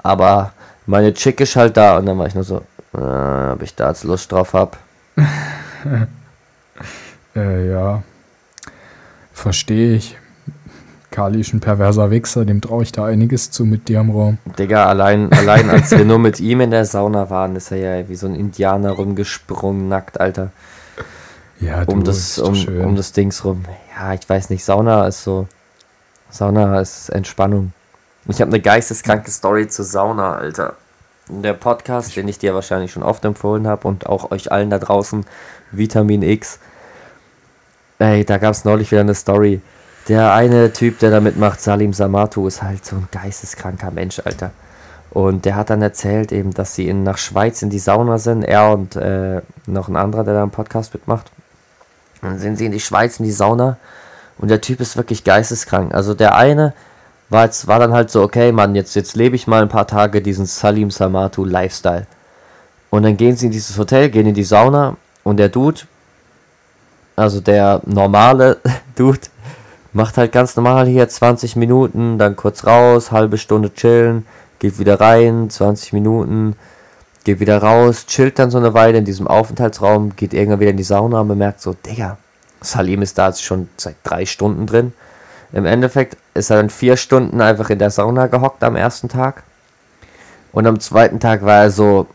Aber 0.04 0.52
meine 0.86 1.14
Chick 1.14 1.40
ist 1.40 1.56
halt 1.56 1.78
da. 1.78 1.98
Und 1.98 2.08
dann 2.08 2.18
war 2.18 2.28
ich 2.28 2.36
nur 2.36 2.44
so, 2.44 2.62
äh, 2.94 3.52
ob 3.54 3.62
ich 3.62 3.74
da 3.74 3.88
jetzt 3.88 4.04
Lust 4.04 4.34
drauf 4.34 4.52
hab. 4.52 4.78
Äh, 7.36 7.70
ja. 7.72 8.04
Verstehe 9.34 9.96
ich. 9.96 10.18
Kali 11.12 11.42
ist 11.42 11.54
ein 11.54 11.60
perverser 11.60 12.10
Wichser, 12.10 12.46
dem 12.46 12.62
traue 12.62 12.84
ich 12.84 12.94
da 12.94 13.06
einiges 13.06 13.52
zu 13.52 13.66
mit 13.66 13.90
dir 13.90 14.00
im 14.00 14.12
Raum. 14.12 14.38
Digga, 14.58 14.86
allein, 14.86 15.32
allein 15.34 15.70
als 15.70 15.92
wir 15.92 16.06
nur 16.06 16.20
mit 16.20 16.40
ihm 16.40 16.62
in 16.62 16.72
der 16.72 16.86
Sauna 16.86 17.30
waren, 17.30 17.58
ist 17.58 17.70
er 17.72 18.00
ja 18.00 18.10
wie 18.10 18.16
so 18.16 18.28
ein 18.28 18.36
Indianer 18.36 18.92
rumgesprungen, 18.92 19.90
nackt, 19.90 20.22
Alter. 20.22 20.52
Ja, 21.60 21.84
Um 21.84 22.04
das, 22.04 22.40
um, 22.40 22.56
schön. 22.56 22.84
um 22.86 22.96
das 22.96 23.12
Dings 23.12 23.44
rum. 23.44 23.66
Ja, 23.96 24.14
ich 24.14 24.28
weiß 24.28 24.50
nicht, 24.50 24.64
Sauna 24.64 25.06
ist 25.08 25.24
so. 25.24 25.48
Sauna 26.30 26.80
ist 26.80 27.10
Entspannung. 27.10 27.74
Ich 28.28 28.40
habe 28.40 28.50
eine 28.50 28.62
geisteskranke 28.62 29.30
Story 29.32 29.68
zur 29.68 29.84
Sauna, 29.84 30.36
Alter. 30.36 30.76
Der 31.28 31.54
Podcast, 31.54 32.16
den 32.16 32.28
ich 32.30 32.40
dir 32.40 32.56
wahrscheinlich 32.56 32.92
schon 32.94 33.04
oft 33.04 33.24
empfohlen 33.26 33.68
habe 33.68 33.88
und 33.88 34.08
auch 34.08 34.32
euch 34.32 34.52
allen 34.52 34.70
da 34.70 34.80
draußen, 34.80 35.26
Vitamin 35.72 36.22
X. 36.24 36.60
Ey, 38.02 38.26
da 38.26 38.40
gab 38.40 38.56
es 38.56 38.66
neulich 38.66 38.90
wieder 38.90 39.02
eine 39.02 39.14
Story. 39.14 39.62
Der 40.08 40.34
eine 40.34 40.74
Typ, 40.74 40.98
der 40.98 41.12
da 41.12 41.20
mitmacht, 41.20 41.62
Salim 41.62 41.94
Samatu, 41.94 42.48
ist 42.48 42.64
halt 42.64 42.84
so 42.84 42.96
ein 42.96 43.08
geisteskranker 43.12 43.92
Mensch, 43.92 44.20
Alter. 44.26 44.50
Und 45.12 45.46
der 45.46 45.56
hat 45.56 45.70
dann 45.70 45.84
erzählt 45.84 46.32
eben, 46.32 46.52
dass 46.52 46.74
sie 46.74 46.88
in, 46.88 47.04
nach 47.04 47.20
Schweiz 47.20 47.62
in 47.62 47.70
die 47.70 47.78
Sauna 47.78 48.18
sind, 48.18 48.42
er 48.42 48.72
und 48.72 48.96
äh, 48.96 49.44
noch 49.68 49.88
ein 49.88 49.96
anderer, 49.98 50.24
der 50.24 50.34
da 50.34 50.42
im 50.42 50.50
Podcast 50.50 50.96
mitmacht. 50.96 51.30
Dann 52.24 52.40
sind 52.40 52.58
sie 52.58 52.66
in 52.66 52.72
die 52.72 52.80
Schweiz 52.80 53.20
in 53.20 53.26
die 53.26 53.32
Sauna 53.32 53.78
und 54.40 54.50
der 54.50 54.62
Typ 54.62 54.80
ist 54.80 54.98
wirklich 54.98 55.24
geisteskrank. 55.24 55.94
Also 55.94 56.16
der 56.16 56.36
eine 56.36 56.74
war, 57.30 57.46
jetzt, 57.46 57.68
war 57.68 57.78
dann 57.78 57.94
halt 57.94 58.10
so, 58.10 58.24
okay, 58.24 58.52
Mann, 58.52 58.74
jetzt, 58.74 58.96
jetzt 58.96 59.16
lebe 59.16 59.36
ich 59.36 59.46
mal 59.46 59.62
ein 59.62 59.70
paar 59.70 59.86
Tage 59.86 60.24
diesen 60.24 60.48
Salim 60.48 60.90
Samatu 60.90 61.46
Lifestyle. 61.46 62.08
Und 62.90 63.04
dann 63.04 63.16
gehen 63.16 63.36
sie 63.36 63.46
in 63.46 63.52
dieses 63.52 63.78
Hotel, 63.78 64.10
gehen 64.10 64.26
in 64.26 64.34
die 64.34 64.44
Sauna 64.44 64.98
und 65.24 65.38
der 65.38 65.50
Dude, 65.50 65.82
also 67.16 67.42
der 67.42 67.82
normale 67.86 68.58
Dude, 68.96 69.20
macht 69.94 70.18
halt 70.18 70.32
ganz 70.32 70.56
normal 70.56 70.88
hier 70.88 71.08
20 71.08 71.56
Minuten, 71.56 72.18
dann 72.18 72.36
kurz 72.36 72.66
raus, 72.66 73.12
halbe 73.12 73.38
Stunde 73.38 73.74
chillen, 73.74 74.26
geht 74.60 74.80
wieder 74.80 75.00
rein, 75.00 75.50
20 75.50 75.94
Minuten, 75.94 76.56
geht 77.24 77.40
wieder 77.40 77.62
raus, 77.62 78.06
chillt 78.06 78.40
dann 78.40 78.52
so 78.52 78.58
eine 78.58 78.74
Weile 78.74 78.98
in 78.98 79.06
diesem 79.06 79.28
Aufenthaltsraum, 79.28 80.16
geht 80.16 80.34
irgendwann 80.34 80.60
wieder 80.60 80.72
in 80.72 80.78
die 80.78 80.84
Sauna 80.84 81.22
und 81.22 81.28
bemerkt 81.28 81.62
so, 81.62 81.74
Digga, 81.74 82.18
Salim 82.62 83.02
ist 83.02 83.18
da 83.18 83.28
jetzt 83.28 83.44
schon 83.44 83.70
seit 83.78 83.96
drei 84.04 84.26
Stunden 84.26 84.68
drin. 84.68 84.94
Im 85.52 85.66
Endeffekt 85.66 86.16
ist 86.34 86.50
er 86.50 86.58
dann 86.58 86.70
vier 86.70 86.96
Stunden 86.96 87.42
einfach 87.42 87.70
in 87.70 87.80
der 87.80 87.90
Sauna 87.90 88.28
gehockt 88.28 88.64
am 88.64 88.76
ersten 88.76 89.10
Tag. 89.10 89.44
Und 90.54 90.68
am 90.68 90.80
zweiten 90.80 91.20
Tag 91.20 91.44
war 91.44 91.64
er 91.64 91.72
so, 91.72 92.08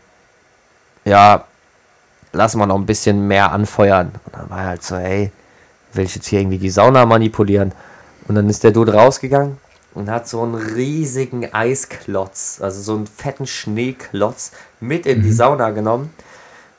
ja, 1.05 1.45
lass 2.33 2.55
mal 2.55 2.65
noch 2.65 2.77
ein 2.77 2.85
bisschen 2.85 3.27
mehr 3.27 3.51
anfeuern. 3.51 4.11
Und 4.25 4.35
dann 4.35 4.49
war 4.49 4.59
er 4.59 4.67
halt 4.67 4.83
so, 4.83 4.97
hey, 4.97 5.31
will 5.93 6.05
ich 6.05 6.15
jetzt 6.15 6.27
hier 6.27 6.41
irgendwie 6.41 6.57
die 6.57 6.69
Sauna 6.69 7.05
manipulieren? 7.05 7.71
Und 8.27 8.35
dann 8.35 8.49
ist 8.49 8.63
der 8.63 8.71
Dude 8.71 8.93
rausgegangen 8.93 9.57
und 9.93 10.09
hat 10.09 10.27
so 10.27 10.43
einen 10.43 10.55
riesigen 10.55 11.53
Eisklotz, 11.53 12.59
also 12.61 12.81
so 12.81 12.95
einen 12.95 13.07
fetten 13.07 13.47
Schneeklotz 13.47 14.51
mit 14.79 15.05
in 15.05 15.23
die 15.23 15.31
Sauna 15.31 15.71
genommen. 15.71 16.13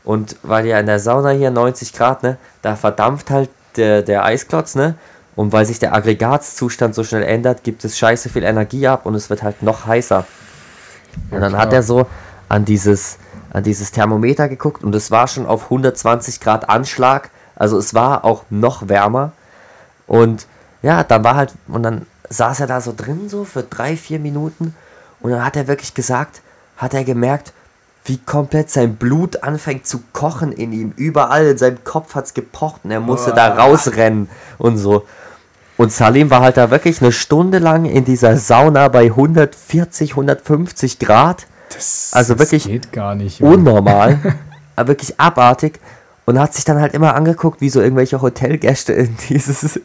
Und 0.05 0.37
weil 0.43 0.67
ja 0.67 0.79
in 0.79 0.87
der 0.87 1.01
Sauna 1.01 1.31
hier 1.31 1.51
90 1.51 1.93
Grad, 1.93 2.23
ne, 2.23 2.39
da 2.63 2.77
verdampft 2.77 3.31
halt 3.31 3.51
der, 3.77 4.03
der 4.03 4.25
Eisklotz, 4.25 4.75
ne? 4.75 4.95
Und 5.35 5.53
weil 5.53 5.67
sich 5.67 5.79
der 5.79 5.95
Aggregatzustand 5.95 6.95
so 6.95 7.05
schnell 7.05 7.23
ändert, 7.23 7.63
gibt 7.63 7.85
es 7.85 7.99
scheiße 7.99 8.29
viel 8.29 8.43
Energie 8.43 8.89
ab 8.89 9.07
und 9.07 9.15
es 9.15 9.31
wird 9.31 9.43
halt 9.43 9.63
noch 9.63 9.87
heißer. 9.87 10.27
Und 11.31 11.41
dann 11.41 11.57
hat 11.57 11.73
er 11.73 11.83
so 11.83 12.07
an 12.49 12.65
dieses, 12.65 13.19
an 13.51 13.63
dieses 13.63 13.91
Thermometer 13.93 14.49
geguckt 14.49 14.85
und 14.85 14.95
es 14.95 15.11
war 15.11 15.29
schon 15.29 15.47
auf 15.47 15.65
120 15.65 16.41
Grad 16.41 16.69
Anschlag. 16.69 17.31
Also 17.57 17.79
es 17.79 17.95
war 17.95 18.25
auch 18.25 18.45
noch 18.51 18.89
wärmer. 18.89 19.33
Und 20.07 20.47
ja, 20.83 21.03
dann 21.05 21.25
war 21.25 21.35
halt, 21.35 21.53
und 21.67 21.83
dann 21.83 22.07
saß 22.29 22.61
er 22.61 22.67
da 22.67 22.81
so 22.81 22.95
drin, 22.97 23.29
so 23.29 23.45
für 23.45 23.63
drei, 23.63 23.97
vier 23.97 24.19
Minuten. 24.19 24.75
Und 25.21 25.31
dann 25.33 25.45
hat 25.45 25.57
er 25.57 25.67
wirklich 25.67 25.95
gesagt, 25.95 26.43
hat 26.77 26.95
er 26.95 27.05
gemerkt, 27.05 27.53
wie 28.05 28.19
komplett 28.19 28.71
sein 28.71 28.97
Blut 28.97 29.43
anfängt 29.43 29.87
zu 29.87 30.03
kochen 30.13 30.53
in 30.53 30.73
ihm. 30.73 30.93
Überall 30.97 31.47
in 31.47 31.59
seinem 31.59 31.85
Kopf 31.85 32.15
hat's 32.15 32.33
gepocht 32.33 32.83
und 32.85 32.91
er 32.91 33.01
musste 33.01 33.33
da 33.33 33.55
rausrennen 33.55 34.31
und 34.57 34.79
so. 34.79 35.05
Und 35.77 35.93
Salim 35.93 36.31
war 36.31 36.41
halt 36.41 36.57
da 36.57 36.71
wirklich 36.71 37.01
eine 37.03 37.13
Stunde 37.13 37.59
lang 37.59 37.85
in 37.85 38.05
dieser 38.05 38.37
Sauna 38.37 38.89
bei 38.89 39.05
140, 39.05 40.13
150 40.13 40.99
Grad. 40.99 41.47
Das, 41.75 42.11
Also 42.13 42.35
das 42.35 42.53
wirklich 42.53 42.65
geht 42.65 42.93
gar 42.93 43.15
nicht. 43.15 43.41
Junge. 43.41 43.55
Unnormal. 43.55 44.19
aber 44.77 44.89
wirklich 44.89 45.19
abartig. 45.19 45.81
Und 46.25 46.39
hat 46.39 46.53
sich 46.53 46.65
dann 46.65 46.79
halt 46.79 46.93
immer 46.93 47.15
angeguckt, 47.15 47.63
wie 47.63 47.71
so 47.71 47.81
irgendwelche 47.81 48.21
Hotelgäste 48.21 48.93
in, 48.93 49.17
dieses, 49.29 49.77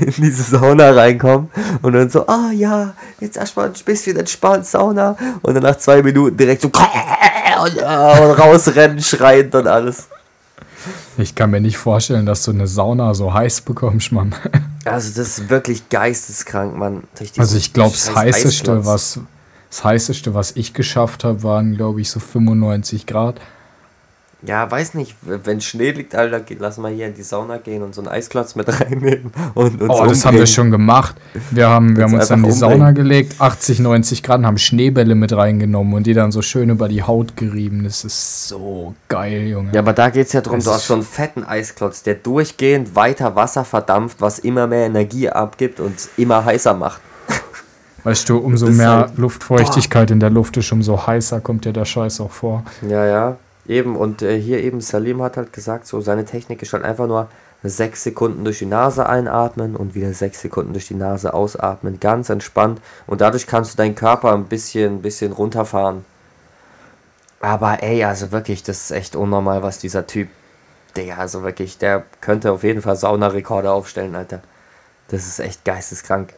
in 0.00 0.14
diese 0.16 0.42
Sauna 0.42 0.90
reinkommen. 0.92 1.50
Und 1.82 1.92
dann 1.92 2.08
so, 2.08 2.26
ah 2.26 2.50
ja, 2.50 2.94
jetzt 3.20 3.36
erstmal 3.36 3.66
ein 3.66 3.74
bisschen 3.84 4.16
entspannt 4.16 4.66
Sauna. 4.66 5.16
Und 5.42 5.54
dann 5.54 5.62
nach 5.62 5.76
zwei 5.76 6.02
Minuten 6.02 6.36
direkt 6.36 6.62
so 6.62 6.68
und, 7.62 7.76
äh, 7.76 7.82
und 7.82 8.38
rausrennen, 8.38 9.00
schreiend 9.02 9.54
und 9.54 9.66
alles. 9.66 10.08
Ich 11.18 11.34
kann 11.34 11.50
mir 11.50 11.60
nicht 11.60 11.76
vorstellen, 11.76 12.26
dass 12.26 12.42
du 12.44 12.52
eine 12.52 12.66
Sauna 12.66 13.14
so 13.14 13.32
heiß 13.32 13.60
bekommst, 13.60 14.12
Mann. 14.12 14.34
Also 14.84 15.10
das 15.14 15.38
ist 15.38 15.50
wirklich 15.50 15.88
geisteskrank, 15.90 16.76
Mann. 16.76 17.04
Durch 17.18 17.38
Also 17.38 17.56
ich 17.56 17.72
glaube, 17.72 17.92
das 17.92 18.14
heißeste, 18.14 18.72
Eisplatz. 18.78 18.86
was 18.86 19.20
das 19.72 19.84
heißeste, 19.84 20.34
was 20.34 20.54
ich 20.54 20.74
geschafft 20.74 21.24
habe, 21.24 21.42
waren, 21.42 21.76
glaube 21.76 22.02
ich, 22.02 22.10
so 22.10 22.20
95 22.20 23.06
Grad. 23.06 23.40
Ja, 24.44 24.70
weiß 24.70 24.94
nicht, 24.94 25.14
wenn 25.22 25.62
Schnee 25.62 25.92
liegt, 25.92 26.14
Alter, 26.14 26.42
lass 26.58 26.76
mal 26.76 26.92
hier 26.92 27.06
in 27.06 27.14
die 27.14 27.22
Sauna 27.22 27.56
gehen 27.56 27.82
und 27.82 27.94
so 27.94 28.02
einen 28.02 28.08
Eisklotz 28.08 28.54
mit 28.54 28.68
reinnehmen. 28.80 29.32
Und 29.54 29.80
uns 29.80 29.90
Oh, 29.90 30.04
das 30.04 30.26
haben 30.26 30.34
wir 30.36 30.40
umbringen. 30.40 30.46
schon 30.46 30.70
gemacht. 30.72 31.14
Wir 31.52 31.70
haben, 31.70 31.96
wir 31.96 32.04
haben 32.04 32.12
uns 32.12 32.26
dann 32.28 32.40
in 32.40 32.44
die 32.46 32.48
einfach 32.50 32.60
Sauna 32.60 32.88
umbringen. 32.88 32.94
gelegt, 32.96 33.36
80, 33.40 33.78
90 33.78 34.22
Grad, 34.22 34.42
haben 34.42 34.58
Schneebälle 34.58 35.14
mit 35.14 35.32
reingenommen 35.32 35.94
und 35.94 36.06
die 36.06 36.12
dann 36.12 36.32
so 36.32 36.42
schön 36.42 36.68
über 36.68 36.88
die 36.88 37.02
Haut 37.02 37.36
gerieben. 37.38 37.84
Das 37.84 38.04
ist 38.04 38.48
so 38.48 38.94
geil, 39.08 39.46
Junge. 39.46 39.72
Ja, 39.72 39.80
aber 39.80 39.94
da 39.94 40.10
geht 40.10 40.26
es 40.26 40.34
ja 40.34 40.42
darum, 40.42 40.60
du 40.62 40.70
hast 40.70 40.86
so 40.88 40.92
einen 40.94 41.02
fetten 41.04 41.44
Eisklotz, 41.44 42.02
der 42.02 42.16
durchgehend 42.16 42.94
weiter 42.94 43.34
Wasser 43.36 43.64
verdampft, 43.64 44.20
was 44.20 44.38
immer 44.38 44.66
mehr 44.66 44.84
Energie 44.84 45.30
abgibt 45.30 45.80
und 45.80 45.94
immer 46.18 46.44
heißer 46.44 46.74
macht. 46.74 47.00
Weißt 48.04 48.28
du, 48.28 48.38
umso 48.38 48.66
mehr 48.66 48.90
halt- 48.90 49.18
Luftfeuchtigkeit 49.18 50.10
in 50.10 50.20
der 50.20 50.30
Luft 50.30 50.56
ist, 50.56 50.72
umso 50.72 51.06
heißer 51.06 51.40
kommt 51.40 51.64
dir 51.64 51.72
der 51.72 51.84
Scheiß 51.84 52.20
auch 52.20 52.30
vor. 52.30 52.64
Ja, 52.88 53.06
ja, 53.06 53.36
eben. 53.66 53.96
Und 53.96 54.22
äh, 54.22 54.40
hier 54.40 54.62
eben, 54.62 54.80
Salim 54.80 55.22
hat 55.22 55.36
halt 55.36 55.52
gesagt, 55.52 55.86
so 55.86 56.00
seine 56.00 56.24
Technik 56.24 56.62
ist 56.62 56.72
halt 56.72 56.84
einfach 56.84 57.06
nur 57.06 57.28
sechs 57.62 58.02
Sekunden 58.02 58.44
durch 58.44 58.58
die 58.58 58.66
Nase 58.66 59.08
einatmen 59.08 59.76
und 59.76 59.94
wieder 59.94 60.12
sechs 60.14 60.40
Sekunden 60.40 60.72
durch 60.72 60.88
die 60.88 60.94
Nase 60.94 61.32
ausatmen. 61.32 62.00
Ganz 62.00 62.28
entspannt. 62.28 62.80
Und 63.06 63.20
dadurch 63.20 63.46
kannst 63.46 63.74
du 63.74 63.76
deinen 63.76 63.94
Körper 63.94 64.32
ein 64.32 64.46
bisschen, 64.46 65.00
bisschen 65.00 65.30
runterfahren. 65.30 66.04
Aber 67.40 67.82
ey, 67.82 68.02
also 68.04 68.32
wirklich, 68.32 68.62
das 68.64 68.84
ist 68.84 68.90
echt 68.90 69.16
unnormal, 69.16 69.62
was 69.62 69.78
dieser 69.78 70.06
Typ. 70.06 70.28
Digga, 70.96 71.16
also 71.16 71.42
wirklich, 71.42 71.78
der 71.78 72.04
könnte 72.20 72.52
auf 72.52 72.64
jeden 72.64 72.82
Fall 72.82 72.96
Saunarekorde 72.96 73.70
aufstellen, 73.70 74.14
Alter. 74.14 74.40
Das 75.08 75.26
ist 75.26 75.38
echt 75.40 75.64
geisteskrank. 75.64 76.34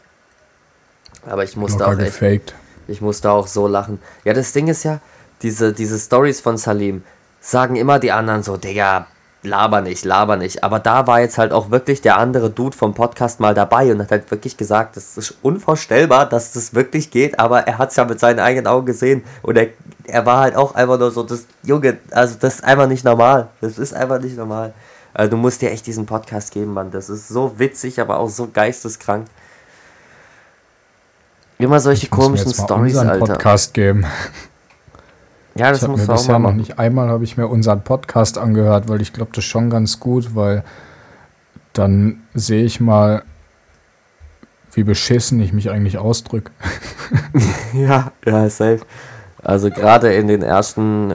Aber 1.27 1.45
ich 1.45 1.57
musste 1.57 1.87
auch 1.87 1.97
gefaked. 1.97 2.55
ich 2.89 3.01
musste 3.01 3.31
auch 3.31 3.47
so 3.47 3.67
lachen. 3.67 4.01
Ja, 4.25 4.33
das 4.33 4.53
Ding 4.53 4.69
ist 4.69 4.83
ja, 4.85 5.01
diese, 5.43 5.73
diese 5.73 5.99
Stories 5.99 6.41
von 6.41 6.57
Salim 6.57 7.03
sagen 7.41 7.77
immer 7.77 7.99
die 7.99 8.13
anderen 8.13 8.43
so, 8.43 8.57
Digga, 8.57 9.07
laber 9.45 9.83
nicht, 9.83 10.05
laber 10.05 10.37
nicht. 10.37 10.65
Aber 10.65 10.81
da 10.81 11.07
war 11.07 11.21
jetzt 11.21 11.39
halt 11.39 11.53
auch 11.53 11.71
wirklich 11.71 12.01
der 12.01 12.17
andere 12.17 12.51
Dude 12.51 12.77
vom 12.77 12.95
Podcast 12.95 13.41
mal 13.41 13.55
dabei 13.55 13.93
und 13.93 14.01
hat 14.01 14.11
halt 14.11 14.31
wirklich 14.31 14.57
gesagt, 14.57 14.97
das 14.97 15.17
ist 15.17 15.37
unvorstellbar, 15.43 16.29
dass 16.29 16.53
das 16.53 16.75
wirklich 16.75 17.11
geht, 17.11 17.39
aber 17.39 17.67
er 17.67 17.79
hat 17.79 17.91
es 17.91 17.97
ja 17.97 18.05
mit 18.05 18.19
seinen 18.19 18.41
eigenen 18.41 18.67
Augen 18.67 18.87
gesehen 18.87 19.25
und 19.43 19.57
er, 19.57 19.69
er 20.05 20.25
war 20.27 20.41
halt 20.41 20.57
auch 20.57 20.75
einfach 20.75 20.99
nur 20.99 21.11
so, 21.11 21.23
das 21.23 21.47
Junge, 21.63 21.99
also 22.11 22.37
das 22.41 22.57
ist 22.57 22.65
einfach 22.65 22.89
nicht 22.89 23.05
normal. 23.05 23.49
Das 23.61 23.79
ist 23.79 23.93
einfach 23.95 24.21
nicht 24.21 24.37
normal. 24.37 24.73
Also 25.13 25.31
du 25.31 25.37
musst 25.37 25.63
dir 25.63 25.71
echt 25.71 25.87
diesen 25.87 26.07
Podcast 26.07 26.51
geben, 26.53 26.73
Mann. 26.73 26.91
Das 26.91 27.09
ist 27.09 27.29
so 27.29 27.59
witzig, 27.59 28.01
aber 28.01 28.19
auch 28.19 28.31
so 28.31 28.49
geisteskrank. 28.53 29.27
Immer 31.59 31.81
solche 31.81 32.09
komischen 32.09 32.53
Stories, 32.53 32.95
unseren 32.95 33.09
Alter. 33.09 33.27
Podcast 33.27 33.75
geben. 33.75 34.05
Ja, 35.55 35.71
das 35.71 35.87
muss 35.87 36.09
auch 36.09 36.15
bisher 36.15 36.39
mal 36.39 36.51
noch 36.51 36.57
nicht 36.57 36.79
einmal 36.79 37.09
habe 37.09 37.23
ich 37.23 37.37
mir 37.37 37.47
unseren 37.47 37.83
Podcast 37.83 38.39
angehört, 38.39 38.89
weil 38.89 39.01
ich 39.01 39.13
glaube, 39.13 39.31
das 39.33 39.45
ist 39.45 39.51
schon 39.51 39.71
ganz 39.71 40.01
gut, 40.01 40.35
weil 40.35 40.65
dann 41.73 42.23
sehe 42.35 42.65
ich 42.65 42.81
mal, 42.81 43.23
wie 44.73 44.83
beschissen 44.83 45.41
ich 45.41 45.53
mich 45.53 45.71
eigentlich 45.71 45.99
ausdrücke. 45.99 46.51
Ja, 47.73 48.13
ja, 48.25 48.49
safe. 48.49 48.81
Also 49.43 49.69
gerade 49.69 50.15
in 50.15 50.29
den 50.29 50.43
ersten 50.43 51.15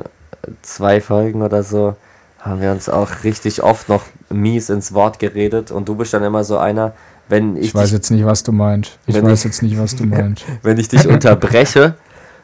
zwei 0.62 1.00
Folgen 1.00 1.42
oder 1.42 1.64
so 1.64 1.96
haben 2.40 2.62
wir 2.62 2.72
uns 2.72 2.90
auch 2.90 3.24
richtig 3.24 3.64
oft 3.64 3.90
noch 3.90 4.04
mies 4.30 4.70
ins 4.70 4.94
Wort 4.94 5.20
geredet 5.20 5.72
und 5.72 5.88
du 5.88 5.96
bist 5.96 6.14
dann 6.14 6.24
immer 6.24 6.44
so 6.44 6.58
einer, 6.58 6.94
wenn 7.30 7.56
ich, 7.56 7.68
Ich 7.68 7.76
weiß 7.76 7.86
dich, 7.86 7.94
jetzt 7.94 8.12
nicht, 8.12 8.26
was 8.26 8.44
du 8.44 8.52
meinst. 8.52 8.98
Ich 9.08 9.16
weiß 9.22 9.40
ich- 9.40 9.44
jetzt 9.46 9.62
nicht, 9.64 9.80
was 9.80 9.96
du 9.96 10.06
meinst. 10.08 10.44
wenn 10.64 10.78
ich 10.78 10.88
dich 10.90 11.08
unterbreche 11.08 11.94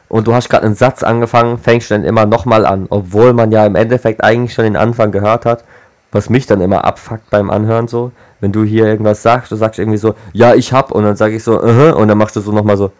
und 0.08 0.26
du 0.26 0.34
hast 0.34 0.48
gerade 0.48 0.64
einen 0.66 0.74
Satz 0.76 1.02
angefangen, 1.02 1.58
fängst 1.58 1.90
du 1.90 1.94
dann 1.94 2.04
immer 2.04 2.26
nochmal 2.26 2.64
an, 2.64 2.86
obwohl 2.90 3.32
man 3.32 3.50
ja 3.52 3.66
im 3.66 3.74
Endeffekt 3.74 4.22
eigentlich 4.24 4.54
schon 4.54 4.64
den 4.64 4.76
Anfang 4.76 5.10
gehört 5.12 5.44
hat, 5.44 5.64
was 6.12 6.30
mich 6.30 6.46
dann 6.46 6.60
immer 6.60 6.84
abfuckt 6.84 7.28
beim 7.30 7.50
Anhören 7.50 7.88
so, 7.88 8.12
wenn 8.40 8.52
du 8.52 8.62
hier 8.64 8.86
irgendwas 8.86 9.22
sagst, 9.22 9.50
du 9.50 9.56
sagst 9.56 9.78
irgendwie 9.78 9.98
so, 9.98 10.14
ja, 10.32 10.54
ich 10.54 10.72
hab 10.72 10.92
und 10.92 11.02
dann 11.04 11.16
sag 11.16 11.32
ich 11.32 11.42
so, 11.42 11.60
uh 11.62 11.92
und 11.96 12.08
dann 12.08 12.16
machst 12.18 12.36
du 12.36 12.40
so 12.40 12.52
nochmal 12.52 12.76
so, 12.76 12.92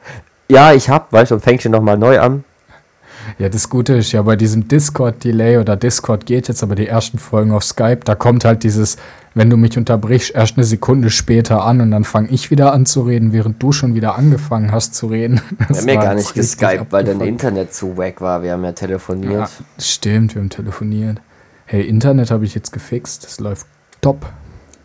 ja, 0.51 0.73
ich 0.73 0.89
hab, 0.91 1.13
weißt 1.13 1.31
du, 1.31 1.37
und 1.37 1.41
fängst 1.43 1.65
du 1.65 1.71
nochmal 1.71 1.97
neu 1.97 2.19
an. 2.21 2.45
Ja, 3.39 3.49
das 3.49 3.69
Gute 3.69 3.95
ist 3.95 4.13
ja 4.13 4.23
bei 4.23 4.37
diesem 4.37 4.69
Discord-Delay 4.69 5.59
oder 5.59 5.77
Discord 5.77 6.27
geht 6.27 6.47
jetzt, 6.49 6.63
aber 6.63 6.75
die 6.77 6.87
ersten 6.87 7.19
Folgen 7.19 7.53
auf 7.53 7.65
Skype, 7.65 8.01
da 8.05 8.15
kommt 8.15 8.45
halt 8.45 8.63
dieses, 8.63 8.97
wenn 9.37 9.51
du 9.51 9.59
mich 9.59 9.77
unterbrichst, 9.77 10.35
erst 10.35 10.57
eine 10.57 10.65
Sekunde 10.65 11.11
später 11.11 11.63
an 11.63 11.83
und 11.83 11.91
dann 11.91 12.05
fange 12.05 12.29
ich 12.31 12.51
wieder 12.51 12.73
an 12.73 12.87
zu 12.87 13.03
reden, 13.03 13.35
während 13.35 13.63
du 13.63 13.71
schon 13.71 13.95
wieder 13.95 14.17
angefangen 14.17 14.73
hast 14.73 14.95
zu 14.95 15.09
reden. 15.09 15.43
Wir 15.59 15.67
Das 15.69 15.81
haben 15.83 15.89
ja 15.89 16.01
gar 16.01 16.15
nicht 16.15 16.33
geskypt, 16.35 16.87
weil 16.91 17.05
dein. 17.05 17.21
Internet 17.21 17.75
zu 17.75 17.99
wack 17.99 18.23
war. 18.23 18.43
Wir 18.43 18.53
haben 18.53 18.65
ja 18.65 18.73
telefoniert. 18.73 19.33
Ja, 19.33 19.49
stimmt, 19.79 20.35
wir 20.35 20.41
haben 20.41 20.49
telefoniert. 20.49 21.19
Hey, 21.67 21.83
Internet 21.87 22.31
habe 22.31 22.47
ich 22.47 22.55
jetzt 22.55 22.73
gefixt, 22.73 23.25
das 23.25 23.39
läuft 23.39 23.67
top. 24.01 24.25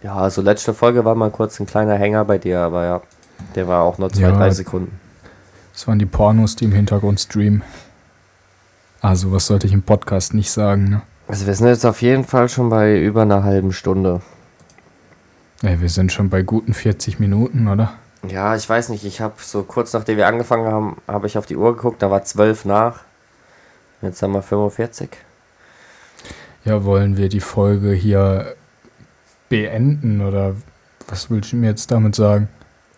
Ja, 0.04 0.16
also 0.16 0.42
letzte 0.42 0.74
Folge 0.74 1.06
war 1.06 1.16
mal 1.16 1.30
kurz 1.32 1.60
ein 1.62 1.66
kleiner 1.66 1.96
Hänger 1.96 2.26
bei 2.26 2.38
dir, 2.38 2.60
aber 2.60 2.86
ja, 2.86 3.02
der 3.56 3.70
war 3.70 3.84
auch 3.84 3.98
nur 4.00 4.12
zwei, 4.12 4.22
Ja. 4.24 4.32
drei 4.32 4.50
Sekunden. 4.52 5.00
Das 5.74 5.88
waren 5.88 5.98
die 6.00 6.06
Pornos, 6.06 6.58
die 6.58 6.66
im 6.66 6.74
Hintergrund 6.74 7.22
streamen. 7.22 7.62
Also, 9.00 9.32
was 9.32 9.48
sollte 9.48 9.66
ich 9.68 9.74
im 9.74 9.84
Podcast 9.84 10.34
nicht 10.34 10.52
sagen, 10.52 10.90
ne? 10.90 11.02
Also 11.28 11.48
wir 11.48 11.54
sind 11.56 11.68
jetzt 11.68 11.86
auf 11.86 12.02
jeden 12.02 12.26
Fall 12.26 12.50
schon 12.50 12.70
bei 12.70 13.00
über 13.00 13.22
einer 13.22 13.44
halben 13.44 13.72
Stunde. 13.72 14.22
Ey, 15.64 15.80
wir 15.80 15.90
sind 15.90 16.12
schon 16.12 16.30
bei 16.30 16.42
guten 16.42 16.74
40 16.74 17.20
Minuten, 17.20 17.68
oder? 17.68 17.94
Ja, 18.28 18.56
ich 18.56 18.68
weiß 18.68 18.90
nicht, 18.90 19.06
ich 19.06 19.22
habe 19.22 19.36
so 19.40 19.62
kurz 19.62 19.94
nachdem 19.94 20.18
wir 20.18 20.26
angefangen 20.26 20.66
haben, 20.66 20.98
habe 21.08 21.28
ich 21.28 21.38
auf 21.38 21.46
die 21.46 21.56
Uhr 21.56 21.76
geguckt, 21.76 22.02
da 22.02 22.10
war 22.10 22.24
zwölf 22.24 22.66
nach. 22.66 23.02
Jetzt 24.02 24.24
haben 24.24 24.34
wir 24.34 24.42
45. 24.42 25.10
Ja, 26.66 26.84
wollen 26.84 27.16
wir 27.16 27.30
die 27.30 27.40
Folge 27.40 27.92
hier 27.92 28.56
beenden 29.50 30.22
oder 30.22 30.56
was 31.08 31.30
willst 31.30 31.52
du 31.52 31.58
mir 31.58 31.70
jetzt 31.70 31.92
damit 31.92 32.16
sagen? 32.16 32.50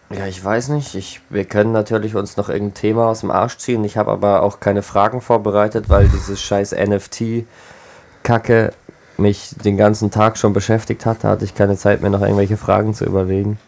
Ja, 0.10 0.28
ich 0.28 0.44
weiß 0.44 0.70
nicht. 0.70 0.96
Ich, 0.96 1.22
wir 1.30 1.44
können 1.44 1.74
natürlich 1.74 2.16
uns 2.16 2.38
noch 2.38 2.48
irgendein 2.48 2.76
Thema 2.76 3.08
aus 3.08 3.22
dem 3.22 3.32
Arsch 3.32 3.58
ziehen. 3.58 3.84
Ich 3.84 3.98
habe 3.98 4.12
aber 4.12 4.44
auch 4.44 4.62
keine 4.62 4.84
Fragen 4.84 5.20
vorbereitet, 5.20 5.90
weil 5.90 6.08
dieses 6.08 6.42
scheiß 6.42 6.74
NFT-Kacke 6.74 8.74
mich 9.18 9.56
den 9.64 9.78
ganzen 9.78 10.12
Tag 10.12 10.38
schon 10.38 10.54
beschäftigt 10.54 11.06
hat. 11.06 11.24
Da 11.24 11.30
hatte 11.30 11.46
ich 11.46 11.56
keine 11.56 11.78
Zeit 11.78 12.02
mehr, 12.02 12.10
noch 12.10 12.22
irgendwelche 12.22 12.58
Fragen 12.58 12.94
zu 12.94 13.06
überlegen. 13.06 13.60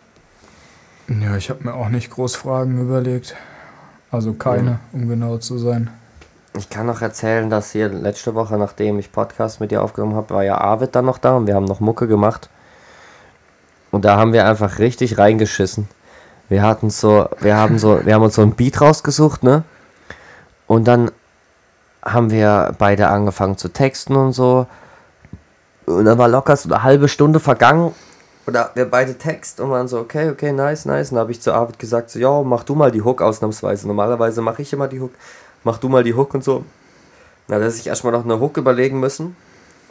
Ja, 1.07 1.35
ich 1.37 1.49
habe 1.49 1.63
mir 1.63 1.75
auch 1.75 1.89
nicht 1.89 2.09
groß 2.09 2.35
Fragen 2.35 2.81
überlegt. 2.81 3.35
Also 4.11 4.33
keine, 4.33 4.79
um 4.93 5.07
genau 5.07 5.37
zu 5.37 5.57
sein. 5.57 5.89
Ich 6.57 6.69
kann 6.69 6.85
noch 6.85 7.01
erzählen, 7.01 7.49
dass 7.49 7.71
hier 7.71 7.89
letzte 7.89 8.33
Woche, 8.33 8.57
nachdem 8.57 8.97
ich 8.97 9.11
Podcast 9.11 9.59
mit 9.59 9.71
dir 9.71 9.83
aufgenommen 9.83 10.15
habe, 10.15 10.33
war 10.33 10.43
ja 10.43 10.57
Arvid 10.57 10.95
dann 10.95 11.05
noch 11.05 11.17
da 11.17 11.35
und 11.35 11.47
wir 11.47 11.55
haben 11.55 11.65
noch 11.65 11.81
Mucke 11.81 12.07
gemacht. 12.07 12.49
Und 13.91 14.05
da 14.05 14.17
haben 14.17 14.31
wir 14.33 14.47
einfach 14.47 14.79
richtig 14.79 15.17
reingeschissen. 15.17 15.87
Wir 16.47 16.61
hatten 16.61 16.89
so, 16.89 17.27
wir 17.39 17.57
haben 17.57 17.77
so, 17.77 18.05
wir 18.05 18.13
haben 18.13 18.23
uns 18.23 18.35
so 18.35 18.41
ein 18.41 18.55
Beat 18.55 18.79
rausgesucht, 18.79 19.43
ne? 19.43 19.63
Und 20.67 20.87
dann 20.87 21.11
haben 22.03 22.31
wir 22.31 22.73
beide 22.77 23.09
angefangen 23.09 23.57
zu 23.57 23.69
texten 23.69 24.15
und 24.15 24.31
so. 24.31 24.67
Und 25.85 26.05
dann 26.05 26.17
war 26.17 26.27
locker 26.27 26.55
so 26.55 26.69
eine 26.69 26.83
halbe 26.83 27.07
Stunde 27.07 27.39
vergangen. 27.39 27.93
Oder 28.47 28.71
wir 28.75 28.85
beide 28.85 29.17
Text 29.17 29.59
und 29.59 29.71
waren 29.71 29.87
so, 29.87 29.99
okay, 29.99 30.29
okay, 30.29 30.51
nice, 30.51 30.85
nice. 30.85 31.11
Und 31.11 31.15
dann 31.15 31.21
habe 31.21 31.31
ich 31.31 31.41
zu 31.41 31.53
Arvid 31.53 31.79
gesagt, 31.79 32.11
so, 32.11 32.19
ja, 32.19 32.41
mach 32.43 32.63
du 32.63 32.75
mal 32.75 32.91
die 32.91 33.01
Hook 33.01 33.21
ausnahmsweise. 33.21 33.87
Normalerweise 33.87 34.41
mache 34.41 34.61
ich 34.61 34.71
immer 34.71 34.87
die 34.87 34.99
Hook. 34.99 35.11
Mach 35.63 35.77
du 35.77 35.89
mal 35.89 36.03
die 36.03 36.13
Hook 36.13 36.33
und 36.33 36.43
so. 36.43 36.63
Na, 37.47 37.59
dass 37.59 37.77
ich 37.77 37.87
erstmal 37.87 38.13
noch 38.13 38.23
eine 38.23 38.39
Hook 38.39 38.57
überlegen 38.57 38.99
müssen. 38.99 39.35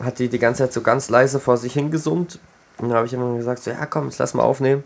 Hat 0.03 0.19
die 0.19 0.29
die 0.29 0.39
ganze 0.39 0.65
Zeit 0.65 0.73
so 0.73 0.83
ganz 0.83 1.09
leise 1.09 1.41
vor 1.41 1.57
sich 1.57 1.73
hingesummt. 1.73 2.39
Und 2.79 2.89
dann 2.89 2.97
habe 2.97 3.07
ich 3.07 3.13
immer 3.13 3.37
gesagt, 3.37 3.63
so, 3.63 3.71
ja, 3.71 3.87
komm, 3.87 4.07
jetzt 4.07 4.19
lass 4.19 4.35
mal 4.35 4.43
aufnehmen. 4.43 4.85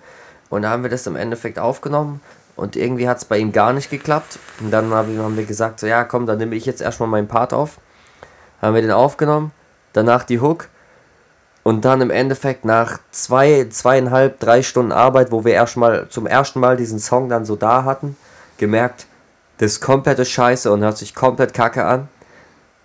Und 0.51 0.63
da 0.63 0.71
haben 0.71 0.83
wir 0.83 0.91
das 0.91 1.07
im 1.07 1.17
Endeffekt 1.17 1.59
aufgenommen. 1.59 2.21
Und 2.57 2.75
irgendwie 2.75 3.09
hat 3.09 3.19
es 3.19 3.25
bei 3.25 3.39
ihm 3.39 3.53
gar 3.53 3.73
nicht 3.73 3.91
geklappt. 3.91 4.39
Und 4.61 4.71
dann 4.71 4.93
haben 4.93 5.37
wir 5.37 5.45
gesagt, 5.45 5.81
so, 5.81 5.87
ja, 5.87 6.05
komm, 6.05 6.27
dann 6.27 6.39
nehme 6.39 6.57
ich 6.57 6.67
jetzt 6.67 6.81
erstmal 6.81 7.09
meinen 7.09 7.29
Part 7.29 7.53
auf. 7.53 7.79
haben 8.61 8.75
wir 8.75 8.83
den 8.83 8.91
aufgenommen, 8.91 9.53
danach 9.93 10.25
die 10.25 10.41
Hook 10.41 10.69
und 11.69 11.85
dann 11.85 12.01
im 12.01 12.09
Endeffekt 12.09 12.65
nach 12.65 12.99
zwei, 13.11 13.67
zweieinhalb, 13.69 14.41
drei 14.41 14.63
Stunden 14.63 14.91
Arbeit, 14.91 15.31
wo 15.31 15.45
wir 15.45 15.53
erstmal 15.53 16.09
zum 16.09 16.27
ersten 16.27 16.61
Mal 16.61 16.79
diesen 16.79 16.99
Song 16.99 17.29
dann 17.29 17.45
so 17.45 17.57
da 17.57 17.85
hatten, 17.85 18.17
gemerkt, 18.57 19.05
das 19.59 19.73
ist 19.73 19.81
komplette 19.83 20.25
Scheiße 20.25 20.73
und 20.73 20.81
hört 20.81 20.97
sich 20.97 21.15
komplett 21.15 21.53
kacke 21.53 21.85
an. 21.85 22.09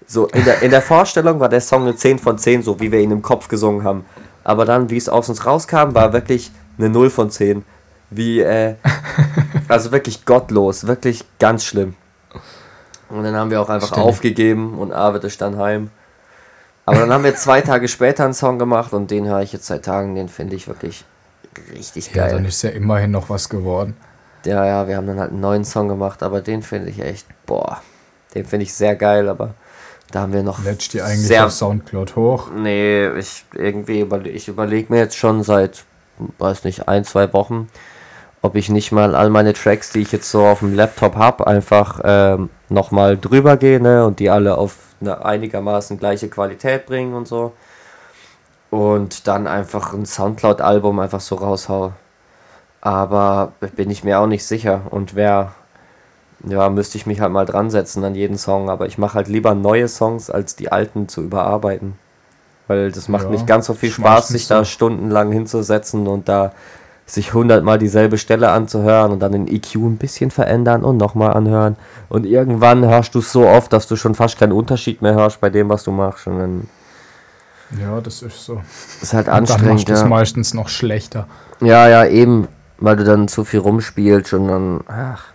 So, 0.05 0.27
in 0.27 0.43
der, 0.43 0.63
in 0.63 0.69
der 0.69 0.81
Vorstellung 0.81 1.39
war 1.39 1.47
der 1.47 1.61
Song 1.61 1.83
eine 1.83 1.95
10 1.95 2.19
von 2.19 2.37
10, 2.37 2.61
so 2.61 2.81
wie 2.81 2.91
wir 2.91 2.99
ihn 2.99 3.11
im 3.11 3.21
Kopf 3.21 3.47
gesungen 3.47 3.85
haben. 3.85 4.03
Aber 4.43 4.65
dann, 4.65 4.89
wie 4.89 4.97
es 4.97 5.07
aus 5.07 5.29
uns 5.29 5.45
rauskam, 5.45 5.95
war 5.95 6.11
wirklich 6.11 6.51
eine 6.77 6.89
0 6.89 7.09
von 7.09 7.31
10. 7.31 7.63
Wie, 8.09 8.41
äh, 8.41 8.75
also 9.69 9.93
wirklich 9.93 10.25
gottlos, 10.25 10.87
wirklich 10.87 11.23
ganz 11.39 11.63
schlimm. 11.63 11.95
Und 13.07 13.23
dann 13.23 13.33
haben 13.33 13.49
wir 13.49 13.61
auch 13.61 13.69
einfach 13.69 13.93
Stimmt. 13.93 14.05
aufgegeben 14.05 14.77
und 14.77 14.91
Arvid 14.91 15.23
ist 15.23 15.39
dann 15.39 15.57
heim. 15.57 15.89
Aber 16.85 16.99
dann 16.99 17.13
haben 17.13 17.23
wir 17.23 17.35
zwei 17.35 17.61
Tage 17.61 17.87
später 17.87 18.25
einen 18.25 18.33
Song 18.33 18.59
gemacht 18.59 18.93
und 18.93 19.09
den 19.09 19.25
höre 19.25 19.41
ich 19.41 19.53
jetzt 19.53 19.67
seit 19.67 19.85
Tagen, 19.85 20.15
den 20.15 20.27
finde 20.27 20.55
ich 20.55 20.67
wirklich 20.67 21.05
richtig 21.73 22.13
Ja, 22.13 22.23
geil. 22.23 22.33
dann 22.33 22.45
ist 22.45 22.61
ja 22.61 22.71
immerhin 22.71 23.11
noch 23.11 23.29
was 23.29 23.47
geworden. 23.47 23.95
Ja, 24.45 24.65
ja, 24.65 24.87
wir 24.87 24.97
haben 24.97 25.07
dann 25.07 25.19
halt 25.19 25.31
einen 25.31 25.39
neuen 25.39 25.63
Song 25.63 25.87
gemacht, 25.87 26.21
aber 26.21 26.41
den 26.41 26.61
finde 26.61 26.89
ich 26.89 26.99
echt, 26.99 27.25
boah, 27.45 27.81
den 28.35 28.45
finde 28.45 28.63
ich 28.65 28.73
sehr 28.73 28.95
geil, 28.97 29.29
aber 29.29 29.53
da 30.11 30.21
haben 30.21 30.33
wir 30.33 30.43
noch 30.43 30.63
Lädst 30.63 30.93
die 30.93 31.01
eigentlich 31.01 31.27
sehr, 31.27 31.45
auf 31.45 31.53
Soundcloud 31.53 32.15
hoch? 32.17 32.49
Nee, 32.53 33.07
ich 33.17 33.45
irgendwie 33.53 34.01
überle 34.01 34.29
ich 34.29 34.49
überlege 34.49 34.91
mir 34.91 34.99
jetzt 34.99 35.15
schon 35.17 35.43
seit, 35.43 35.85
weiß 36.39 36.65
nicht, 36.65 36.89
ein, 36.89 37.05
zwei 37.05 37.31
Wochen, 37.31 37.69
ob 38.43 38.55
ich 38.55 38.69
nicht 38.69 38.91
mal 38.91 39.15
all 39.15 39.29
meine 39.29 39.53
Tracks, 39.53 39.91
die 39.91 40.01
ich 40.01 40.11
jetzt 40.11 40.29
so 40.29 40.45
auf 40.45 40.59
dem 40.59 40.75
Laptop 40.75 41.15
habe, 41.15 41.47
einfach 41.47 42.01
ähm, 42.03 42.49
nochmal 42.67 43.17
drüber 43.17 43.55
gehe 43.55 43.79
ne, 43.79 44.05
und 44.05 44.19
die 44.19 44.29
alle 44.29 44.57
auf 44.57 44.75
eine 44.99 45.25
einigermaßen 45.25 45.97
gleiche 45.97 46.27
Qualität 46.27 46.85
bringen 46.85 47.13
und 47.13 47.27
so. 47.27 47.53
Und 48.69 49.27
dann 49.27 49.47
einfach 49.47 49.93
ein 49.93 50.05
Soundcloud-Album 50.05 50.99
einfach 50.99 51.21
so 51.21 51.35
raushaue. 51.35 51.93
Aber 52.81 53.53
bin 53.77 53.89
ich 53.89 54.03
mir 54.03 54.19
auch 54.19 54.27
nicht 54.27 54.45
sicher. 54.45 54.81
Und 54.89 55.15
wer, 55.15 55.53
ja, 56.45 56.67
müsste 56.69 56.97
ich 56.97 57.05
mich 57.05 57.21
halt 57.21 57.31
mal 57.31 57.45
dran 57.45 57.69
setzen 57.69 58.03
an 58.03 58.15
jeden 58.15 58.37
Song. 58.37 58.69
Aber 58.69 58.87
ich 58.87 58.97
mache 58.97 59.13
halt 59.13 59.29
lieber 59.29 59.55
neue 59.55 59.87
Songs, 59.87 60.29
als 60.29 60.57
die 60.57 60.69
alten 60.69 61.07
zu 61.07 61.21
überarbeiten. 61.21 61.97
Weil 62.67 62.91
das 62.91 63.07
macht 63.07 63.25
Ja, 63.25 63.29
nicht 63.29 63.47
ganz 63.47 63.67
so 63.67 63.73
viel 63.73 63.91
Spaß, 63.91 64.29
sich 64.29 64.47
da 64.47 64.65
stundenlang 64.65 65.31
hinzusetzen 65.31 66.07
und 66.07 66.27
da 66.27 66.51
sich 67.05 67.33
hundertmal 67.33 67.77
dieselbe 67.79 68.17
Stelle 68.17 68.49
anzuhören 68.51 69.11
und 69.11 69.19
dann 69.19 69.33
den 69.33 69.47
EQ 69.47 69.75
ein 69.75 69.97
bisschen 69.97 70.31
verändern 70.31 70.83
und 70.83 70.97
nochmal 70.97 71.33
anhören. 71.33 71.75
Und 72.09 72.25
irgendwann 72.25 72.85
hörst 72.85 73.13
du 73.15 73.19
es 73.19 73.31
so 73.31 73.45
oft, 73.47 73.73
dass 73.73 73.87
du 73.87 73.95
schon 73.95 74.15
fast 74.15 74.37
keinen 74.39 74.53
Unterschied 74.53 75.01
mehr 75.01 75.13
hörst 75.13 75.41
bei 75.41 75.49
dem, 75.49 75.69
was 75.69 75.83
du 75.83 75.91
machst. 75.91 76.27
Und 76.27 76.39
dann 76.39 76.69
Ja, 77.79 77.99
das 78.01 78.21
ist 78.21 78.45
so. 78.45 78.61
ist 79.01 79.13
halt 79.13 79.27
Und 79.27 79.33
dann 79.33 79.39
anstrengend. 79.39 79.73
machst 79.73 79.89
du 79.89 79.93
es 79.93 80.05
meistens 80.05 80.53
noch 80.53 80.69
schlechter. 80.69 81.27
ja, 81.59 81.87
ja, 81.89 82.05
eben, 82.05 82.47
weil 82.77 82.95
du 82.95 83.03
dann 83.03 83.27
zu 83.27 83.43
viel 83.43 83.59
rumspielst 83.59 84.33
und 84.33 84.47
dann, 84.47 84.81
ach, 84.87 85.25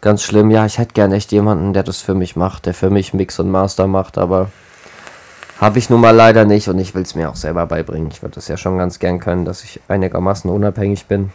ganz 0.00 0.22
schlimm. 0.22 0.50
Ja, 0.50 0.66
ich 0.66 0.78
hätte 0.78 0.94
gern 0.94 1.12
echt 1.12 1.30
jemanden, 1.32 1.72
der 1.72 1.82
das 1.84 1.98
für 2.00 2.14
mich 2.14 2.36
macht, 2.36 2.66
der 2.66 2.74
für 2.74 2.90
mich 2.90 3.14
Mix 3.14 3.38
und 3.38 3.50
Master 3.50 3.86
macht, 3.86 4.18
aber 4.18 4.50
habe 5.62 5.78
ich 5.78 5.88
nun 5.88 6.00
mal 6.00 6.10
leider 6.10 6.44
nicht 6.44 6.66
und 6.66 6.76
ich 6.80 6.92
will 6.92 7.02
es 7.02 7.14
mir 7.14 7.30
auch 7.30 7.36
selber 7.36 7.66
beibringen. 7.66 8.10
Ich 8.10 8.20
würde 8.20 8.34
das 8.34 8.48
ja 8.48 8.56
schon 8.56 8.78
ganz 8.78 8.98
gern 8.98 9.20
können, 9.20 9.44
dass 9.44 9.62
ich 9.62 9.80
einigermaßen 9.86 10.50
unabhängig 10.50 11.06
bin. 11.06 11.30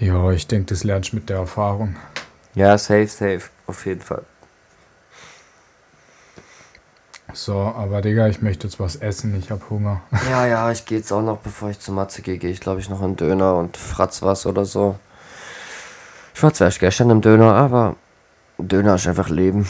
Ja, 0.00 0.32
ich 0.32 0.48
denke, 0.48 0.66
das 0.66 0.82
lernst 0.82 1.12
du 1.12 1.16
mit 1.16 1.28
der 1.28 1.36
Erfahrung. 1.36 1.94
Ja, 2.56 2.76
safe, 2.76 3.06
safe, 3.06 3.42
auf 3.68 3.86
jeden 3.86 4.00
Fall. 4.00 4.22
So, 7.32 7.54
aber 7.54 8.02
Digga, 8.02 8.26
ich 8.26 8.42
möchte 8.42 8.66
jetzt 8.66 8.80
was 8.80 8.96
essen. 8.96 9.38
Ich 9.38 9.52
hab 9.52 9.70
Hunger. 9.70 10.00
Ja, 10.28 10.44
ja, 10.48 10.72
ich 10.72 10.86
gehe 10.86 10.98
jetzt 10.98 11.12
auch 11.12 11.22
noch, 11.22 11.38
bevor 11.38 11.70
ich 11.70 11.78
zu 11.78 11.92
Matze 11.92 12.20
gehe, 12.20 12.38
gehe 12.38 12.50
ich 12.50 12.60
glaube 12.60 12.80
ich 12.80 12.90
noch 12.90 13.02
in 13.02 13.14
Döner 13.14 13.54
und 13.54 13.76
Fratz 13.76 14.22
was 14.22 14.44
oder 14.44 14.64
so. 14.64 14.96
Ich 16.34 16.42
war 16.42 16.52
zwar 16.52 16.66
erst 16.66 16.80
gestern 16.80 17.10
im 17.10 17.20
Döner, 17.20 17.54
aber 17.54 17.94
Döner 18.58 18.96
ist 18.96 19.06
einfach 19.06 19.28
Leben. 19.28 19.68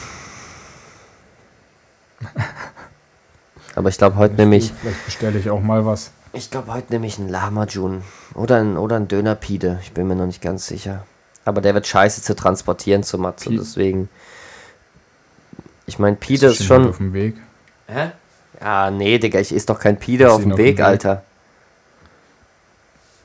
Aber 3.74 3.88
ich 3.90 3.98
glaube, 3.98 4.16
heute 4.16 4.34
nehme 4.34 4.56
ich, 4.56 4.72
Vielleicht 4.72 5.04
bestelle 5.04 5.38
ich 5.38 5.50
auch 5.50 5.60
mal 5.60 5.84
was. 5.84 6.10
ich 6.32 6.50
glaube, 6.50 6.72
heute 6.72 6.92
nehme 6.92 7.06
ich 7.06 7.18
einen 7.18 7.28
Lama-Jun. 7.28 8.02
Oder 8.34 8.56
ein, 8.56 8.76
oder 8.78 8.96
ein 8.96 9.08
Döner-Pide. 9.08 9.80
Ich 9.82 9.92
bin 9.92 10.06
mir 10.08 10.14
noch 10.16 10.26
nicht 10.26 10.40
ganz 10.40 10.66
sicher. 10.66 11.04
Aber 11.44 11.60
der 11.60 11.74
wird 11.74 11.86
scheiße 11.86 12.22
zu 12.22 12.34
transportieren 12.34 13.02
zu 13.02 13.18
Matze, 13.18 13.50
Pi- 13.50 13.58
deswegen. 13.58 14.08
Ich 15.86 15.98
meine, 15.98 16.16
Pide 16.16 16.46
ist 16.46 16.64
schon. 16.64 16.88
Auf 16.88 16.96
dem 16.96 17.12
Weg. 17.12 17.36
Hä? 17.86 18.10
Ja, 18.60 18.90
nee, 18.90 19.18
Digga, 19.18 19.38
ich 19.38 19.52
ist 19.52 19.68
doch 19.68 19.78
kein 19.78 19.98
Pide 19.98 20.32
auf 20.32 20.40
dem 20.42 20.56
Weg, 20.56 20.78
Weg? 20.78 20.84
Alter. 20.84 21.22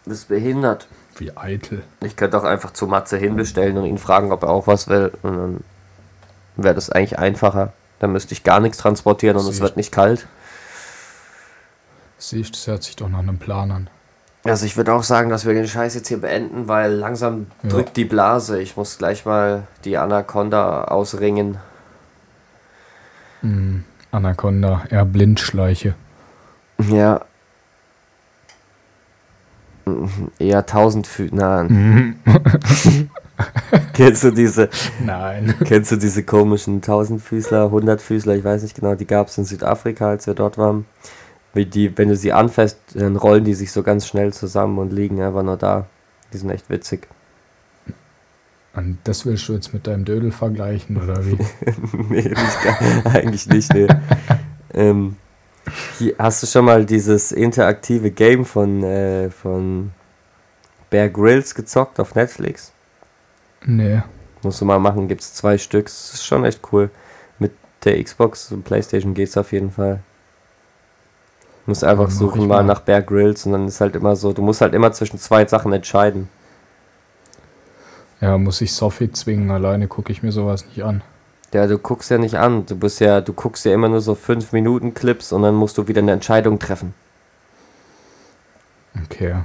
Das 0.06 0.18
ist 0.20 0.28
behindert. 0.28 0.88
Wie 1.18 1.36
eitel. 1.38 1.84
Ich 2.02 2.16
könnte 2.16 2.38
auch 2.38 2.43
einfach 2.43 2.72
zu 2.74 2.88
Matze 2.88 3.18
hinbestellen 3.18 3.78
und 3.78 3.86
ihn 3.86 3.97
fragen, 3.97 4.32
ob 4.32 4.43
er 4.43 4.49
auch 4.49 4.68
was 4.68 4.88
will. 4.88 5.12
Und 5.24 5.38
dann 5.38 5.64
wäre 6.58 6.76
das 6.76 6.89
eigentlich 6.89 7.18
einfacher. 7.20 7.74
Dann 8.02 8.12
müsste 8.12 8.34
ich 8.34 8.43
gar 8.43 8.60
nichts 8.60 8.80
transportieren 8.80 9.36
und 9.38 9.43
es 9.43 9.49
Siehst. 9.49 9.62
wird 9.62 9.78
nicht 9.78 9.91
kalt. 9.91 10.28
Siehst 12.18 12.56
das 12.56 12.66
hört 12.68 12.82
sich 12.84 12.95
doch 12.95 13.08
nach 13.10 13.20
einem 13.20 13.38
Plan 13.38 13.72
an. 13.72 13.89
Also 14.43 14.66
ich 14.66 14.76
würde 14.76 14.91
auch 14.93 15.04
sagen, 15.04 15.30
dass 15.30 15.45
wir 15.45 15.54
den 15.54 15.68
Scheiß 15.68 15.93
jetzt 15.93 16.08
hier 16.08 16.20
beenden, 16.20 16.68
weil 16.68 16.93
langsam 16.93 17.45
Ja. 17.62 17.70
drückt 17.70 17.95
die 17.97 18.06
Blase. 18.06 18.60
Ich 18.60 18.76
muss 18.76 18.97
gleich 18.97 19.24
mal 19.26 19.68
die 19.86 19.97
Anaconda 19.97 20.86
ausringen. 20.86 21.60
Hm, 23.41 23.84
Anaconda, 24.12 24.82
eher 24.89 25.06
Blindschleiche. 25.06 25.93
Ja. 26.80 27.22
Mhm, 29.86 30.32
Eher 30.40 30.66
tausend 30.66 31.08
Füße. 31.08 31.36
Nein. 31.36 32.20
kennst 33.94 34.24
du 34.24 34.32
diese, 34.32 34.70
Nein. 35.04 35.56
kennst 35.66 35.92
du 35.92 35.96
diese 35.96 36.24
komischen 36.24 36.82
Tausendfüßler, 36.82 37.72
Hundertfüßler, 37.72 38.36
ich 38.36 38.44
weiß 38.44 38.64
nicht 38.64 38.76
genau, 38.76 38.96
die 38.96 39.08
gab 39.08 39.28
es 39.28 39.38
in 39.38 39.46
Südafrika, 39.46 40.10
als 40.10 40.28
wir 40.28 40.34
dort 40.34 40.58
waren. 40.58 40.86
Wie 41.54 41.66
die, 41.66 41.98
wenn 41.98 42.08
du 42.08 42.16
sie 42.16 42.32
anfasst, 42.32 42.78
dann 42.94 43.16
rollen 43.18 43.44
die 43.44 43.54
sich 43.54 43.72
so 43.72 43.84
ganz 43.84 44.08
schnell 44.08 44.32
zusammen 44.32 44.78
und 44.78 44.94
liegen 44.94 45.22
einfach 45.22 45.44
nur 45.44 45.58
da. 45.58 45.86
Die 46.32 46.38
sind 46.38 46.50
echt 46.50 46.70
witzig. 46.70 47.08
Und 48.74 49.00
das 49.04 49.26
willst 49.26 49.50
du 49.50 49.54
jetzt 49.54 49.74
mit 49.74 49.86
deinem 49.86 50.06
Dödel 50.06 50.32
vergleichen, 50.32 50.96
oder 50.96 51.26
wie? 51.26 51.38
nee, 52.10 52.22
nicht 52.22 53.06
eigentlich 53.06 53.48
nicht, 53.48 53.74
nee. 53.74 53.88
ähm, 54.74 55.18
hier, 55.97 56.16
hast 56.18 56.43
du 56.43 56.47
schon 56.47 56.66
mal 56.66 56.86
dieses 56.86 57.32
interaktive 57.32 58.12
Game 58.12 58.45
von, 58.45 58.84
äh, 58.84 59.30
von 59.30 59.93
Bear 60.91 61.09
Grylls 61.09 61.55
gezockt 61.55 61.99
auf 61.99 62.16
Netflix? 62.16 62.74
nee. 63.66 64.01
Musst 64.43 64.62
du 64.62 64.66
mal 64.66 64.80
machen, 64.80 65.07
gibt 65.07 65.22
es 65.22 65.34
zwei 65.34 65.57
Stück. 65.57 65.86
Das 65.86 66.14
ist 66.14 66.26
schon 66.26 66.45
echt 66.45 66.62
cool. 66.72 66.89
Mit 67.39 67.53
der 67.84 68.03
Xbox 68.03 68.51
und 68.51 68.64
Playstation 68.64 69.14
geht's 69.16 69.38
auf 69.38 69.51
jeden 69.51 69.72
Fall. 69.72 70.03
Du 71.66 71.72
musst 71.72 71.84
einfach 71.84 72.09
Ja, 72.09 72.12
suchen 72.12 72.45
mal. 72.47 72.64
nach 72.64 72.82
Bear 72.82 73.01
Grylls 73.01 73.45
und 73.47 73.53
dann 73.53 73.68
ist 73.68 73.82
halt 73.82 73.95
immer 73.95 74.16
so, 74.16 74.32
du 74.32 74.43
musst 74.43 74.62
halt 74.62 74.74
immer 74.76 74.91
zwischen 74.91 75.18
zwei 75.18 75.45
Sachen 75.47 75.74
entscheiden. 75.74 76.30
Ja, 78.22 78.38
muss 78.38 78.62
ich 78.62 78.74
Sophie 78.74 79.12
zwingen, 79.12 79.51
alleine 79.51 79.88
gucke 79.89 80.12
ich 80.14 80.24
mir 80.24 80.32
sowas 80.32 80.66
nicht 80.66 80.84
an. 80.84 81.03
Ja, 81.54 81.68
du 81.68 81.78
guckst 81.78 82.10
ja 82.10 82.18
nicht 82.18 82.36
an. 82.38 82.66
Du 82.66 82.76
bist 82.78 82.99
ja, 82.99 83.22
du 83.22 83.34
guckst 83.34 83.66
ja 83.66 83.74
immer 83.74 83.89
nur 83.89 84.02
so 84.02 84.16
5 84.16 84.52
Minuten 84.54 84.93
Clips 84.93 85.32
und 85.32 85.41
dann 85.43 85.56
musst 85.56 85.78
du 85.78 85.88
wieder 85.88 85.99
eine 86.02 86.14
Entscheidung 86.14 86.60
treffen. 86.60 86.93
Okay, 89.06 89.36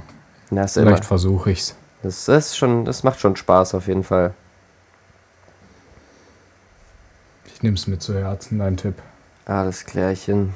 Das 0.49 0.73
vielleicht 0.73 1.05
versuche 1.05 1.51
ich's. 1.51 1.75
das, 2.03 2.27
ist 2.27 2.57
schon, 2.57 2.85
das 2.85 3.03
macht 3.03 3.19
schon 3.19 3.35
Spaß 3.35 3.75
auf 3.75 3.87
jeden 3.87 4.03
Fall. 4.03 4.33
Ich 7.45 7.61
nehm's 7.63 7.87
mir 7.87 7.97
zu 7.97 8.13
Herzen, 8.17 8.59
dein 8.59 8.77
Tipp. 8.77 8.95
Alles 9.45 9.85
klärchen. 9.85 10.53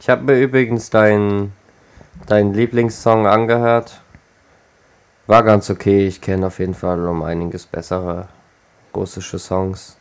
Ich 0.00 0.08
habe 0.10 0.22
mir 0.24 0.40
übrigens 0.40 0.90
deinen 0.90 1.52
dein 2.26 2.52
Lieblingssong 2.52 3.26
angehört. 3.26 4.00
War 5.26 5.42
ganz 5.42 5.70
okay. 5.70 6.06
Ich 6.06 6.20
kenne 6.20 6.46
auf 6.46 6.58
jeden 6.58 6.74
Fall 6.74 7.06
um 7.06 7.22
einiges 7.22 7.66
bessere 7.66 8.28
russische 8.94 9.38
Songs. 9.38 9.96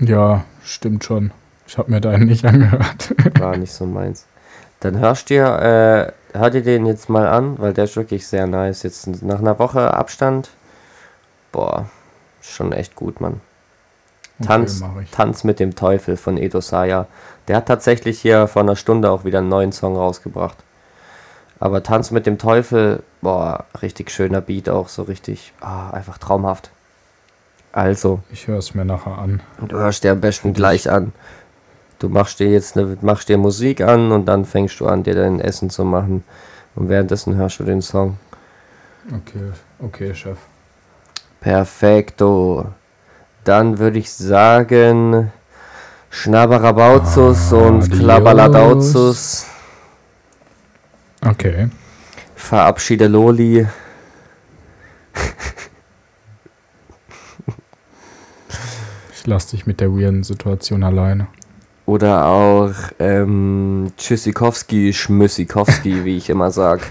Ja, 0.00 0.44
stimmt 0.64 1.04
schon. 1.04 1.30
Ich 1.66 1.78
habe 1.78 1.90
mir 1.90 2.00
deinen 2.00 2.26
nicht 2.28 2.44
angehört. 2.44 3.14
War 3.38 3.56
nicht 3.56 3.72
so 3.72 3.86
meins. 3.86 4.26
Dann 4.80 4.98
hörst 4.98 5.28
dir, 5.28 5.44
äh, 6.32 6.36
hör 6.36 6.50
dir 6.50 6.62
den 6.62 6.86
jetzt 6.86 7.08
mal 7.08 7.28
an, 7.28 7.58
weil 7.58 7.74
der 7.74 7.84
ist 7.84 7.96
wirklich 7.96 8.26
sehr 8.26 8.46
nice. 8.46 8.82
Jetzt 8.82 9.06
nach 9.22 9.38
einer 9.38 9.58
Woche 9.58 9.92
Abstand. 9.92 10.50
Boah, 11.52 11.86
schon 12.40 12.72
echt 12.72 12.96
gut, 12.96 13.20
Mann. 13.20 13.40
Tanz, 14.42 14.82
ich. 15.02 15.10
Tanz 15.10 15.44
mit 15.44 15.60
dem 15.60 15.76
Teufel 15.76 16.16
von 16.16 16.38
Edo 16.38 16.62
Saya. 16.62 17.06
Der 17.46 17.56
hat 17.56 17.66
tatsächlich 17.66 18.20
hier 18.20 18.48
vor 18.48 18.62
einer 18.62 18.76
Stunde 18.76 19.10
auch 19.10 19.24
wieder 19.24 19.40
einen 19.40 19.50
neuen 19.50 19.72
Song 19.72 19.96
rausgebracht. 19.96 20.56
Aber 21.58 21.82
Tanz 21.82 22.10
mit 22.10 22.24
dem 22.24 22.38
Teufel, 22.38 23.02
boah, 23.20 23.66
richtig 23.82 24.10
schöner 24.10 24.40
Beat 24.40 24.70
auch, 24.70 24.88
so 24.88 25.02
richtig, 25.02 25.52
ah, 25.60 25.90
einfach 25.90 26.16
traumhaft. 26.16 26.70
Also, 27.72 28.20
Ich 28.32 28.48
höre 28.48 28.58
es 28.58 28.74
mir 28.74 28.84
nachher 28.84 29.16
an. 29.18 29.40
du 29.66 29.76
hörst 29.76 30.02
dir 30.04 30.12
am 30.12 30.20
besten 30.20 30.52
gleich 30.52 30.90
an. 30.90 31.12
Du 32.00 32.08
machst 32.08 32.40
dir 32.40 32.48
jetzt 32.48 32.76
eine, 32.76 32.96
machst 33.02 33.28
dir 33.28 33.38
Musik 33.38 33.80
an 33.82 34.10
und 34.10 34.26
dann 34.26 34.44
fängst 34.44 34.80
du 34.80 34.86
an, 34.86 35.02
dir 35.02 35.14
dein 35.14 35.38
Essen 35.40 35.70
zu 35.70 35.84
machen. 35.84 36.24
Und 36.74 36.88
währenddessen 36.88 37.36
hörst 37.36 37.60
du 37.60 37.64
den 37.64 37.82
Song. 37.82 38.16
Okay, 39.08 39.52
okay, 39.80 40.14
Chef. 40.14 40.38
Perfekto. 41.40 42.66
Dann 43.44 43.78
würde 43.78 43.98
ich 43.98 44.10
sagen, 44.12 45.30
Schnaberabauzus 46.10 47.52
und 47.52 47.82
Adios. 47.84 47.98
Klabbaladauzus. 47.98 49.46
Okay. 51.26 51.68
Verabschiede 52.34 53.06
Loli. 53.06 53.66
Ich 59.20 59.26
lasse 59.26 59.50
dich 59.54 59.66
mit 59.66 59.80
der 59.80 59.92
weirden 59.92 60.22
Situation 60.24 60.82
alleine. 60.82 61.26
Oder 61.84 62.24
auch 62.24 62.72
ähm, 62.98 63.92
Tschüssikowski, 63.98 64.94
Schmüssikowski, 64.94 66.06
wie 66.06 66.16
ich 66.16 66.30
immer 66.30 66.50
sag. 66.50 66.80